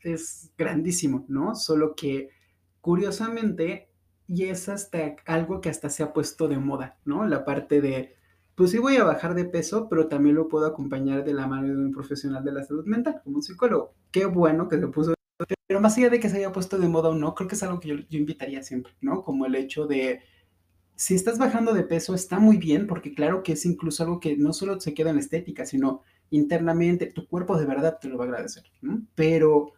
es, 0.00 0.52
grandísimo, 0.56 1.24
¿no? 1.28 1.54
Solo 1.54 1.94
que 1.94 2.30
curiosamente, 2.80 3.90
y 4.28 4.44
es 4.44 4.68
hasta 4.68 5.16
algo 5.26 5.60
que 5.60 5.70
hasta 5.70 5.90
se 5.90 6.02
ha 6.02 6.12
puesto 6.12 6.48
de 6.48 6.58
moda, 6.58 6.98
¿no? 7.04 7.26
La 7.26 7.44
parte 7.44 7.80
de, 7.80 8.14
pues 8.54 8.70
sí 8.70 8.78
voy 8.78 8.96
a 8.96 9.04
bajar 9.04 9.34
de 9.34 9.44
peso, 9.44 9.88
pero 9.88 10.08
también 10.08 10.36
lo 10.36 10.48
puedo 10.48 10.66
acompañar 10.66 11.24
de 11.24 11.34
la 11.34 11.46
mano 11.46 11.68
de 11.68 11.84
un 11.84 11.92
profesional 11.92 12.44
de 12.44 12.52
la 12.52 12.64
salud 12.64 12.84
mental, 12.86 13.20
como 13.24 13.36
un 13.36 13.42
psicólogo. 13.42 13.94
Qué 14.12 14.26
bueno 14.26 14.68
que 14.68 14.78
se 14.78 14.86
puso 14.86 15.15
pero 15.66 15.80
más 15.80 15.96
allá 15.96 16.10
de 16.10 16.20
que 16.20 16.28
se 16.28 16.36
haya 16.36 16.52
puesto 16.52 16.78
de 16.78 16.88
moda 16.88 17.10
o 17.10 17.14
no, 17.14 17.34
creo 17.34 17.48
que 17.48 17.56
es 17.56 17.62
algo 17.62 17.80
que 17.80 17.88
yo, 17.88 17.96
invitaría 18.10 18.62
siempre, 18.62 18.92
¿no? 19.00 19.22
Como 19.22 19.46
el 19.46 19.54
hecho 19.54 19.86
de, 19.86 20.20
si 20.94 21.14
estás 21.14 21.38
bajando 21.38 21.74
de 21.74 21.82
peso, 21.82 22.14
está 22.14 22.38
muy 22.38 22.56
bien, 22.56 22.86
porque 22.86 23.14
claro 23.14 23.42
que 23.42 23.52
es 23.52 23.66
incluso 23.66 24.02
algo 24.04 24.20
que 24.20 24.36
no 24.36 24.52
solo 24.52 24.80
se 24.80 24.94
queda 24.94 25.10
en 25.10 25.18
estética, 25.18 25.66
sino 25.66 26.02
internamente, 26.30 27.06
tu 27.06 27.26
cuerpo 27.26 27.58
de 27.58 27.66
verdad 27.66 27.98
te 28.00 28.08
lo 28.08 28.18
va 28.18 28.24
a 28.24 28.28
agradecer, 28.28 28.64
¿no? 28.80 29.02
Pero 29.14 29.72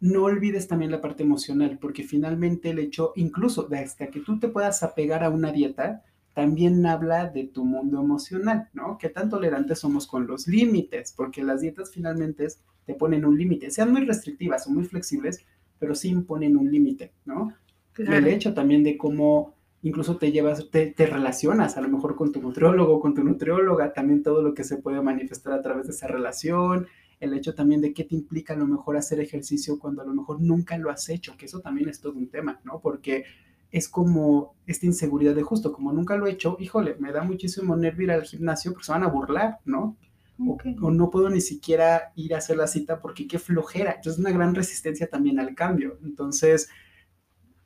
no 0.00 0.24
olvides 0.24 0.68
también 0.68 0.90
la 0.90 1.00
parte 1.00 1.22
emocional, 1.22 1.78
porque 1.80 2.02
finalmente 2.04 2.70
el 2.70 2.78
hecho, 2.78 3.12
incluso 3.16 3.64
de 3.64 3.78
hasta 3.78 4.08
que 4.08 4.20
tú 4.20 4.38
te 4.38 4.48
puedas 4.48 4.82
apegar 4.82 5.24
a 5.24 5.30
una 5.30 5.52
dieta, 5.52 6.02
también 6.34 6.86
habla 6.86 7.26
de 7.26 7.44
tu 7.44 7.64
mundo 7.64 8.00
emocional, 8.00 8.68
¿no? 8.72 8.96
¿Qué 8.98 9.08
tan 9.08 9.28
tolerantes 9.28 9.80
somos 9.80 10.06
con 10.06 10.26
los 10.26 10.46
límites? 10.46 11.12
Porque 11.14 11.42
las 11.42 11.60
dietas 11.60 11.90
finalmente 11.92 12.46
te 12.86 12.94
ponen 12.94 13.24
un 13.24 13.36
límite, 13.38 13.70
sean 13.70 13.92
muy 13.92 14.04
restrictivas 14.04 14.66
o 14.66 14.70
muy 14.70 14.84
flexibles, 14.84 15.44
pero 15.78 15.94
sí 15.94 16.08
imponen 16.08 16.56
un 16.56 16.70
límite, 16.70 17.12
¿no? 17.24 17.52
El 17.96 18.26
hecho 18.28 18.54
también 18.54 18.82
de 18.82 18.96
cómo 18.96 19.54
incluso 19.82 20.16
te 20.16 20.30
llevas, 20.30 20.68
te, 20.70 20.94
relacionas 20.98 21.76
a 21.76 21.80
lo 21.80 21.88
mejor 21.88 22.16
con 22.16 22.32
tu 22.32 22.40
nutriólogo, 22.40 23.00
con 23.00 23.14
tu 23.14 23.24
nutrióloga, 23.24 23.92
también 23.92 24.22
todo 24.22 24.42
lo 24.42 24.54
que 24.54 24.64
se 24.64 24.76
puede 24.76 25.00
manifestar 25.00 25.54
a 25.54 25.62
través 25.62 25.86
de 25.86 25.92
esa 25.92 26.06
relación, 26.06 26.86
el 27.18 27.34
hecho 27.34 27.54
también 27.54 27.80
de 27.80 27.92
qué 27.92 28.04
te 28.04 28.14
implica 28.14 28.54
a 28.54 28.56
lo 28.56 28.66
mejor 28.66 28.96
hacer 28.96 29.20
ejercicio 29.20 29.78
cuando 29.78 30.02
a 30.02 30.06
lo 30.06 30.14
mejor 30.14 30.40
nunca 30.40 30.76
lo 30.78 30.90
has 30.90 31.08
hecho, 31.08 31.36
que 31.36 31.46
eso 31.46 31.60
también 31.60 31.88
es 31.88 32.00
todo 32.00 32.14
un 32.14 32.28
tema, 32.28 32.60
¿no? 32.64 32.80
Porque 32.80 33.24
es 33.70 33.88
como 33.88 34.54
esta 34.66 34.86
inseguridad 34.86 35.34
de 35.34 35.42
justo, 35.42 35.72
como 35.72 35.92
nunca 35.92 36.16
lo 36.16 36.26
he 36.26 36.32
hecho, 36.32 36.56
híjole, 36.58 36.96
me 36.98 37.12
da 37.12 37.22
muchísimo 37.22 37.76
nervio 37.76 38.04
ir 38.04 38.10
al 38.12 38.24
gimnasio 38.24 38.72
porque 38.72 38.86
se 38.86 38.92
van 38.92 39.04
a 39.04 39.08
burlar, 39.08 39.58
¿no? 39.64 39.96
O, 40.40 40.90
no 40.90 41.10
puedo 41.10 41.28
ni 41.28 41.40
siquiera 41.40 42.12
ir 42.16 42.34
a 42.34 42.38
hacer 42.38 42.56
la 42.56 42.66
cita 42.66 43.00
porque 43.00 43.26
qué 43.26 43.38
flojera. 43.38 43.92
Entonces, 43.92 44.14
es 44.14 44.18
una 44.18 44.30
gran 44.30 44.54
resistencia 44.54 45.08
también 45.08 45.38
al 45.38 45.54
cambio. 45.54 45.98
Entonces, 46.02 46.68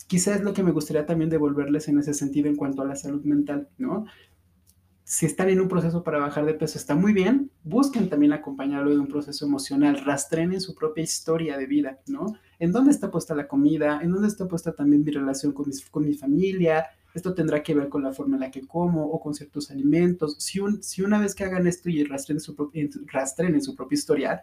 quizás 0.07 0.37
es 0.37 0.43
lo 0.43 0.53
que 0.53 0.63
me 0.63 0.73
gustaría 0.73 1.07
también 1.07 1.31
devolverles 1.31 1.89
en 1.89 1.99
ese 1.99 2.15
sentido 2.15 2.49
en 2.49 2.57
cuanto 2.57 2.83
a 2.83 2.87
la 2.87 2.97
salud 2.97 3.23
mental, 3.25 3.69
¿no? 3.79 4.07
Si 5.07 5.27
están 5.27 5.51
en 5.51 5.61
un 5.61 5.69
proceso 5.69 6.03
para 6.03 6.19
bajar 6.19 6.47
de 6.47 6.55
peso, 6.55 6.79
está 6.79 6.95
muy 6.95 7.13
bien. 7.13 7.51
Busquen 7.63 8.09
también 8.09 8.33
acompañarlo 8.33 8.91
de 8.91 8.99
un 8.99 9.07
proceso 9.07 9.45
emocional. 9.45 10.03
Rastren 10.03 10.55
en 10.55 10.63
su 10.63 10.75
propia 10.75 11.05
historia 11.05 11.59
de 11.59 11.67
vida, 11.67 12.01
¿no? 12.07 12.39
¿En 12.59 12.73
dónde 12.73 12.91
está 12.91 13.11
puesta 13.11 13.35
la 13.35 13.47
comida? 13.47 14.01
¿En 14.03 14.11
dónde 14.11 14.29
está 14.29 14.49
puesta 14.49 14.73
también 14.73 15.05
mi 15.05 15.11
relación 15.11 15.53
con, 15.53 15.67
con 15.91 16.07
mi 16.07 16.15
familia? 16.15 16.87
Esto 17.15 17.33
tendrá 17.33 17.63
que 17.63 17.75
ver 17.75 17.89
con 17.89 18.03
la 18.03 18.13
forma 18.13 18.37
en 18.37 18.41
la 18.41 18.51
que 18.51 18.67
como 18.67 19.07
o 19.07 19.21
con 19.21 19.35
ciertos 19.35 19.71
alimentos. 19.71 20.37
Si, 20.39 20.61
un, 20.61 20.83
si 20.83 21.03
una 21.03 21.21
vez 21.21 21.35
que 21.35 21.45
hagan 21.45 21.67
esto 21.67 21.89
y 21.89 22.05
rastren, 22.05 22.41
su 22.41 22.57
rastren 23.07 23.55
en 23.55 23.63
su 23.63 23.75
propia 23.75 23.95
historia, 23.95 24.43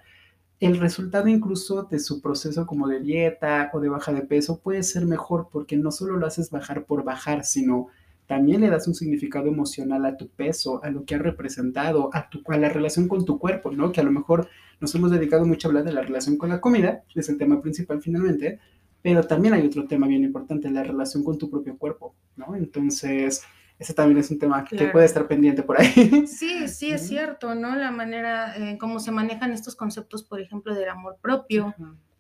el 0.62 0.80
resultado 0.80 1.28
incluso 1.28 1.84
de 1.84 2.00
su 2.00 2.22
proceso 2.22 2.66
como 2.66 2.88
de 2.88 3.00
dieta 3.00 3.70
o 3.74 3.80
de 3.80 3.90
baja 3.90 4.14
de 4.14 4.22
peso 4.22 4.60
puede 4.60 4.84
ser 4.84 5.06
mejor 5.06 5.50
porque 5.52 5.76
no 5.76 5.92
solo 5.92 6.18
lo 6.18 6.28
haces 6.28 6.50
bajar 6.50 6.86
por 6.86 7.04
bajar, 7.04 7.44
sino 7.44 7.88
también 8.28 8.62
le 8.62 8.70
das 8.70 8.88
un 8.88 8.96
significado 8.96 9.48
emocional 9.48 10.06
a 10.06 10.16
tu 10.16 10.30
peso, 10.30 10.82
a 10.84 10.90
lo 10.90 11.04
que 11.04 11.16
ha 11.16 11.18
representado, 11.18 12.10
a, 12.14 12.30
tu, 12.30 12.42
a 12.48 12.58
la 12.58 12.70
relación 12.70 13.10
con 13.10 13.26
tu 13.26 13.38
cuerpo, 13.40 13.72
¿no? 13.72 13.92
Que 13.92 14.00
a 14.00 14.04
lo 14.06 14.12
mejor 14.12 14.48
nos 14.80 14.96
hemos 14.96 15.12
dedicado 15.12 15.46
mucho 15.46 15.68
a 15.68 15.70
hablar 15.70 15.84
de 15.84 15.92
la 15.92 16.02
relación 16.02 16.38
con 16.38 16.50
la 16.50 16.62
comida, 16.62 17.04
es 17.14 17.28
el 17.28 17.38
tema 17.38 17.62
principal 17.62 18.02
finalmente, 18.02 18.60
Pero 19.02 19.24
también 19.24 19.54
hay 19.54 19.66
otro 19.66 19.88
tema 19.88 20.08
bien 20.08 20.24
importante, 20.24 20.70
la 20.70 20.84
relación 20.84 21.24
con 21.24 21.38
tu 21.38 21.50
propio 21.50 21.78
cuerpo, 21.78 22.16
¿no? 22.36 22.56
Entonces, 22.56 23.42
ese 23.80 23.94
también 23.94 24.20
es 24.20 24.30
un 24.30 24.38
tema 24.38 24.64
que 24.64 24.76
Claro. 24.78 24.92
puede 24.92 25.06
estar 25.06 25.28
pendiente 25.28 25.64
por 25.64 25.80
ahí. 25.82 25.88
Sí, 26.28 26.68
sí, 26.68 26.92
es 26.92 27.08
cierto, 27.08 27.56
¿no? 27.56 27.76
La 27.76 27.92
manera 27.92 28.56
en 28.56 28.78
cómo 28.78 29.00
se 29.00 29.12
manejan 29.12 29.52
estos 29.52 29.76
conceptos, 29.76 30.24
por 30.24 30.40
ejemplo, 30.40 30.76
del 30.76 30.90
amor 30.90 31.18
propio. 31.22 31.74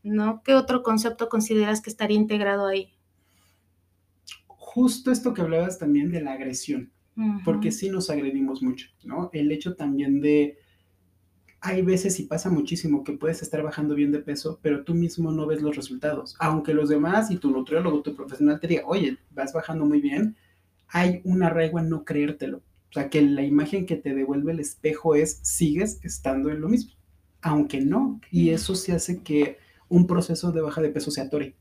¿no? 0.03 0.41
¿Qué 0.43 0.55
otro 0.55 0.81
concepto 0.81 1.29
consideras 1.29 1.81
que 1.81 1.91
estaría 1.91 2.17
integrado 2.17 2.65
ahí? 2.65 2.91
Justo 4.47 5.11
esto 5.11 5.33
que 5.33 5.41
hablabas 5.41 5.77
también 5.77 6.11
de 6.11 6.21
la 6.21 6.33
agresión, 6.33 6.91
porque 7.43 7.71
sí 7.71 7.89
nos 7.89 8.09
agredimos 8.09 8.63
mucho, 8.63 8.87
¿no? 9.03 9.29
El 9.33 9.51
hecho 9.51 9.75
también 9.75 10.21
de, 10.21 10.57
hay 11.61 11.83
veces 11.83 12.19
y 12.19 12.23
pasa 12.23 12.49
muchísimo 12.49 13.03
que 13.03 13.13
puedes 13.13 13.41
estar 13.41 13.61
bajando 13.63 13.95
bien 13.95 14.11
de 14.11 14.19
peso, 14.19 14.59
pero 14.61 14.83
tú 14.83 14.95
mismo 14.95 15.31
no 15.31 15.45
ves 15.45 15.61
los 15.61 15.75
resultados. 15.75 16.35
Aunque 16.39 16.73
los 16.73 16.89
demás 16.89 17.31
y 17.31 17.37
tu 17.37 17.51
nutriólogo, 17.51 18.01
tu 18.01 18.15
profesional 18.15 18.59
te 18.59 18.67
diga, 18.67 18.83
oye, 18.85 19.17
vas 19.29 19.53
bajando 19.53 19.85
muy 19.85 20.01
bien, 20.01 20.35
hay 20.87 21.21
un 21.23 21.43
arraigo 21.43 21.77
a 21.77 21.83
no 21.83 22.03
creértelo. 22.03 22.57
O 22.89 22.93
sea, 22.93 23.09
que 23.09 23.21
la 23.21 23.43
imagen 23.43 23.85
que 23.85 23.95
te 23.95 24.13
devuelve 24.13 24.51
el 24.51 24.59
espejo 24.59 25.15
es, 25.15 25.39
sigues 25.43 25.99
estando 26.03 26.49
en 26.49 26.59
lo 26.59 26.67
mismo, 26.67 26.93
aunque 27.41 27.79
no. 27.79 28.19
Y 28.31 28.49
eso 28.49 28.75
se 28.75 28.91
hace 28.91 29.21
que 29.21 29.57
un 29.87 30.07
proceso 30.07 30.51
de 30.51 30.61
baja 30.61 30.81
de 30.81 30.89
peso 30.89 31.11
se 31.11 31.21
atore 31.21 31.55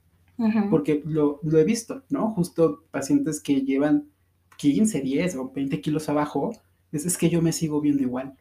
porque 0.70 1.02
lo, 1.04 1.38
lo 1.42 1.58
he 1.58 1.64
visto, 1.64 2.02
¿no? 2.08 2.30
Justo 2.30 2.84
pacientes 2.90 3.40
que 3.40 3.60
llevan 3.60 4.08
15, 4.56 5.00
10 5.00 5.36
o 5.36 5.52
20 5.54 5.80
kilos 5.80 6.08
abajo, 6.08 6.52
es, 6.92 7.04
es 7.04 7.18
que 7.18 7.28
yo 7.28 7.42
me 7.42 7.52
sigo 7.52 7.80
viendo 7.80 8.02
igual. 8.02 8.34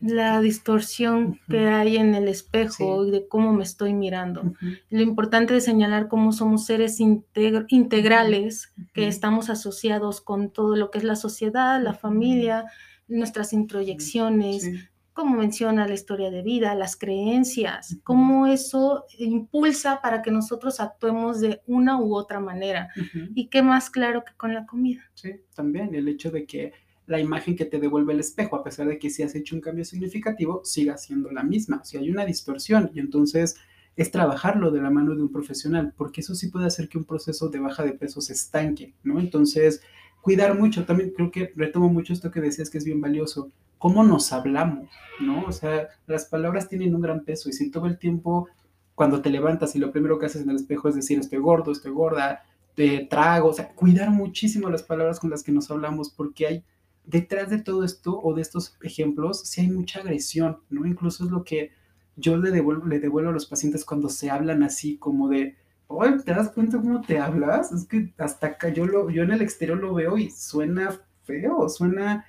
La 0.00 0.40
distorsión 0.40 1.38
que 1.48 1.68
hay 1.68 1.96
en 1.98 2.14
el 2.14 2.26
espejo 2.28 3.02
Sí. 3.04 3.08
y 3.08 3.10
de 3.12 3.28
cómo 3.28 3.52
me 3.52 3.62
estoy 3.64 3.92
mirando. 3.92 4.54
Lo 4.88 5.02
importante 5.02 5.56
es 5.56 5.64
señalar 5.64 6.08
cómo 6.08 6.32
somos 6.32 6.64
seres 6.64 7.00
integ- 7.00 7.66
integrales, 7.68 8.72
que 8.94 9.06
estamos 9.08 9.50
asociados 9.50 10.20
con 10.22 10.50
todo 10.50 10.74
lo 10.76 10.90
que 10.90 10.98
es 10.98 11.04
la 11.04 11.16
sociedad, 11.16 11.82
la 11.82 11.92
familia, 11.94 12.64
nuestras 13.08 13.52
introyecciones, 13.52 14.62
Sí. 14.62 14.74
como 15.12 15.36
menciona 15.36 15.86
la 15.86 15.92
historia 15.94 16.30
de 16.30 16.40
vida, 16.42 16.74
las 16.74 16.96
creencias, 16.96 17.98
cómo 18.04 18.46
eso 18.46 19.04
impulsa 19.18 20.00
para 20.00 20.22
que 20.22 20.30
nosotros 20.30 20.80
actuemos 20.80 21.40
de 21.40 21.60
una 21.66 22.00
u 22.00 22.14
otra 22.14 22.40
manera. 22.40 22.88
Y 23.34 23.48
qué 23.48 23.62
más 23.62 23.90
claro 23.90 24.24
que 24.24 24.32
con 24.36 24.54
la 24.54 24.64
comida. 24.64 25.02
Sí, 25.12 25.32
también 25.54 25.94
el 25.94 26.08
hecho 26.08 26.30
de 26.30 26.46
que 26.46 26.72
la 27.10 27.18
imagen 27.18 27.56
que 27.56 27.64
te 27.64 27.80
devuelve 27.80 28.12
el 28.12 28.20
espejo, 28.20 28.54
a 28.54 28.62
pesar 28.62 28.86
de 28.86 28.96
que 28.96 29.10
si 29.10 29.24
has 29.24 29.34
hecho 29.34 29.56
un 29.56 29.60
cambio 29.60 29.84
significativo, 29.84 30.60
siga 30.64 30.96
siendo 30.96 31.32
la 31.32 31.42
misma. 31.42 31.80
O 31.82 31.84
sea, 31.84 32.00
hay 32.00 32.08
una 32.08 32.24
distorsión 32.24 32.92
y 32.94 33.00
entonces 33.00 33.56
es 33.96 34.12
trabajarlo 34.12 34.70
de 34.70 34.80
la 34.80 34.90
mano 34.90 35.16
de 35.16 35.22
un 35.22 35.32
profesional, 35.32 35.92
porque 35.96 36.20
eso 36.20 36.36
sí 36.36 36.50
puede 36.50 36.66
hacer 36.66 36.88
que 36.88 36.98
un 36.98 37.04
proceso 37.04 37.48
de 37.48 37.58
baja 37.58 37.82
de 37.82 37.94
peso 37.94 38.20
se 38.20 38.32
estanque, 38.34 38.94
¿no? 39.02 39.18
Entonces, 39.18 39.82
cuidar 40.20 40.56
mucho, 40.56 40.84
también 40.84 41.10
creo 41.10 41.32
que 41.32 41.52
retomo 41.56 41.88
mucho 41.88 42.12
esto 42.12 42.30
que 42.30 42.40
decías 42.40 42.70
que 42.70 42.78
es 42.78 42.84
bien 42.84 43.00
valioso, 43.00 43.50
cómo 43.78 44.04
nos 44.04 44.32
hablamos, 44.32 44.88
¿no? 45.20 45.42
O 45.46 45.50
sea, 45.50 45.88
las 46.06 46.26
palabras 46.26 46.68
tienen 46.68 46.94
un 46.94 47.00
gran 47.00 47.24
peso 47.24 47.48
y 47.48 47.52
si 47.52 47.72
todo 47.72 47.86
el 47.86 47.98
tiempo, 47.98 48.46
cuando 48.94 49.20
te 49.20 49.30
levantas 49.30 49.74
y 49.74 49.80
lo 49.80 49.90
primero 49.90 50.16
que 50.20 50.26
haces 50.26 50.42
en 50.42 50.50
el 50.50 50.56
espejo 50.56 50.88
es 50.88 50.94
decir, 50.94 51.18
estoy 51.18 51.40
gordo, 51.40 51.72
estoy 51.72 51.90
gorda, 51.90 52.44
te 52.76 53.08
trago, 53.10 53.48
o 53.48 53.52
sea, 53.52 53.70
cuidar 53.74 54.10
muchísimo 54.10 54.70
las 54.70 54.84
palabras 54.84 55.18
con 55.18 55.30
las 55.30 55.42
que 55.42 55.50
nos 55.50 55.72
hablamos, 55.72 56.10
porque 56.10 56.46
hay 56.46 56.64
detrás 57.10 57.50
de 57.50 57.60
todo 57.62 57.84
esto 57.84 58.18
o 58.22 58.34
de 58.34 58.42
estos 58.42 58.76
ejemplos, 58.82 59.42
sí 59.42 59.62
hay 59.62 59.70
mucha 59.70 60.00
agresión, 60.00 60.58
¿no? 60.70 60.86
Incluso 60.86 61.24
es 61.24 61.30
lo 61.30 61.44
que 61.44 61.72
yo 62.16 62.36
le 62.36 62.50
devuelvo, 62.50 62.86
le 62.86 63.00
devuelvo 63.00 63.30
a 63.30 63.32
los 63.32 63.46
pacientes 63.46 63.84
cuando 63.84 64.08
se 64.08 64.30
hablan 64.30 64.62
así 64.62 64.98
como 64.98 65.28
de, 65.28 65.56
oye, 65.86 66.18
¿te 66.24 66.32
das 66.32 66.50
cuenta 66.50 66.78
cómo 66.78 67.00
te 67.02 67.18
hablas? 67.18 67.72
Es 67.72 67.86
que 67.86 68.12
hasta 68.18 68.48
acá 68.48 68.68
yo, 68.70 68.86
lo, 68.86 69.10
yo 69.10 69.22
en 69.22 69.32
el 69.32 69.42
exterior 69.42 69.78
lo 69.78 69.94
veo 69.94 70.18
y 70.18 70.30
suena 70.30 71.00
feo, 71.24 71.68
suena 71.68 72.24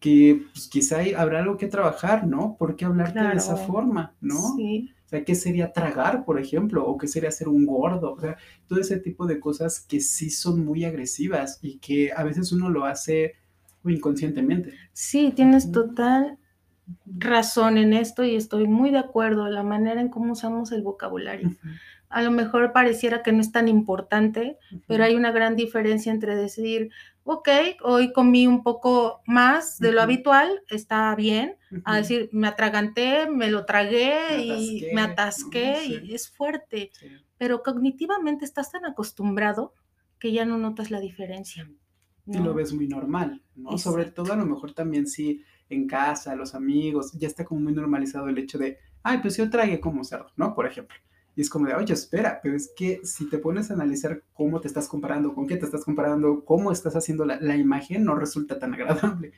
que 0.00 0.46
pues, 0.52 0.68
quizá 0.68 0.98
hay- 0.98 1.14
habrá 1.14 1.40
algo 1.40 1.56
que 1.56 1.66
trabajar, 1.68 2.26
¿no? 2.26 2.56
¿Por 2.58 2.76
qué 2.76 2.84
hablarte 2.84 3.20
de 3.20 3.34
esa 3.36 3.54
Claro. 3.54 3.66
forma, 3.66 4.14
no? 4.20 4.36
Sí. 4.56 4.94
O 5.06 5.08
sea, 5.08 5.24
¿qué 5.24 5.34
sería 5.34 5.72
tragar, 5.72 6.24
por 6.24 6.38
ejemplo? 6.38 6.86
¿O 6.86 6.98
qué 6.98 7.08
sería 7.08 7.30
ser 7.32 7.48
un 7.48 7.64
gordo? 7.66 8.12
O 8.12 8.20
sea, 8.20 8.36
todo 8.66 8.78
ese 8.80 8.98
tipo 9.00 9.26
de 9.26 9.40
cosas 9.40 9.80
que 9.80 10.00
sí 10.00 10.30
son 10.30 10.64
muy 10.64 10.84
agresivas 10.84 11.58
y 11.62 11.78
que 11.78 12.12
a 12.12 12.24
veces 12.24 12.52
uno 12.52 12.68
lo 12.70 12.84
hace 12.84 13.34
inconscientemente. 13.90 14.72
Sí, 14.92 15.32
tienes 15.34 15.70
total 15.72 16.38
razón 17.18 17.76
en 17.78 17.92
esto 17.92 18.24
y 18.24 18.34
estoy 18.36 18.66
muy 18.66 18.90
de 18.90 18.98
acuerdo. 18.98 19.46
La 19.48 19.62
manera 19.62 20.00
en 20.00 20.08
cómo 20.08 20.32
usamos 20.32 20.72
el 20.72 20.82
vocabulario. 20.82 21.50
A 22.08 22.22
lo 22.22 22.30
mejor 22.30 22.72
pareciera 22.72 23.22
que 23.22 23.32
no 23.32 23.40
es 23.42 23.52
tan 23.52 23.68
importante, 23.68 24.56
pero 24.86 25.04
hay 25.04 25.14
una 25.14 25.30
gran 25.30 25.56
diferencia 25.56 26.10
entre 26.10 26.36
decir, 26.36 26.90
ok, 27.24 27.48
hoy 27.82 28.14
comí 28.14 28.46
un 28.46 28.62
poco 28.62 29.20
más 29.26 29.78
de 29.78 29.92
lo 29.92 30.00
habitual, 30.00 30.62
está 30.70 31.14
bien, 31.14 31.56
a 31.84 31.98
decir, 31.98 32.30
me 32.32 32.48
atraganté, 32.48 33.28
me 33.28 33.50
lo 33.50 33.66
tragué 33.66 34.14
Me 34.30 34.42
y 34.42 34.50
atasqué, 34.50 34.90
me 34.94 35.02
¿no? 35.02 35.12
atasqué 35.12 35.76
Sí. 35.84 36.00
y 36.04 36.14
es 36.14 36.30
fuerte, 36.30 36.90
Sí. 36.94 37.08
pero 37.36 37.62
cognitivamente 37.62 38.46
estás 38.46 38.72
tan 38.72 38.86
acostumbrado 38.86 39.74
que 40.18 40.32
ya 40.32 40.46
no 40.46 40.56
notas 40.56 40.90
la 40.90 41.00
diferencia. 41.00 41.68
Y 42.28 42.38
¿no? 42.38 42.44
lo 42.44 42.54
ves 42.54 42.72
muy 42.72 42.86
normal, 42.86 43.42
¿no? 43.56 43.78
Sobre 43.78 44.06
todo 44.06 44.32
a 44.32 44.36
lo 44.36 44.44
mejor 44.44 44.72
también 44.72 45.06
si 45.06 45.42
en 45.70 45.86
casa, 45.86 46.36
los 46.36 46.54
amigos, 46.54 47.12
ya 47.12 47.26
está 47.26 47.44
como 47.44 47.60
muy 47.60 47.72
normalizado 47.72 48.28
el 48.28 48.38
hecho 48.38 48.58
de, 48.58 48.78
ay, 49.02 49.18
pues 49.22 49.36
yo 49.36 49.48
tragué 49.50 49.80
como 49.80 50.04
cerdo, 50.04 50.30
¿no? 50.36 50.54
Por 50.54 50.66
ejemplo. 50.66 50.96
Y 51.36 51.42
es 51.42 51.50
como 51.50 51.66
de, 51.66 51.74
oye, 51.74 51.94
espera, 51.94 52.40
pero 52.42 52.56
es 52.56 52.72
que 52.76 53.00
si 53.04 53.28
te 53.28 53.38
pones 53.38 53.70
a 53.70 53.74
analizar 53.74 54.22
cómo 54.32 54.60
te 54.60 54.68
estás 54.68 54.88
comparando, 54.88 55.34
con 55.34 55.46
qué 55.46 55.56
te 55.56 55.66
estás 55.66 55.84
comparando, 55.84 56.44
cómo 56.44 56.72
estás 56.72 56.96
haciendo 56.96 57.24
la, 57.24 57.40
la 57.40 57.56
imagen, 57.56 58.04
no 58.04 58.16
resulta 58.16 58.58
tan 58.58 58.74
agradable, 58.74 59.32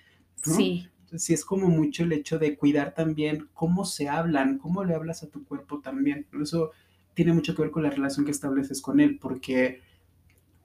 ¿no? 0.46 0.54
Sí, 0.54 0.88
sí 1.14 1.34
es 1.34 1.44
como 1.44 1.68
mucho 1.68 2.04
el 2.04 2.12
hecho 2.12 2.38
de 2.38 2.56
cuidar 2.56 2.94
también 2.94 3.48
cómo 3.52 3.84
se 3.84 4.08
hablan, 4.08 4.58
cómo 4.58 4.84
le 4.84 4.94
hablas 4.94 5.22
a 5.22 5.28
tu 5.28 5.44
cuerpo 5.44 5.80
también. 5.80 6.26
Eso 6.40 6.70
tiene 7.14 7.32
mucho 7.32 7.54
que 7.54 7.62
ver 7.62 7.70
con 7.70 7.82
la 7.82 7.90
relación 7.90 8.24
que 8.24 8.30
estableces 8.30 8.80
con 8.80 9.00
él, 9.00 9.18
porque 9.20 9.80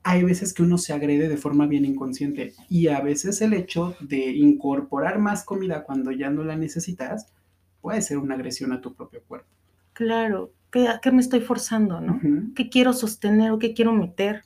hay 0.05 0.23
veces 0.23 0.53
que 0.53 0.61
uno 0.61 0.77
se 0.77 0.93
agrede 0.93 1.27
de 1.27 1.35
forma 1.35 1.65
bien 1.65 1.83
inconsciente 1.83 2.53
y 2.69 2.89
a 2.89 3.01
veces 3.01 3.41
el 3.41 3.53
hecho 3.53 3.95
de 3.99 4.29
incorporar 4.29 5.17
más 5.17 5.43
comida 5.43 5.83
cuando 5.83 6.11
ya 6.11 6.29
no 6.29 6.43
la 6.43 6.55
necesitas 6.55 7.27
puede 7.81 8.03
ser 8.03 8.19
una 8.19 8.35
agresión 8.35 8.71
a 8.71 8.81
tu 8.81 8.93
propio 8.93 9.23
cuerpo. 9.27 9.49
claro. 9.93 10.51
¿Qué, 10.71 10.89
a 10.89 10.99
qué 10.99 11.09
me 11.09 11.21
estoy 11.21 11.39
forzando, 11.39 12.01
no? 12.01 12.19
¿Qué 12.53 12.69
quiero 12.69 12.91
sostener 12.91 13.51
o 13.51 13.59
qué 13.59 13.73
quiero 13.73 13.93
meter? 13.93 14.43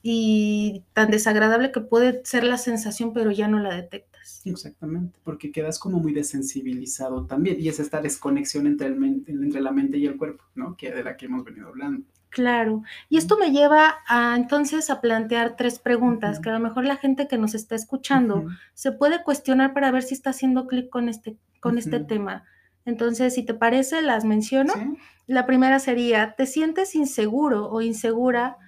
Y 0.00 0.84
tan 0.92 1.10
desagradable 1.10 1.72
que 1.72 1.80
puede 1.80 2.22
ser 2.24 2.44
la 2.44 2.56
sensación, 2.56 3.12
pero 3.12 3.32
ya 3.32 3.48
no 3.48 3.58
la 3.58 3.74
detectas. 3.74 4.42
Exactamente, 4.44 5.18
porque 5.24 5.50
quedas 5.50 5.80
como 5.80 5.98
muy 5.98 6.12
desensibilizado 6.12 7.26
también 7.26 7.56
y 7.58 7.68
es 7.68 7.80
esta 7.80 8.00
desconexión 8.00 8.68
entre, 8.68 8.86
el 8.86 9.24
entre 9.26 9.60
la 9.60 9.72
mente 9.72 9.98
y 9.98 10.06
el 10.06 10.16
cuerpo, 10.16 10.44
¿no? 10.54 10.76
Que 10.76 10.92
de 10.92 11.02
la 11.02 11.16
que 11.16 11.26
hemos 11.26 11.44
venido 11.44 11.66
hablando. 11.66 12.06
Claro. 12.36 12.82
Y 13.08 13.16
esto 13.16 13.38
me 13.38 13.50
lleva 13.50 13.94
a 14.06 14.36
entonces 14.36 14.90
a 14.90 15.00
plantear 15.00 15.56
tres 15.56 15.78
preguntas 15.78 16.38
que 16.38 16.50
a 16.50 16.52
lo 16.52 16.60
mejor 16.60 16.84
la 16.84 16.96
gente 16.96 17.28
que 17.28 17.38
nos 17.38 17.54
está 17.54 17.74
escuchando 17.74 18.44
se 18.74 18.92
puede 18.92 19.24
cuestionar 19.24 19.72
para 19.72 19.90
ver 19.90 20.02
si 20.02 20.12
está 20.12 20.30
haciendo 20.30 20.66
clic 20.66 20.90
con 20.90 21.08
este, 21.08 21.38
con 21.60 21.78
este 21.78 21.98
tema. 21.98 22.44
Entonces, 22.84 23.32
si 23.32 23.42
te 23.42 23.54
parece, 23.54 24.02
las 24.02 24.26
menciono. 24.26 24.74
¿Sí? 24.74 24.98
La 25.26 25.46
primera 25.46 25.78
sería, 25.78 26.34
¿te 26.36 26.44
sientes 26.44 26.94
inseguro 26.94 27.70
o 27.70 27.80
insegura 27.80 28.58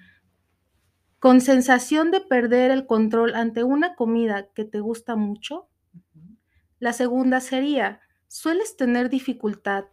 con 1.18 1.42
sensación 1.42 2.10
de 2.10 2.22
perder 2.22 2.70
el 2.70 2.86
control 2.86 3.34
ante 3.34 3.64
una 3.64 3.96
comida 3.96 4.46
que 4.54 4.64
te 4.64 4.80
gusta 4.80 5.14
mucho? 5.14 5.68
La 6.78 6.94
segunda 6.94 7.40
sería, 7.40 8.00
¿sueles 8.28 8.78
tener 8.78 9.10
dificultad 9.10 9.84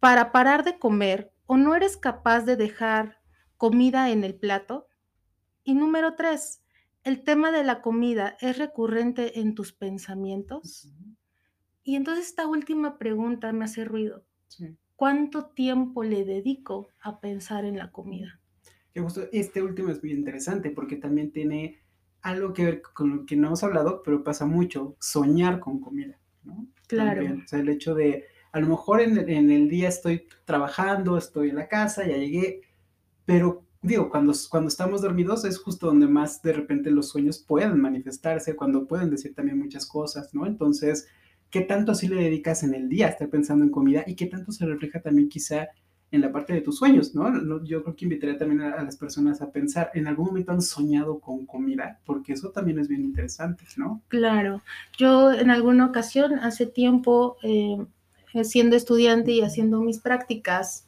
para 0.00 0.32
parar 0.32 0.64
de 0.64 0.76
comer 0.76 1.29
o 1.52 1.56
no 1.56 1.74
eres 1.74 1.96
capaz 1.96 2.42
de 2.42 2.54
dejar 2.54 3.18
comida 3.56 4.10
en 4.10 4.22
el 4.22 4.36
plato? 4.36 4.86
Y 5.64 5.74
número 5.74 6.14
tres, 6.14 6.62
¿el 7.02 7.24
tema 7.24 7.50
de 7.50 7.64
la 7.64 7.82
comida 7.82 8.36
es 8.40 8.56
recurrente 8.56 9.40
en 9.40 9.56
tus 9.56 9.72
pensamientos? 9.72 10.94
Y 11.82 11.96
entonces 11.96 12.26
esta 12.26 12.46
última 12.46 12.98
pregunta 12.98 13.52
me 13.52 13.64
hace 13.64 13.84
ruido. 13.84 14.24
Sí. 14.46 14.76
¿Cuánto 14.94 15.46
tiempo 15.46 16.04
le 16.04 16.24
dedico 16.24 16.90
a 17.00 17.18
pensar 17.18 17.64
en 17.64 17.78
la 17.78 17.90
comida? 17.90 18.40
Que 18.94 19.00
justo 19.00 19.22
este 19.32 19.60
último 19.60 19.88
es 19.88 20.00
muy 20.04 20.12
interesante 20.12 20.70
porque 20.70 20.98
también 20.98 21.32
tiene 21.32 21.80
algo 22.22 22.52
que 22.52 22.64
ver 22.64 22.82
con 22.94 23.16
lo 23.16 23.26
que 23.26 23.34
no 23.34 23.48
hemos 23.48 23.64
hablado, 23.64 24.04
pero 24.04 24.22
pasa 24.22 24.46
mucho, 24.46 24.94
soñar 25.00 25.58
con 25.58 25.80
comida, 25.80 26.16
¿no? 26.44 26.68
Claro. 26.86 27.22
También, 27.22 27.42
o 27.42 27.48
sea, 27.48 27.58
el 27.58 27.70
hecho 27.70 27.96
de, 27.96 28.26
a 28.52 28.60
lo 28.60 28.66
mejor 28.68 29.00
en, 29.00 29.18
en 29.28 29.50
el 29.50 29.68
día 29.68 29.88
estoy 29.88 30.26
trabajando, 30.44 31.16
estoy 31.16 31.50
en 31.50 31.56
la 31.56 31.68
casa, 31.68 32.06
ya 32.06 32.16
llegué, 32.16 32.62
pero 33.24 33.64
digo, 33.82 34.10
cuando, 34.10 34.32
cuando 34.50 34.68
estamos 34.68 35.02
dormidos 35.02 35.44
es 35.44 35.58
justo 35.58 35.86
donde 35.86 36.06
más 36.06 36.42
de 36.42 36.52
repente 36.52 36.90
los 36.90 37.08
sueños 37.08 37.38
pueden 37.38 37.80
manifestarse, 37.80 38.56
cuando 38.56 38.86
pueden 38.86 39.10
decir 39.10 39.34
también 39.34 39.58
muchas 39.58 39.86
cosas, 39.86 40.34
¿no? 40.34 40.46
Entonces, 40.46 41.08
¿qué 41.50 41.62
tanto 41.62 41.94
sí 41.94 42.08
le 42.08 42.22
dedicas 42.22 42.62
en 42.62 42.74
el 42.74 42.88
día 42.88 43.06
a 43.06 43.10
estar 43.10 43.28
pensando 43.28 43.64
en 43.64 43.70
comida 43.70 44.04
y 44.06 44.14
qué 44.16 44.26
tanto 44.26 44.52
se 44.52 44.66
refleja 44.66 45.00
también 45.00 45.28
quizá 45.28 45.68
en 46.12 46.20
la 46.22 46.32
parte 46.32 46.52
de 46.52 46.60
tus 46.60 46.78
sueños, 46.78 47.14
¿no? 47.14 47.62
Yo 47.62 47.84
creo 47.84 47.94
que 47.94 48.04
invitaría 48.04 48.36
también 48.36 48.62
a, 48.62 48.82
las 48.82 48.96
personas 48.96 49.40
a 49.42 49.52
pensar, 49.52 49.92
¿en 49.94 50.08
algún 50.08 50.26
momento 50.26 50.50
han 50.50 50.60
soñado 50.60 51.20
con 51.20 51.46
comida? 51.46 52.00
Porque 52.04 52.32
eso 52.32 52.50
también 52.50 52.80
es 52.80 52.88
bien 52.88 53.02
interesante, 53.02 53.64
¿no? 53.76 54.02
Claro, 54.08 54.60
yo 54.98 55.30
en 55.32 55.50
alguna 55.50 55.86
ocasión, 55.86 56.34
hace 56.40 56.66
tiempo, 56.66 57.36
eh, 57.44 57.76
siendo 58.44 58.76
estudiante 58.76 59.32
y 59.32 59.42
haciendo 59.42 59.80
mis 59.80 59.98
prácticas, 59.98 60.86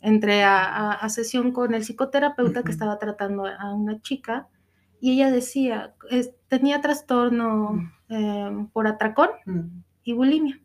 entré 0.00 0.44
a, 0.44 1.06
sesión 1.08 1.52
con 1.52 1.74
el 1.74 1.84
psicoterapeuta 1.84 2.62
que 2.62 2.72
estaba 2.72 2.98
tratando 2.98 3.46
a 3.46 3.74
una 3.74 4.00
chica 4.00 4.48
y 5.00 5.12
ella 5.12 5.30
decía, 5.30 5.94
tenía 6.48 6.80
trastorno 6.80 7.90
em, 8.08 8.68
por 8.68 8.86
atracón 8.86 9.30
y 10.04 10.12
bulimia. 10.12 10.60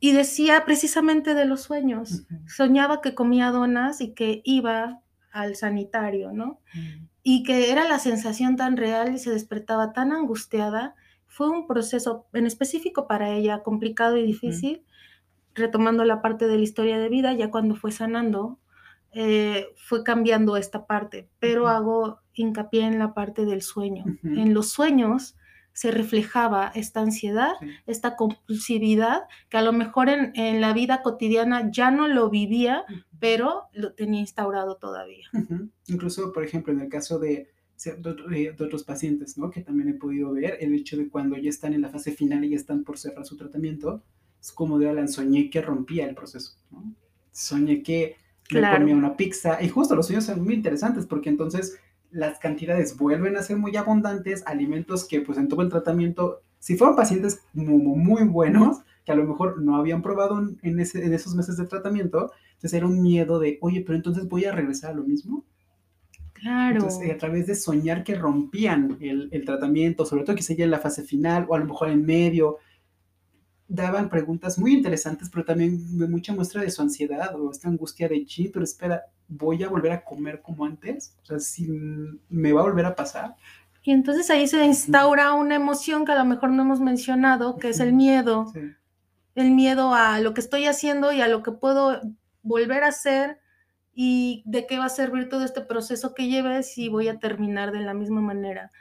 Y 0.00 0.12
decía 0.12 0.64
precisamente 0.64 1.34
de 1.34 1.44
los 1.44 1.62
sueños. 1.62 2.24
Soñaba 2.46 3.00
que 3.00 3.14
comía 3.14 3.50
donas 3.50 4.00
y 4.00 4.12
que 4.12 4.42
iba 4.44 5.00
al 5.32 5.56
sanitario, 5.56 6.32
¿no? 6.32 6.60
Y 7.22 7.42
que 7.42 7.70
era 7.70 7.88
la 7.88 7.98
sensación 7.98 8.56
tan 8.56 8.76
real 8.76 9.14
y 9.14 9.18
se 9.18 9.30
despertaba 9.30 9.92
tan 9.92 10.12
angustiada. 10.12 10.94
Fue 11.26 11.48
un 11.48 11.66
proceso 11.66 12.26
en 12.32 12.46
específico 12.46 13.06
para 13.06 13.30
ella 13.30 13.62
complicado 13.62 14.16
y 14.16 14.24
difícil, 14.24 14.82
retomando 15.58 16.04
la 16.04 16.22
parte 16.22 16.46
de 16.46 16.56
la 16.56 16.62
historia 16.62 16.98
de 16.98 17.08
vida, 17.08 17.34
ya 17.34 17.50
cuando 17.50 17.74
fue 17.74 17.92
sanando, 17.92 18.58
eh, 19.12 19.66
fue 19.76 20.04
cambiando 20.04 20.56
esta 20.56 20.86
parte, 20.86 21.28
pero 21.38 21.68
hago 21.68 22.20
hincapié 22.34 22.82
en 22.82 22.98
la 22.98 23.14
parte 23.14 23.44
del 23.44 23.62
sueño. 23.62 24.04
En 24.22 24.54
los 24.54 24.70
sueños 24.70 25.36
se 25.72 25.90
reflejaba 25.90 26.72
esta 26.74 27.00
ansiedad, 27.00 27.52
esta 27.86 28.16
compulsividad, 28.16 29.22
que 29.48 29.58
a 29.58 29.62
lo 29.62 29.72
mejor 29.72 30.08
en, 30.08 30.60
la 30.60 30.72
vida 30.72 31.02
cotidiana 31.02 31.70
ya 31.70 31.90
no 31.90 32.08
lo 32.08 32.30
vivía, 32.30 32.84
pero 33.20 33.68
lo 33.72 33.94
tenía 33.94 34.20
instaurado 34.20 34.76
todavía. 34.76 35.28
Incluso, 35.86 36.32
por 36.32 36.44
ejemplo, 36.44 36.72
en 36.72 36.80
el 36.80 36.88
caso 36.88 37.18
de, 37.18 37.48
de, 37.84 38.56
otros 38.58 38.82
pacientes, 38.82 39.38
¿no? 39.38 39.50
que 39.50 39.62
también 39.62 39.88
he 39.88 39.94
podido 39.94 40.32
ver, 40.32 40.56
el 40.60 40.74
hecho 40.74 40.96
de 40.96 41.08
cuando 41.08 41.36
ya 41.36 41.48
están 41.48 41.72
en 41.72 41.82
la 41.82 41.90
fase 41.90 42.12
final 42.12 42.44
y 42.44 42.50
ya 42.50 42.56
están 42.56 42.82
por 42.82 42.98
cerrar 42.98 43.24
su 43.24 43.36
tratamiento, 43.36 44.02
es 44.40 44.52
como 44.52 44.78
de 44.78 44.88
Alan, 44.88 45.08
soñé 45.08 45.50
que 45.50 45.62
rompía 45.62 46.06
el 46.06 46.14
proceso, 46.14 46.56
¿no? 46.70 46.94
soñé 47.38 47.82
que 47.82 48.16
me 48.50 48.60
comía 48.60 48.96
una 48.96 49.16
pizza, 49.16 49.62
y 49.62 49.68
justo 49.68 49.94
los 49.94 50.06
sueños 50.06 50.24
son 50.24 50.42
muy 50.42 50.54
interesantes 50.54 51.06
porque 51.06 51.28
entonces 51.28 51.78
las 52.10 52.38
cantidades 52.38 52.96
vuelven 52.96 53.36
a 53.36 53.42
ser 53.42 53.58
muy 53.58 53.76
abundantes, 53.76 54.42
alimentos 54.46 55.06
que 55.06 55.20
pues 55.20 55.38
en 55.38 55.48
todo 55.48 55.62
el 55.62 55.68
tratamiento, 55.68 56.42
si 56.58 56.76
fueron 56.76 56.96
pacientes 56.96 57.42
muy, 57.52 57.76
muy 57.78 58.24
buenos, 58.24 58.78
que 59.04 59.12
a 59.12 59.16
lo 59.16 59.24
mejor 59.24 59.62
no 59.62 59.76
habían 59.76 60.02
probado 60.02 60.42
en, 60.62 60.80
ese, 60.80 61.04
en 61.04 61.12
esos 61.12 61.34
meses 61.34 61.56
de 61.56 61.66
tratamiento, 61.66 62.32
entonces 62.54 62.74
era 62.74 62.86
un 62.86 63.02
miedo 63.02 63.38
de, 63.38 63.58
oye, 63.60 63.82
pero 63.86 63.96
entonces 63.96 64.28
voy 64.28 64.46
a 64.46 64.52
regresar 64.52 64.92
a 64.92 64.94
lo 64.94 65.04
mismo. 65.04 65.44
Claro. 66.32 66.76
Entonces, 66.76 67.10
a 67.10 67.18
través 67.18 67.46
de 67.46 67.54
soñar 67.54 68.04
que 68.04 68.14
rompían 68.14 68.96
el, 69.00 69.28
el 69.32 69.44
tratamiento, 69.44 70.06
sobre 70.06 70.24
todo 70.24 70.36
que 70.36 70.42
seguía 70.42 70.64
en 70.64 70.70
la 70.70 70.78
fase 70.78 71.02
final 71.02 71.46
o 71.48 71.54
a 71.54 71.58
lo 71.58 71.66
mejor 71.66 71.90
en 71.90 72.06
medio, 72.06 72.58
daban 73.68 74.08
preguntas 74.08 74.58
muy 74.58 74.72
interesantes, 74.72 75.28
pero 75.28 75.44
también 75.44 75.78
mucha 76.10 76.34
muestra 76.34 76.62
de 76.62 76.70
su 76.70 76.80
ansiedad 76.80 77.38
o 77.38 77.50
esta 77.50 77.68
angustia 77.68 78.08
de, 78.08 78.24
chi, 78.24 78.48
pero 78.48 78.64
espera, 78.64 79.04
voy 79.28 79.62
a 79.62 79.68
volver 79.68 79.92
a 79.92 80.02
comer 80.02 80.40
como 80.40 80.64
antes, 80.64 81.14
o 81.22 81.26
sea, 81.26 81.38
si 81.38 81.68
me 82.30 82.52
va 82.52 82.62
a 82.62 82.64
volver 82.64 82.86
a 82.86 82.96
pasar. 82.96 83.36
Y 83.82 83.92
entonces 83.92 84.30
ahí 84.30 84.48
se 84.48 84.64
instaura 84.64 85.34
una 85.34 85.54
emoción 85.54 86.04
que 86.04 86.12
a 86.12 86.18
lo 86.18 86.24
mejor 86.24 86.50
no 86.50 86.62
hemos 86.62 86.80
mencionado, 86.80 87.56
que 87.56 87.68
es 87.68 87.80
el 87.80 87.92
miedo. 87.92 88.52
El 89.34 89.52
miedo 89.52 89.94
a 89.94 90.18
lo 90.20 90.34
que 90.34 90.40
estoy 90.40 90.64
haciendo 90.64 91.12
y 91.12 91.20
a 91.20 91.28
lo 91.28 91.42
que 91.42 91.52
puedo 91.52 92.00
volver 92.42 92.84
a 92.84 92.88
hacer 92.88 93.38
y 93.94 94.42
de 94.46 94.66
qué 94.66 94.78
va 94.78 94.86
a 94.86 94.90
servir 94.90 95.28
todo 95.28 95.44
este 95.44 95.60
proceso 95.60 96.14
que 96.14 96.28
lleve 96.28 96.62
si 96.62 96.88
voy 96.88 97.08
a 97.08 97.18
terminar 97.18 97.70
de 97.70 97.80
la 97.80 97.94
misma 97.94 98.20
manera. 98.20 98.72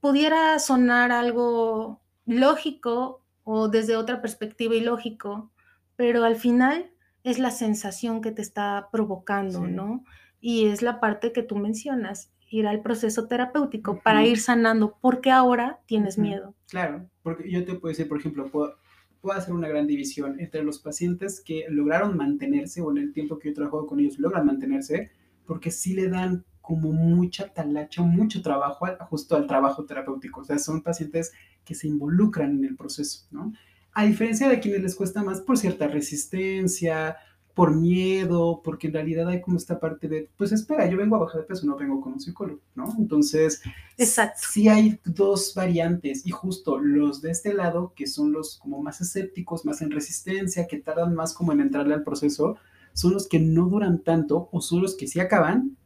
Pudiera 0.00 0.58
sonar 0.58 1.10
algo 1.10 2.03
lógico 2.26 3.22
o 3.44 3.68
desde 3.68 3.96
otra 3.96 4.20
perspectiva 4.20 4.74
ilógico, 4.74 5.50
pero 5.96 6.24
al 6.24 6.36
final 6.36 6.90
es 7.22 7.38
la 7.38 7.50
sensación 7.50 8.20
que 8.20 8.32
te 8.32 8.42
está 8.42 8.88
provocando, 8.90 9.66
¿no? 9.66 10.04
Y 10.40 10.66
es 10.66 10.82
la 10.82 11.00
parte 11.00 11.32
que 11.32 11.42
tú 11.42 11.56
mencionas, 11.56 12.32
ir 12.50 12.66
al 12.66 12.82
proceso 12.82 13.26
terapéutico 13.26 14.00
para 14.00 14.24
ir 14.24 14.38
sanando, 14.38 14.98
porque 15.00 15.30
ahora 15.30 15.80
tienes 15.86 16.18
miedo. 16.18 16.54
Claro, 16.68 17.08
porque 17.22 17.50
yo 17.50 17.64
te 17.64 17.74
puedo 17.74 17.88
decir, 17.88 18.08
por 18.08 18.18
ejemplo, 18.18 18.50
puedo, 18.50 18.76
puedo, 19.20 19.38
hacer 19.38 19.54
una 19.54 19.68
gran 19.68 19.86
división 19.86 20.38
entre 20.38 20.62
los 20.62 20.78
pacientes 20.78 21.40
que 21.40 21.64
lograron 21.68 22.16
mantenerse 22.16 22.82
o 22.82 22.90
en 22.90 22.98
el 22.98 23.12
tiempo 23.12 23.38
que 23.38 23.48
yo 23.48 23.52
he 23.52 23.54
trabajado 23.54 23.86
con 23.86 24.00
ellos 24.00 24.18
logran 24.18 24.46
mantenerse, 24.46 25.10
porque 25.46 25.70
sí 25.70 25.94
le 25.94 26.08
dan 26.08 26.44
como 26.60 26.92
mucha 26.92 27.52
talacha, 27.52 28.02
mucho 28.02 28.40
trabajo 28.40 28.86
justo 29.10 29.36
al 29.36 29.46
trabajo 29.46 29.84
terapéutico. 29.84 30.40
O 30.40 30.44
sea, 30.44 30.58
son 30.58 30.82
pacientes 30.82 31.32
que 31.64 31.74
se 31.74 31.88
involucran 31.88 32.58
en 32.58 32.64
el 32.64 32.76
proceso, 32.76 33.26
¿no? 33.30 33.52
A 33.92 34.04
diferencia 34.04 34.48
de 34.48 34.60
quienes 34.60 34.82
les 34.82 34.94
cuesta 34.94 35.22
más 35.22 35.40
por 35.40 35.56
cierta 35.56 35.86
resistencia, 35.86 37.16
por 37.54 37.74
miedo, 37.74 38.60
porque 38.64 38.88
en 38.88 38.94
realidad 38.94 39.28
hay 39.28 39.40
como 39.40 39.56
esta 39.56 39.78
parte 39.78 40.08
de, 40.08 40.28
pues 40.36 40.50
espera, 40.50 40.90
yo 40.90 40.96
vengo 40.96 41.14
a 41.14 41.20
bajar 41.20 41.42
de 41.42 41.46
peso, 41.46 41.64
no 41.66 41.76
vengo 41.76 42.00
con 42.00 42.14
un 42.14 42.20
psicólogo, 42.20 42.60
¿no? 42.74 42.92
Entonces, 42.98 43.62
Exacto. 43.96 44.40
sí 44.50 44.68
hay 44.68 44.98
dos 45.04 45.54
variantes 45.54 46.26
y 46.26 46.32
justo 46.32 46.78
los 46.78 47.22
de 47.22 47.30
este 47.30 47.54
lado, 47.54 47.92
que 47.94 48.08
son 48.08 48.32
los 48.32 48.58
como 48.58 48.82
más 48.82 49.00
escépticos, 49.00 49.64
más 49.64 49.82
en 49.82 49.92
resistencia, 49.92 50.66
que 50.66 50.78
tardan 50.78 51.14
más 51.14 51.32
como 51.32 51.52
en 51.52 51.60
entrarle 51.60 51.94
al 51.94 52.02
proceso, 52.02 52.56
son 52.92 53.12
los 53.12 53.28
que 53.28 53.38
no 53.38 53.68
duran 53.68 54.00
tanto 54.00 54.48
o 54.50 54.60
son 54.60 54.82
los 54.82 54.96
que 54.96 55.06
sí 55.06 55.20
acaban, 55.20 55.76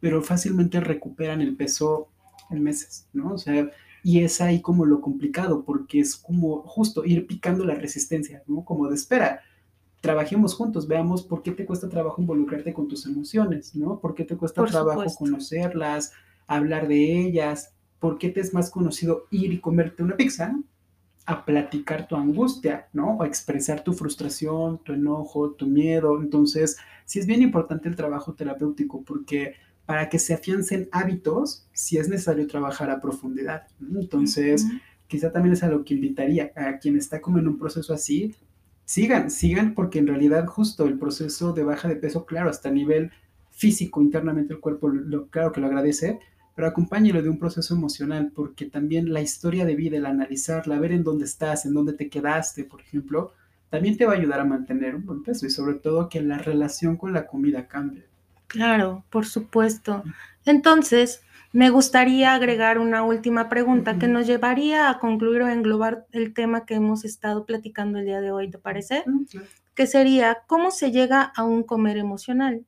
pero 0.00 0.22
fácilmente 0.22 0.80
recuperan 0.80 1.42
el 1.42 1.54
peso 1.54 2.08
en 2.48 2.62
meses, 2.62 3.06
¿no? 3.12 3.34
O 3.34 3.38
sea, 3.38 3.70
y 4.02 4.22
es 4.24 4.40
ahí 4.40 4.60
como 4.60 4.86
lo 4.86 5.00
complicado, 5.00 5.64
porque 5.64 6.00
es 6.00 6.16
como 6.16 6.62
justo 6.62 7.04
ir 7.04 7.26
picando 7.26 7.64
la 7.64 7.74
resistencia, 7.74 8.42
¿no? 8.46 8.64
Como 8.64 8.88
de 8.88 8.94
espera, 8.94 9.40
trabajemos 10.00 10.54
juntos, 10.54 10.88
veamos 10.88 11.22
por 11.22 11.42
qué 11.42 11.52
te 11.52 11.66
cuesta 11.66 11.88
trabajo 11.88 12.20
involucrarte 12.20 12.72
con 12.72 12.88
tus 12.88 13.06
emociones, 13.06 13.74
¿no? 13.74 14.00
¿Por 14.00 14.14
qué 14.14 14.24
te 14.24 14.36
cuesta 14.36 14.64
trabajo 14.64 15.04
conocerlas, 15.18 16.12
hablar 16.46 16.88
de 16.88 17.20
ellas? 17.20 17.74
¿Por 17.98 18.18
qué 18.18 18.30
te 18.30 18.40
es 18.40 18.54
más 18.54 18.70
conocido 18.70 19.26
ir 19.30 19.52
y 19.52 19.60
comerte 19.60 20.02
una 20.02 20.16
pizza 20.16 20.58
a 21.26 21.44
platicar 21.44 22.08
tu 22.08 22.16
angustia, 22.16 22.88
¿no? 22.92 23.18
O 23.18 23.24
expresar 23.24 23.84
tu 23.84 23.92
frustración, 23.92 24.78
tu 24.82 24.94
enojo, 24.94 25.52
tu 25.52 25.66
miedo. 25.66 26.20
Entonces, 26.20 26.76
sí 27.04 27.18
es 27.20 27.26
bien 27.26 27.42
importante 27.42 27.88
el 27.88 27.94
trabajo 27.94 28.34
terapéutico 28.34 29.02
porque 29.02 29.54
para 29.90 30.08
que 30.08 30.20
se 30.20 30.34
afiancen 30.34 30.88
hábitos, 30.92 31.66
si 31.72 31.98
es 31.98 32.08
necesario 32.08 32.46
trabajar 32.46 32.90
a 32.90 33.00
profundidad. 33.00 33.66
Entonces, 33.80 34.64
quizá 35.08 35.32
también 35.32 35.54
es 35.54 35.64
a 35.64 35.68
lo 35.68 35.84
que 35.84 35.94
invitaría 35.94 36.52
a 36.54 36.78
quien 36.78 36.96
está 36.96 37.20
como 37.20 37.40
en 37.40 37.48
un 37.48 37.58
proceso 37.58 37.92
así, 37.92 38.36
sigan, 38.84 39.32
sigan, 39.32 39.74
porque 39.74 39.98
en 39.98 40.06
realidad 40.06 40.46
justo 40.46 40.86
el 40.86 40.96
proceso 40.96 41.52
de 41.54 41.64
baja 41.64 41.88
de 41.88 41.96
peso, 41.96 42.24
claro, 42.24 42.50
hasta 42.50 42.68
a 42.68 42.72
nivel 42.72 43.10
físico, 43.50 44.00
internamente 44.00 44.54
el 44.54 44.60
cuerpo, 44.60 44.90
lo, 44.90 45.26
claro 45.26 45.50
que 45.50 45.60
lo 45.60 45.66
agradece, 45.66 46.20
pero 46.54 46.68
acompáñelo 46.68 47.20
de 47.20 47.28
un 47.28 47.40
proceso 47.40 47.74
emocional, 47.74 48.30
porque 48.32 48.66
también 48.66 49.12
la 49.12 49.22
historia 49.22 49.64
de 49.64 49.74
vida, 49.74 49.96
el 49.96 50.06
analizarla, 50.06 50.78
ver 50.78 50.92
en 50.92 51.02
dónde 51.02 51.24
estás, 51.24 51.66
en 51.66 51.74
dónde 51.74 51.94
te 51.94 52.08
quedaste, 52.08 52.62
por 52.62 52.80
ejemplo, 52.80 53.32
también 53.70 53.96
te 53.96 54.06
va 54.06 54.12
a 54.12 54.18
ayudar 54.18 54.38
a 54.38 54.44
mantener 54.44 54.94
un 54.94 55.04
buen 55.04 55.24
peso 55.24 55.46
y 55.46 55.50
sobre 55.50 55.74
todo 55.74 56.08
que 56.08 56.22
la 56.22 56.38
relación 56.38 56.96
con 56.96 57.12
la 57.12 57.26
comida 57.26 57.66
cambie. 57.66 58.09
Claro, 58.50 59.04
por 59.10 59.26
supuesto. 59.26 60.02
Entonces, 60.44 61.22
me 61.52 61.70
gustaría 61.70 62.34
agregar 62.34 62.78
una 62.78 63.04
última 63.04 63.48
pregunta 63.48 63.96
que 63.98 64.08
nos 64.08 64.26
llevaría 64.26 64.90
a 64.90 64.98
concluir 64.98 65.42
o 65.42 65.48
englobar 65.48 66.06
el 66.10 66.34
tema 66.34 66.66
que 66.66 66.74
hemos 66.74 67.04
estado 67.04 67.46
platicando 67.46 68.00
el 68.00 68.06
día 68.06 68.20
de 68.20 68.32
hoy, 68.32 68.50
¿te 68.50 68.58
parece? 68.58 69.04
Que 69.74 69.86
sería, 69.86 70.42
¿cómo 70.48 70.72
se 70.72 70.90
llega 70.90 71.22
a 71.22 71.44
un 71.44 71.62
comer 71.62 71.96
emocional? 71.96 72.64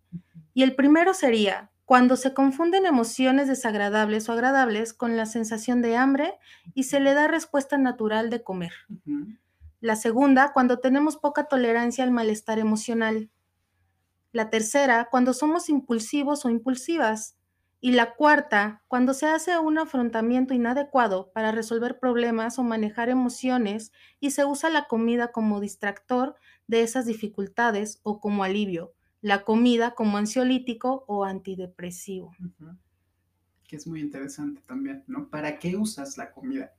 Y 0.55 0.63
el 0.63 0.77
primero 0.77 1.15
sería, 1.15 1.71
cuando 1.85 2.17
se 2.17 2.33
confunden 2.33 2.87
emociones 2.87 3.49
desagradables 3.49 4.29
o 4.29 4.33
agradables 4.33 4.93
con 4.93 5.17
la 5.17 5.27
sensación 5.27 5.83
de 5.83 5.97
hambre 5.97 6.35
y 6.75 6.85
se 6.85 7.01
le 7.01 7.13
da 7.13 7.27
respuesta 7.27 7.77
natural 7.77 8.31
de 8.31 8.43
comer. 8.45 8.73
La 9.81 9.97
segunda, 9.97 10.53
cuando 10.53 10.79
tenemos 10.79 11.17
poca 11.17 11.45
tolerancia 11.45 12.05
al 12.05 12.13
malestar 12.13 12.61
emocional. 12.61 13.31
La 14.33 14.51
tercera, 14.51 15.09
cuando 15.11 15.35
somos 15.35 15.69
impulsivos 15.69 16.45
o 16.45 16.51
impulsivas. 16.51 17.37
Y 17.81 17.93
la 17.93 18.15
cuarta, 18.15 18.83
cuando 18.87 19.13
se 19.13 19.27
hace 19.27 19.59
un 19.59 19.77
afrontamiento 19.77 20.55
inadecuado 20.55 21.33
para 21.33 21.51
resolver 21.51 21.99
problemas 21.99 22.59
o 22.59 22.63
manejar 22.63 23.09
emociones 23.09 23.93
y 24.21 24.31
se 24.31 24.45
usa 24.45 24.71
la 24.71 24.87
comida 24.87 25.33
como 25.33 25.61
distractor 25.61 26.37
de 26.69 26.83
esas 26.83 27.07
dificultades 27.07 28.01
o 28.05 28.21
como 28.21 28.45
alivio, 28.45 28.95
la 29.21 29.43
comida 29.43 29.95
como 29.97 30.17
ansiolítico 30.17 31.05
o 31.09 31.25
antidepresivo. 31.25 32.33
Que 33.67 33.77
es 33.77 33.87
muy 33.87 34.01
interesante 34.01 34.63
también, 34.65 35.03
¿no? 35.09 35.29
¿Para 35.29 35.59
qué 35.59 35.77
usas 35.77 36.17
la 36.17 36.31
comida? 36.31 36.73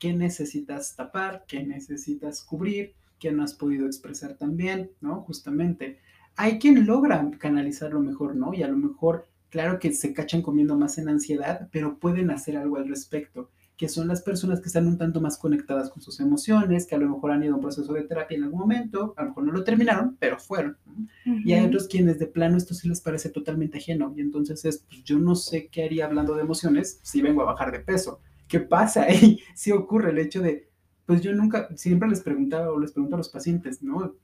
¿Qué 0.00 0.12
necesitas 0.12 0.96
tapar? 0.96 1.44
¿Qué 1.46 1.62
necesitas 1.62 2.42
cubrir? 2.42 2.96
que 3.22 3.30
no 3.30 3.44
has 3.44 3.54
podido 3.54 3.86
expresar 3.86 4.36
también, 4.36 4.90
¿no? 5.00 5.20
Justamente. 5.20 6.00
Hay 6.36 6.58
quien 6.58 6.86
logra 6.86 7.30
canalizarlo 7.38 8.00
mejor, 8.00 8.36
¿no? 8.36 8.54
Y 8.54 8.62
a 8.62 8.68
lo 8.68 8.76
mejor, 8.76 9.26
claro 9.50 9.78
que 9.78 9.92
se 9.92 10.12
cachan 10.12 10.42
comiendo 10.42 10.76
más 10.76 10.98
en 10.98 11.08
ansiedad, 11.08 11.68
pero 11.72 11.98
pueden 11.98 12.30
hacer 12.30 12.56
algo 12.56 12.76
al 12.76 12.88
respecto 12.88 13.50
que 13.82 13.88
son 13.88 14.06
las 14.06 14.22
personas 14.22 14.60
que 14.60 14.68
están 14.68 14.86
un 14.86 14.96
tanto 14.96 15.20
más 15.20 15.36
conectadas 15.36 15.90
con 15.90 16.00
sus 16.02 16.20
emociones, 16.20 16.86
que 16.86 16.94
a 16.94 16.98
lo 16.98 17.08
mejor 17.08 17.32
han 17.32 17.42
ido 17.42 17.54
a 17.54 17.56
un 17.56 17.62
proceso 17.62 17.92
de 17.92 18.02
terapia 18.02 18.36
en 18.36 18.44
algún 18.44 18.60
momento, 18.60 19.12
a 19.16 19.22
lo 19.22 19.30
mejor 19.30 19.44
no 19.44 19.50
lo 19.50 19.64
terminaron, 19.64 20.16
pero 20.20 20.38
fueron. 20.38 20.76
Y 21.24 21.52
hay 21.52 21.66
otros 21.66 21.88
quienes 21.88 22.20
de 22.20 22.26
plano 22.26 22.56
esto 22.56 22.74
sí 22.74 22.88
les 22.88 23.00
parece 23.00 23.30
totalmente 23.30 23.78
ajeno 23.78 24.12
y 24.16 24.20
entonces 24.20 24.64
es, 24.64 24.84
pues 24.88 25.02
yo 25.02 25.18
no 25.18 25.34
sé 25.34 25.66
qué 25.66 25.82
haría 25.82 26.04
hablando 26.04 26.36
de 26.36 26.42
emociones 26.42 27.00
si 27.02 27.22
vengo 27.22 27.42
a 27.42 27.46
bajar 27.46 27.72
de 27.72 27.80
peso. 27.80 28.20
¿Qué 28.46 28.60
pasa? 28.60 29.10
Y 29.10 29.40
si 29.56 29.72
ocurre 29.72 30.10
el 30.10 30.18
hecho 30.18 30.42
de, 30.42 30.68
pues 31.04 31.20
yo 31.20 31.32
nunca, 31.32 31.68
siempre 31.74 32.08
les 32.08 32.20
preguntaba 32.20 32.70
o 32.70 32.78
les 32.78 32.92
pregunto 32.92 33.16
a 33.16 33.18
los 33.18 33.30
pacientes, 33.30 33.82
¿no? 33.82 34.14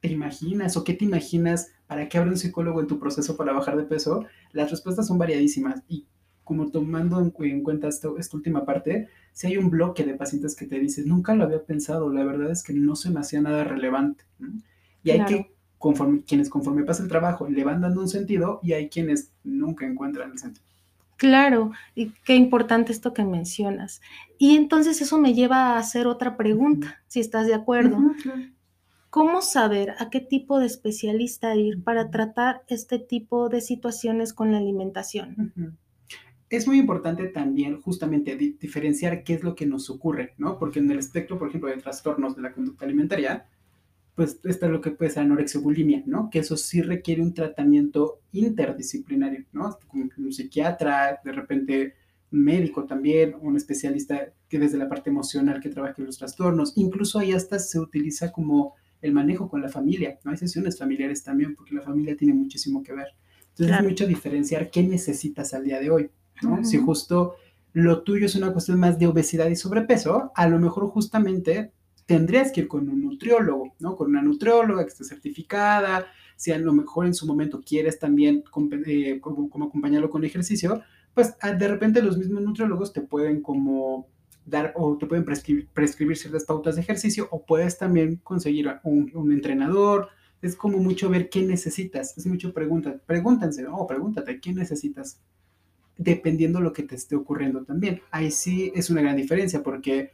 ¿Te 0.00 0.08
imaginas 0.08 0.76
o 0.76 0.84
qué 0.84 0.94
te 0.94 1.04
imaginas 1.04 1.72
para 1.86 2.08
qué 2.08 2.18
abre 2.18 2.30
un 2.30 2.36
psicólogo 2.36 2.80
en 2.80 2.86
tu 2.86 2.98
proceso 2.98 3.36
para 3.36 3.52
bajar 3.52 3.76
de 3.76 3.84
peso? 3.84 4.24
Las 4.52 4.70
respuestas 4.70 5.06
son 5.06 5.18
variadísimas 5.18 5.82
y 5.88 6.06
como 6.48 6.70
tomando 6.70 7.20
en, 7.20 7.62
cuenta 7.62 7.88
esta 7.88 8.08
última 8.08 8.64
parte, 8.64 9.08
si 9.34 9.48
hay 9.48 9.58
un 9.58 9.68
bloque 9.68 10.02
de 10.02 10.14
pacientes 10.14 10.56
que 10.56 10.64
te 10.64 10.78
dicen, 10.78 11.06
nunca 11.06 11.34
lo 11.34 11.44
había 11.44 11.62
pensado, 11.62 12.10
la 12.10 12.24
verdad 12.24 12.50
es 12.50 12.62
que 12.62 12.72
no 12.72 12.96
se 12.96 13.10
me 13.10 13.20
hacía 13.20 13.42
nada 13.42 13.64
relevante. 13.64 14.24
Y 15.04 15.10
hay 15.10 15.26
que, 15.26 15.52
conforme, 15.76 16.22
quienes 16.22 16.48
conforme 16.48 16.84
pasa 16.84 17.02
el 17.02 17.10
trabajo 17.10 17.46
le 17.46 17.64
van 17.64 17.82
dando 17.82 18.00
un 18.00 18.08
sentido 18.08 18.60
y 18.62 18.72
hay 18.72 18.88
quienes 18.88 19.30
nunca 19.44 19.84
encuentran 19.84 20.30
el 20.32 20.38
sentido. 20.38 20.64
Claro, 21.18 21.72
y 21.94 22.12
qué 22.24 22.34
importante 22.34 22.92
esto 22.92 23.12
que 23.12 23.24
mencionas. 23.24 24.00
Y 24.38 24.56
entonces 24.56 25.02
eso 25.02 25.18
me 25.18 25.34
lleva 25.34 25.74
a 25.74 25.78
hacer 25.78 26.06
otra 26.06 26.38
pregunta, 26.38 27.02
si 27.08 27.20
estás 27.20 27.46
de 27.46 27.54
acuerdo. 27.54 27.98
¿Cómo 29.10 29.40
saber 29.40 29.94
a 29.98 30.10
qué 30.10 30.20
tipo 30.20 30.58
de 30.58 30.66
especialista 30.66 31.54
ir 31.56 31.82
para 31.82 32.10
tratar 32.10 32.62
este 32.68 32.98
tipo 32.98 33.48
de 33.48 33.60
situaciones 33.60 34.32
con 34.32 34.52
la 34.52 34.58
alimentación? 34.58 35.52
es 36.50 36.66
muy 36.66 36.78
importante 36.78 37.26
también 37.26 37.80
justamente 37.80 38.36
diferenciar 38.36 39.22
qué 39.22 39.34
es 39.34 39.42
lo 39.42 39.54
que 39.54 39.66
nos 39.66 39.90
ocurre, 39.90 40.34
¿no? 40.38 40.58
Porque 40.58 40.78
en 40.78 40.90
el 40.90 40.98
espectro, 40.98 41.38
por 41.38 41.48
ejemplo, 41.48 41.68
de 41.68 41.76
trastornos 41.76 42.36
de 42.36 42.42
la 42.42 42.52
conducta 42.52 42.86
alimentaria, 42.86 43.46
pues 44.14 44.40
está 44.44 44.66
lo 44.66 44.80
que 44.80 44.90
puede 44.90 45.10
ser 45.10 45.24
anorexia 45.24 45.60
bulimia, 45.60 46.02
¿no? 46.06 46.30
Que 46.30 46.40
eso 46.40 46.56
sí 46.56 46.80
requiere 46.80 47.22
un 47.22 47.34
tratamiento 47.34 48.20
interdisciplinario, 48.32 49.44
¿no? 49.52 49.78
Como 49.86 50.08
un 50.16 50.32
psiquiatra, 50.32 51.20
de 51.22 51.32
repente 51.32 51.94
médico 52.30 52.84
también, 52.84 53.36
un 53.40 53.56
especialista 53.56 54.32
que 54.48 54.58
desde 54.58 54.78
la 54.78 54.88
parte 54.88 55.10
emocional 55.10 55.60
que 55.60 55.68
trabaje 55.68 56.02
los 56.02 56.18
trastornos, 56.18 56.72
incluso 56.76 57.18
ahí 57.18 57.32
hasta 57.32 57.58
se 57.58 57.78
utiliza 57.78 58.32
como 58.32 58.74
el 59.00 59.12
manejo 59.12 59.48
con 59.48 59.62
la 59.62 59.68
familia, 59.68 60.18
¿no? 60.24 60.30
Hay 60.30 60.36
sesiones 60.36 60.78
familiares 60.78 61.22
también, 61.22 61.54
porque 61.54 61.74
la 61.74 61.82
familia 61.82 62.16
tiene 62.16 62.34
muchísimo 62.34 62.82
que 62.82 62.92
ver. 62.92 63.08
Entonces 63.50 63.76
es 63.76 63.82
mucho 63.82 64.06
diferenciar 64.06 64.70
qué 64.70 64.82
necesitas 64.82 65.54
al 65.54 65.64
día 65.64 65.80
de 65.80 65.90
hoy. 65.90 66.10
Si 66.62 66.78
justo 66.78 67.34
lo 67.72 68.02
tuyo 68.02 68.26
es 68.26 68.36
una 68.36 68.52
cuestión 68.52 68.78
más 68.78 68.98
de 68.98 69.06
obesidad 69.06 69.48
y 69.48 69.56
sobrepeso, 69.56 70.32
a 70.34 70.48
lo 70.48 70.58
mejor 70.58 70.86
justamente 70.88 71.72
tendrías 72.06 72.52
que 72.52 72.62
ir 72.62 72.68
con 72.68 72.88
un 72.88 73.02
nutriólogo, 73.02 73.74
¿no? 73.80 73.96
Con 73.96 74.08
una 74.08 74.22
nutrióloga 74.22 74.82
que 74.82 74.88
esté 74.88 75.04
certificada, 75.04 76.06
si 76.36 76.52
a 76.52 76.58
lo 76.58 76.72
mejor 76.72 77.06
en 77.06 77.14
su 77.14 77.26
momento 77.26 77.60
quieres 77.60 77.98
también 77.98 78.44
eh, 78.86 79.20
como, 79.20 79.66
acompañarlo 79.66 80.08
con 80.08 80.24
ejercicio, 80.24 80.82
pues 81.12 81.34
ah, 81.40 81.52
de 81.52 81.68
repente 81.68 82.00
los 82.00 82.16
mismos 82.16 82.42
nutriólogos 82.42 82.92
te 82.92 83.00
pueden 83.00 83.42
como 83.42 84.06
dar 84.48 84.72
o 84.76 84.96
te 84.96 85.06
pueden 85.06 85.24
prescribir, 85.24 86.16
ciertas 86.16 86.44
pautas 86.44 86.76
de 86.76 86.82
ejercicio 86.82 87.28
o 87.30 87.44
puedes 87.44 87.78
también 87.78 88.16
conseguir 88.16 88.68
un, 88.82 89.10
un, 89.14 89.32
entrenador. 89.32 90.08
Es 90.40 90.56
como 90.56 90.78
mucho 90.78 91.10
ver 91.10 91.28
qué 91.28 91.42
necesitas, 91.42 92.16
es 92.16 92.26
mucho 92.26 92.52
pregunta, 92.52 92.96
pregúntense, 93.06 93.66
o 93.66 93.86
pregúntate, 93.86 94.40
¿qué 94.40 94.52
necesitas? 94.52 95.20
dependiendo 95.98 96.60
lo 96.60 96.72
que 96.72 96.84
te 96.84 96.94
esté 96.94 97.16
ocurriendo 97.16 97.64
también. 97.64 98.00
Ahí 98.10 98.30
sí 98.30 98.72
es 98.74 98.88
una 98.88 99.02
gran 99.02 99.16
diferencia 99.16 99.62
porque 99.62 100.12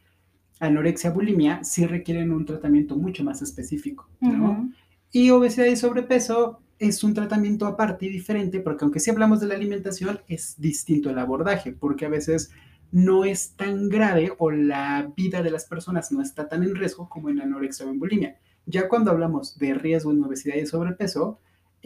anorexia, 0.59 1.11
bulimia 1.11 1.63
sí 1.63 1.85
requieren 1.85 2.33
un 2.33 2.45
tratamiento 2.45 2.97
mucho 2.97 3.23
más 3.23 3.41
específico, 3.41 4.09
¿no? 4.19 4.71
Y 5.11 5.29
obesidad 5.29 5.67
y 5.67 5.75
sobrepeso 5.75 6.59
es 6.79 7.03
un 7.03 7.13
tratamiento 7.13 7.67
aparte 7.67 8.07
y 8.07 8.09
diferente 8.09 8.59
porque 8.59 8.83
aunque 8.83 8.99
sí 8.99 9.11
hablamos 9.11 9.39
de 9.39 9.47
la 9.47 9.55
alimentación, 9.55 10.19
es 10.27 10.59
distinto 10.59 11.09
el 11.09 11.19
abordaje 11.19 11.71
porque 11.71 12.05
a 12.05 12.09
veces 12.09 12.51
no 12.95 13.25
es 13.25 13.57
tan 13.57 13.89
grave 13.89 14.31
o 14.37 14.51
la 14.51 15.11
vida 15.17 15.43
de 15.43 15.51
las 15.51 15.65
personas 15.65 16.13
no 16.13 16.21
está 16.21 16.47
tan 16.47 16.63
en 16.63 16.75
riesgo 16.75 17.09
como 17.09 17.29
en 17.29 17.41
anorexia 17.41 17.85
o 17.85 17.89
en 17.89 17.99
bulimia. 17.99 18.37
Ya 18.65 18.87
cuando 18.87 19.11
hablamos 19.11 19.59
de 19.59 19.73
riesgo 19.73 20.13
en 20.13 20.23
obesidad 20.23 20.55
y 20.55 20.65
sobrepeso, 20.65 21.37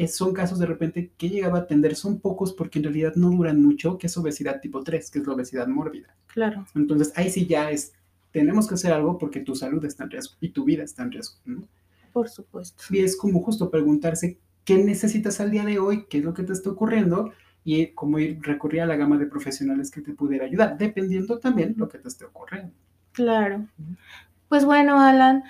son 0.08 0.34
casos 0.34 0.60
de 0.60 0.68
repente 0.68 1.12
que 1.18 1.26
he 1.26 1.30
llegado 1.32 1.56
a 1.56 1.62
atender, 1.62 1.96
son 1.96 2.20
pocos 2.20 2.54
porque 2.54 2.78
en 2.78 2.84
realidad 2.84 3.14
no 3.16 3.32
duran 3.32 3.60
mucho, 3.60 3.98
que 3.98 4.06
es 4.06 4.16
obesidad 4.18 4.62
tipo 4.62 4.84
3, 4.84 5.10
que 5.10 5.18
es 5.18 5.26
la 5.26 5.34
obesidad 5.34 5.68
mórbida. 5.68 6.16
Claro. 6.28 6.68
Entonces 6.76 7.12
ahí 7.16 7.32
sí 7.32 7.48
ya 7.48 7.72
es, 7.72 7.94
tenemos 8.30 8.68
que 8.68 8.76
hacer 8.76 8.94
algo 8.94 9.18
porque 9.18 9.40
tu 9.40 9.56
salud 9.56 9.84
está 9.86 10.04
en 10.04 10.12
riesgo 10.12 10.36
y 10.40 10.50
tu 10.50 10.64
vida 10.64 10.84
está 10.84 11.02
en 11.02 11.12
riesgo. 11.12 11.40
Por 12.14 12.30
supuesto. 12.30 12.84
Y 12.92 13.00
es 13.00 13.18
como 13.18 13.42
justo 13.42 13.72
preguntarse 13.72 14.38
qué 14.64 14.78
necesitas 14.78 15.40
al 15.40 15.50
día 15.50 15.66
de 15.66 15.80
hoy, 15.80 16.06
qué 16.08 16.20
es 16.20 16.24
lo 16.24 16.36
que 16.36 16.44
te 16.44 16.54
está 16.54 16.70
ocurriendo 16.70 17.32
y 17.64 17.88
cómo 17.88 18.20
ir 18.20 18.40
recurrir 18.42 18.82
a 18.82 18.86
la 18.86 18.96
gama 18.96 19.18
de 19.18 19.26
profesionales 19.26 19.92
que 19.92 20.02
te 20.02 20.14
pudiera 20.14 20.46
ayudar, 20.46 20.78
dependiendo 20.78 21.40
también 21.40 21.76
lo 21.78 21.88
que 21.90 21.98
te 21.98 22.08
esté 22.08 22.26
ocurriendo. 22.26 22.74
Claro. 23.12 23.68
Pues 24.48 24.66
bueno, 24.66 25.02
Alan, 25.02 25.44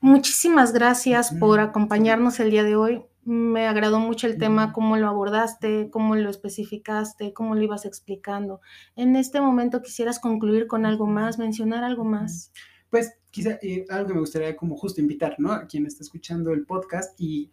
muchísimas 0.00 0.72
gracias 0.72 1.32
por 1.34 1.60
acompañarnos 1.60 2.38
el 2.40 2.50
día 2.50 2.62
de 2.62 2.76
hoy 2.76 3.02
me 3.26 3.66
agradó 3.66 3.98
mucho 3.98 4.28
el 4.28 4.38
tema, 4.38 4.72
cómo 4.72 4.96
lo 4.96 5.08
abordaste, 5.08 5.90
cómo 5.90 6.14
lo 6.14 6.30
especificaste, 6.30 7.32
cómo 7.32 7.56
lo 7.56 7.62
ibas 7.62 7.84
explicando. 7.84 8.60
En 8.94 9.16
este 9.16 9.40
momento 9.40 9.82
quisieras 9.82 10.20
concluir 10.20 10.68
con 10.68 10.86
algo 10.86 11.06
más, 11.06 11.36
mencionar 11.36 11.82
algo 11.82 12.04
más. 12.04 12.52
Pues 12.88 13.18
quizá 13.32 13.58
eh, 13.62 13.84
algo 13.90 14.06
que 14.06 14.14
me 14.14 14.20
gustaría 14.20 14.56
como 14.56 14.76
justo 14.76 15.00
invitar, 15.00 15.34
¿no? 15.38 15.50
A 15.50 15.66
quien 15.66 15.86
está 15.86 16.04
escuchando 16.04 16.52
el 16.52 16.64
podcast 16.64 17.20
y 17.20 17.50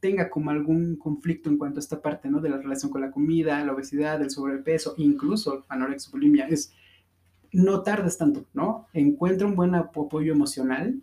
tenga 0.00 0.30
como 0.30 0.50
algún 0.50 0.96
conflicto 0.96 1.50
en 1.50 1.58
cuanto 1.58 1.78
a 1.78 1.82
esta 1.82 2.00
parte, 2.00 2.30
¿no? 2.30 2.40
De 2.40 2.48
la 2.48 2.56
relación 2.56 2.90
con 2.90 3.02
la 3.02 3.10
comida, 3.10 3.64
la 3.64 3.72
obesidad, 3.72 4.20
el 4.22 4.30
sobrepeso, 4.30 4.94
incluso 4.96 5.66
anorexia, 5.68 6.10
bulimia, 6.10 6.48
es 6.48 6.72
no 7.52 7.82
tardes 7.82 8.18
tanto, 8.18 8.46
¿no? 8.54 8.86
Encuentra 8.92 9.46
un 9.46 9.54
buen 9.54 9.74
apoyo 9.74 10.32
emocional, 10.32 11.00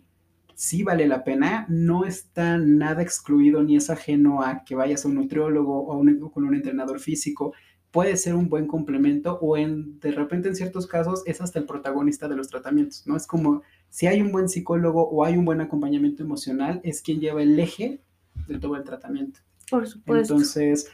sí 0.54 0.82
vale 0.82 1.06
la 1.06 1.24
pena, 1.24 1.66
no 1.68 2.04
está 2.04 2.58
nada 2.58 3.02
excluido 3.02 3.62
ni 3.62 3.76
es 3.76 3.90
ajeno 3.90 4.42
a 4.42 4.64
que 4.64 4.74
vayas 4.74 5.04
a 5.04 5.08
un 5.08 5.16
nutriólogo 5.16 5.86
o, 5.86 5.96
un, 5.96 6.18
con 6.30 6.44
un 6.44 6.54
entrenador 6.54 7.00
físico. 7.00 7.54
Puede 7.90 8.16
ser 8.16 8.34
un 8.34 8.48
buen 8.48 8.66
complemento 8.66 9.38
o 9.40 9.56
en, 9.56 10.00
de 10.00 10.10
repente 10.10 10.48
en 10.48 10.56
ciertos 10.56 10.86
casos 10.86 11.22
es 11.26 11.40
hasta 11.40 11.60
el 11.60 11.64
protagonista 11.64 12.28
de 12.28 12.36
los 12.36 12.48
tratamientos, 12.48 13.06
¿no? 13.06 13.16
Es 13.16 13.26
como 13.26 13.62
si 13.88 14.08
hay 14.08 14.20
un 14.20 14.32
buen 14.32 14.48
psicólogo 14.48 15.08
o 15.08 15.24
hay 15.24 15.36
un 15.36 15.44
buen 15.44 15.60
acompañamiento 15.60 16.24
emocional, 16.24 16.80
es 16.82 17.02
quien 17.02 17.20
lleva 17.20 17.42
el 17.42 17.58
eje 17.58 18.00
de 18.46 18.58
todo 18.58 18.76
el 18.76 18.84
tratamiento. 18.84 19.40
Por 19.70 19.86
supuesto. 19.86 20.34
Entonces, 20.34 20.90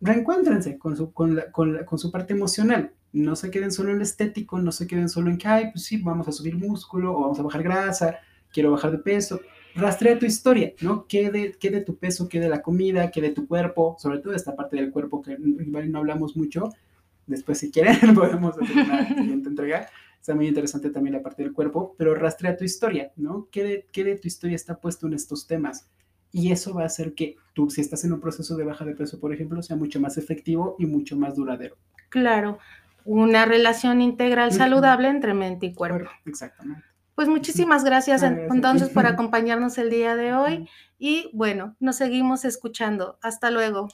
reencuéntrense 0.00 0.78
con 0.78 0.96
su, 0.96 1.12
con, 1.12 1.40
con 1.52 1.98
su 1.98 2.10
parte 2.10 2.32
emocional 2.32 2.92
no 3.12 3.36
se 3.36 3.50
queden 3.50 3.72
solo 3.72 3.90
en 3.90 3.96
el 3.96 4.02
estético, 4.02 4.58
no 4.58 4.72
se 4.72 4.86
queden 4.86 5.08
solo 5.08 5.30
en 5.30 5.38
que, 5.38 5.48
ay, 5.48 5.70
pues 5.72 5.84
sí, 5.84 5.98
vamos 5.98 6.28
a 6.28 6.32
subir 6.32 6.56
músculo 6.56 7.16
o 7.16 7.22
vamos 7.22 7.38
a 7.38 7.42
bajar 7.42 7.62
grasa, 7.62 8.18
quiero 8.52 8.70
bajar 8.70 8.92
de 8.92 8.98
peso. 8.98 9.40
Rastrea 9.74 10.18
tu 10.18 10.26
historia, 10.26 10.72
¿no? 10.80 11.06
¿Qué 11.06 11.30
de, 11.30 11.52
qué 11.52 11.70
de 11.70 11.80
tu 11.80 11.96
peso, 11.96 12.28
qué 12.28 12.40
de 12.40 12.48
la 12.48 12.62
comida, 12.62 13.10
qué 13.10 13.20
de 13.20 13.30
tu 13.30 13.46
cuerpo, 13.46 13.96
sobre 13.98 14.18
todo 14.18 14.34
esta 14.34 14.56
parte 14.56 14.76
del 14.76 14.90
cuerpo 14.90 15.22
que 15.22 15.36
no 15.38 15.98
hablamos 15.98 16.36
mucho. 16.36 16.70
Después, 17.26 17.58
si 17.58 17.70
quieren, 17.70 17.96
podemos 18.14 18.58
hacer 18.58 18.76
una 18.76 19.08
siguiente 19.16 19.48
entrega. 19.48 19.88
Está 20.20 20.34
muy 20.34 20.48
interesante 20.48 20.90
también 20.90 21.14
la 21.14 21.22
parte 21.22 21.42
del 21.42 21.52
cuerpo, 21.52 21.94
pero 21.96 22.14
rastrea 22.14 22.56
tu 22.56 22.64
historia, 22.64 23.12
¿no? 23.16 23.48
¿Qué 23.50 23.62
de, 23.62 23.86
qué 23.92 24.04
de 24.04 24.16
tu 24.16 24.26
historia 24.26 24.56
está 24.56 24.80
puesto 24.80 25.06
en 25.06 25.14
estos 25.14 25.46
temas? 25.46 25.88
Y 26.30 26.52
eso 26.52 26.74
va 26.74 26.82
a 26.82 26.86
hacer 26.86 27.14
que 27.14 27.36
tú, 27.54 27.70
si 27.70 27.80
estás 27.80 28.04
en 28.04 28.12
un 28.12 28.20
proceso 28.20 28.56
de 28.56 28.64
baja 28.64 28.84
de 28.84 28.94
peso, 28.94 29.18
por 29.18 29.32
ejemplo, 29.32 29.62
sea 29.62 29.76
mucho 29.76 30.00
más 30.00 30.18
efectivo 30.18 30.76
y 30.78 30.86
mucho 30.86 31.16
más 31.16 31.36
duradero. 31.36 31.76
Claro, 32.10 32.58
una 33.04 33.44
relación 33.44 34.00
integral 34.00 34.52
saludable 34.52 35.08
entre 35.08 35.34
mente 35.34 35.66
y 35.66 35.74
cuerpo. 35.74 36.10
Exactamente. 36.26 36.84
Pues 37.14 37.26
muchísimas 37.26 37.82
gracias 37.82 38.22
entonces 38.22 38.90
por 38.90 39.06
acompañarnos 39.06 39.76
el 39.78 39.90
día 39.90 40.14
de 40.14 40.34
hoy 40.34 40.68
y 40.98 41.30
bueno, 41.32 41.74
nos 41.80 41.96
seguimos 41.96 42.44
escuchando. 42.44 43.18
Hasta 43.22 43.50
luego. 43.50 43.88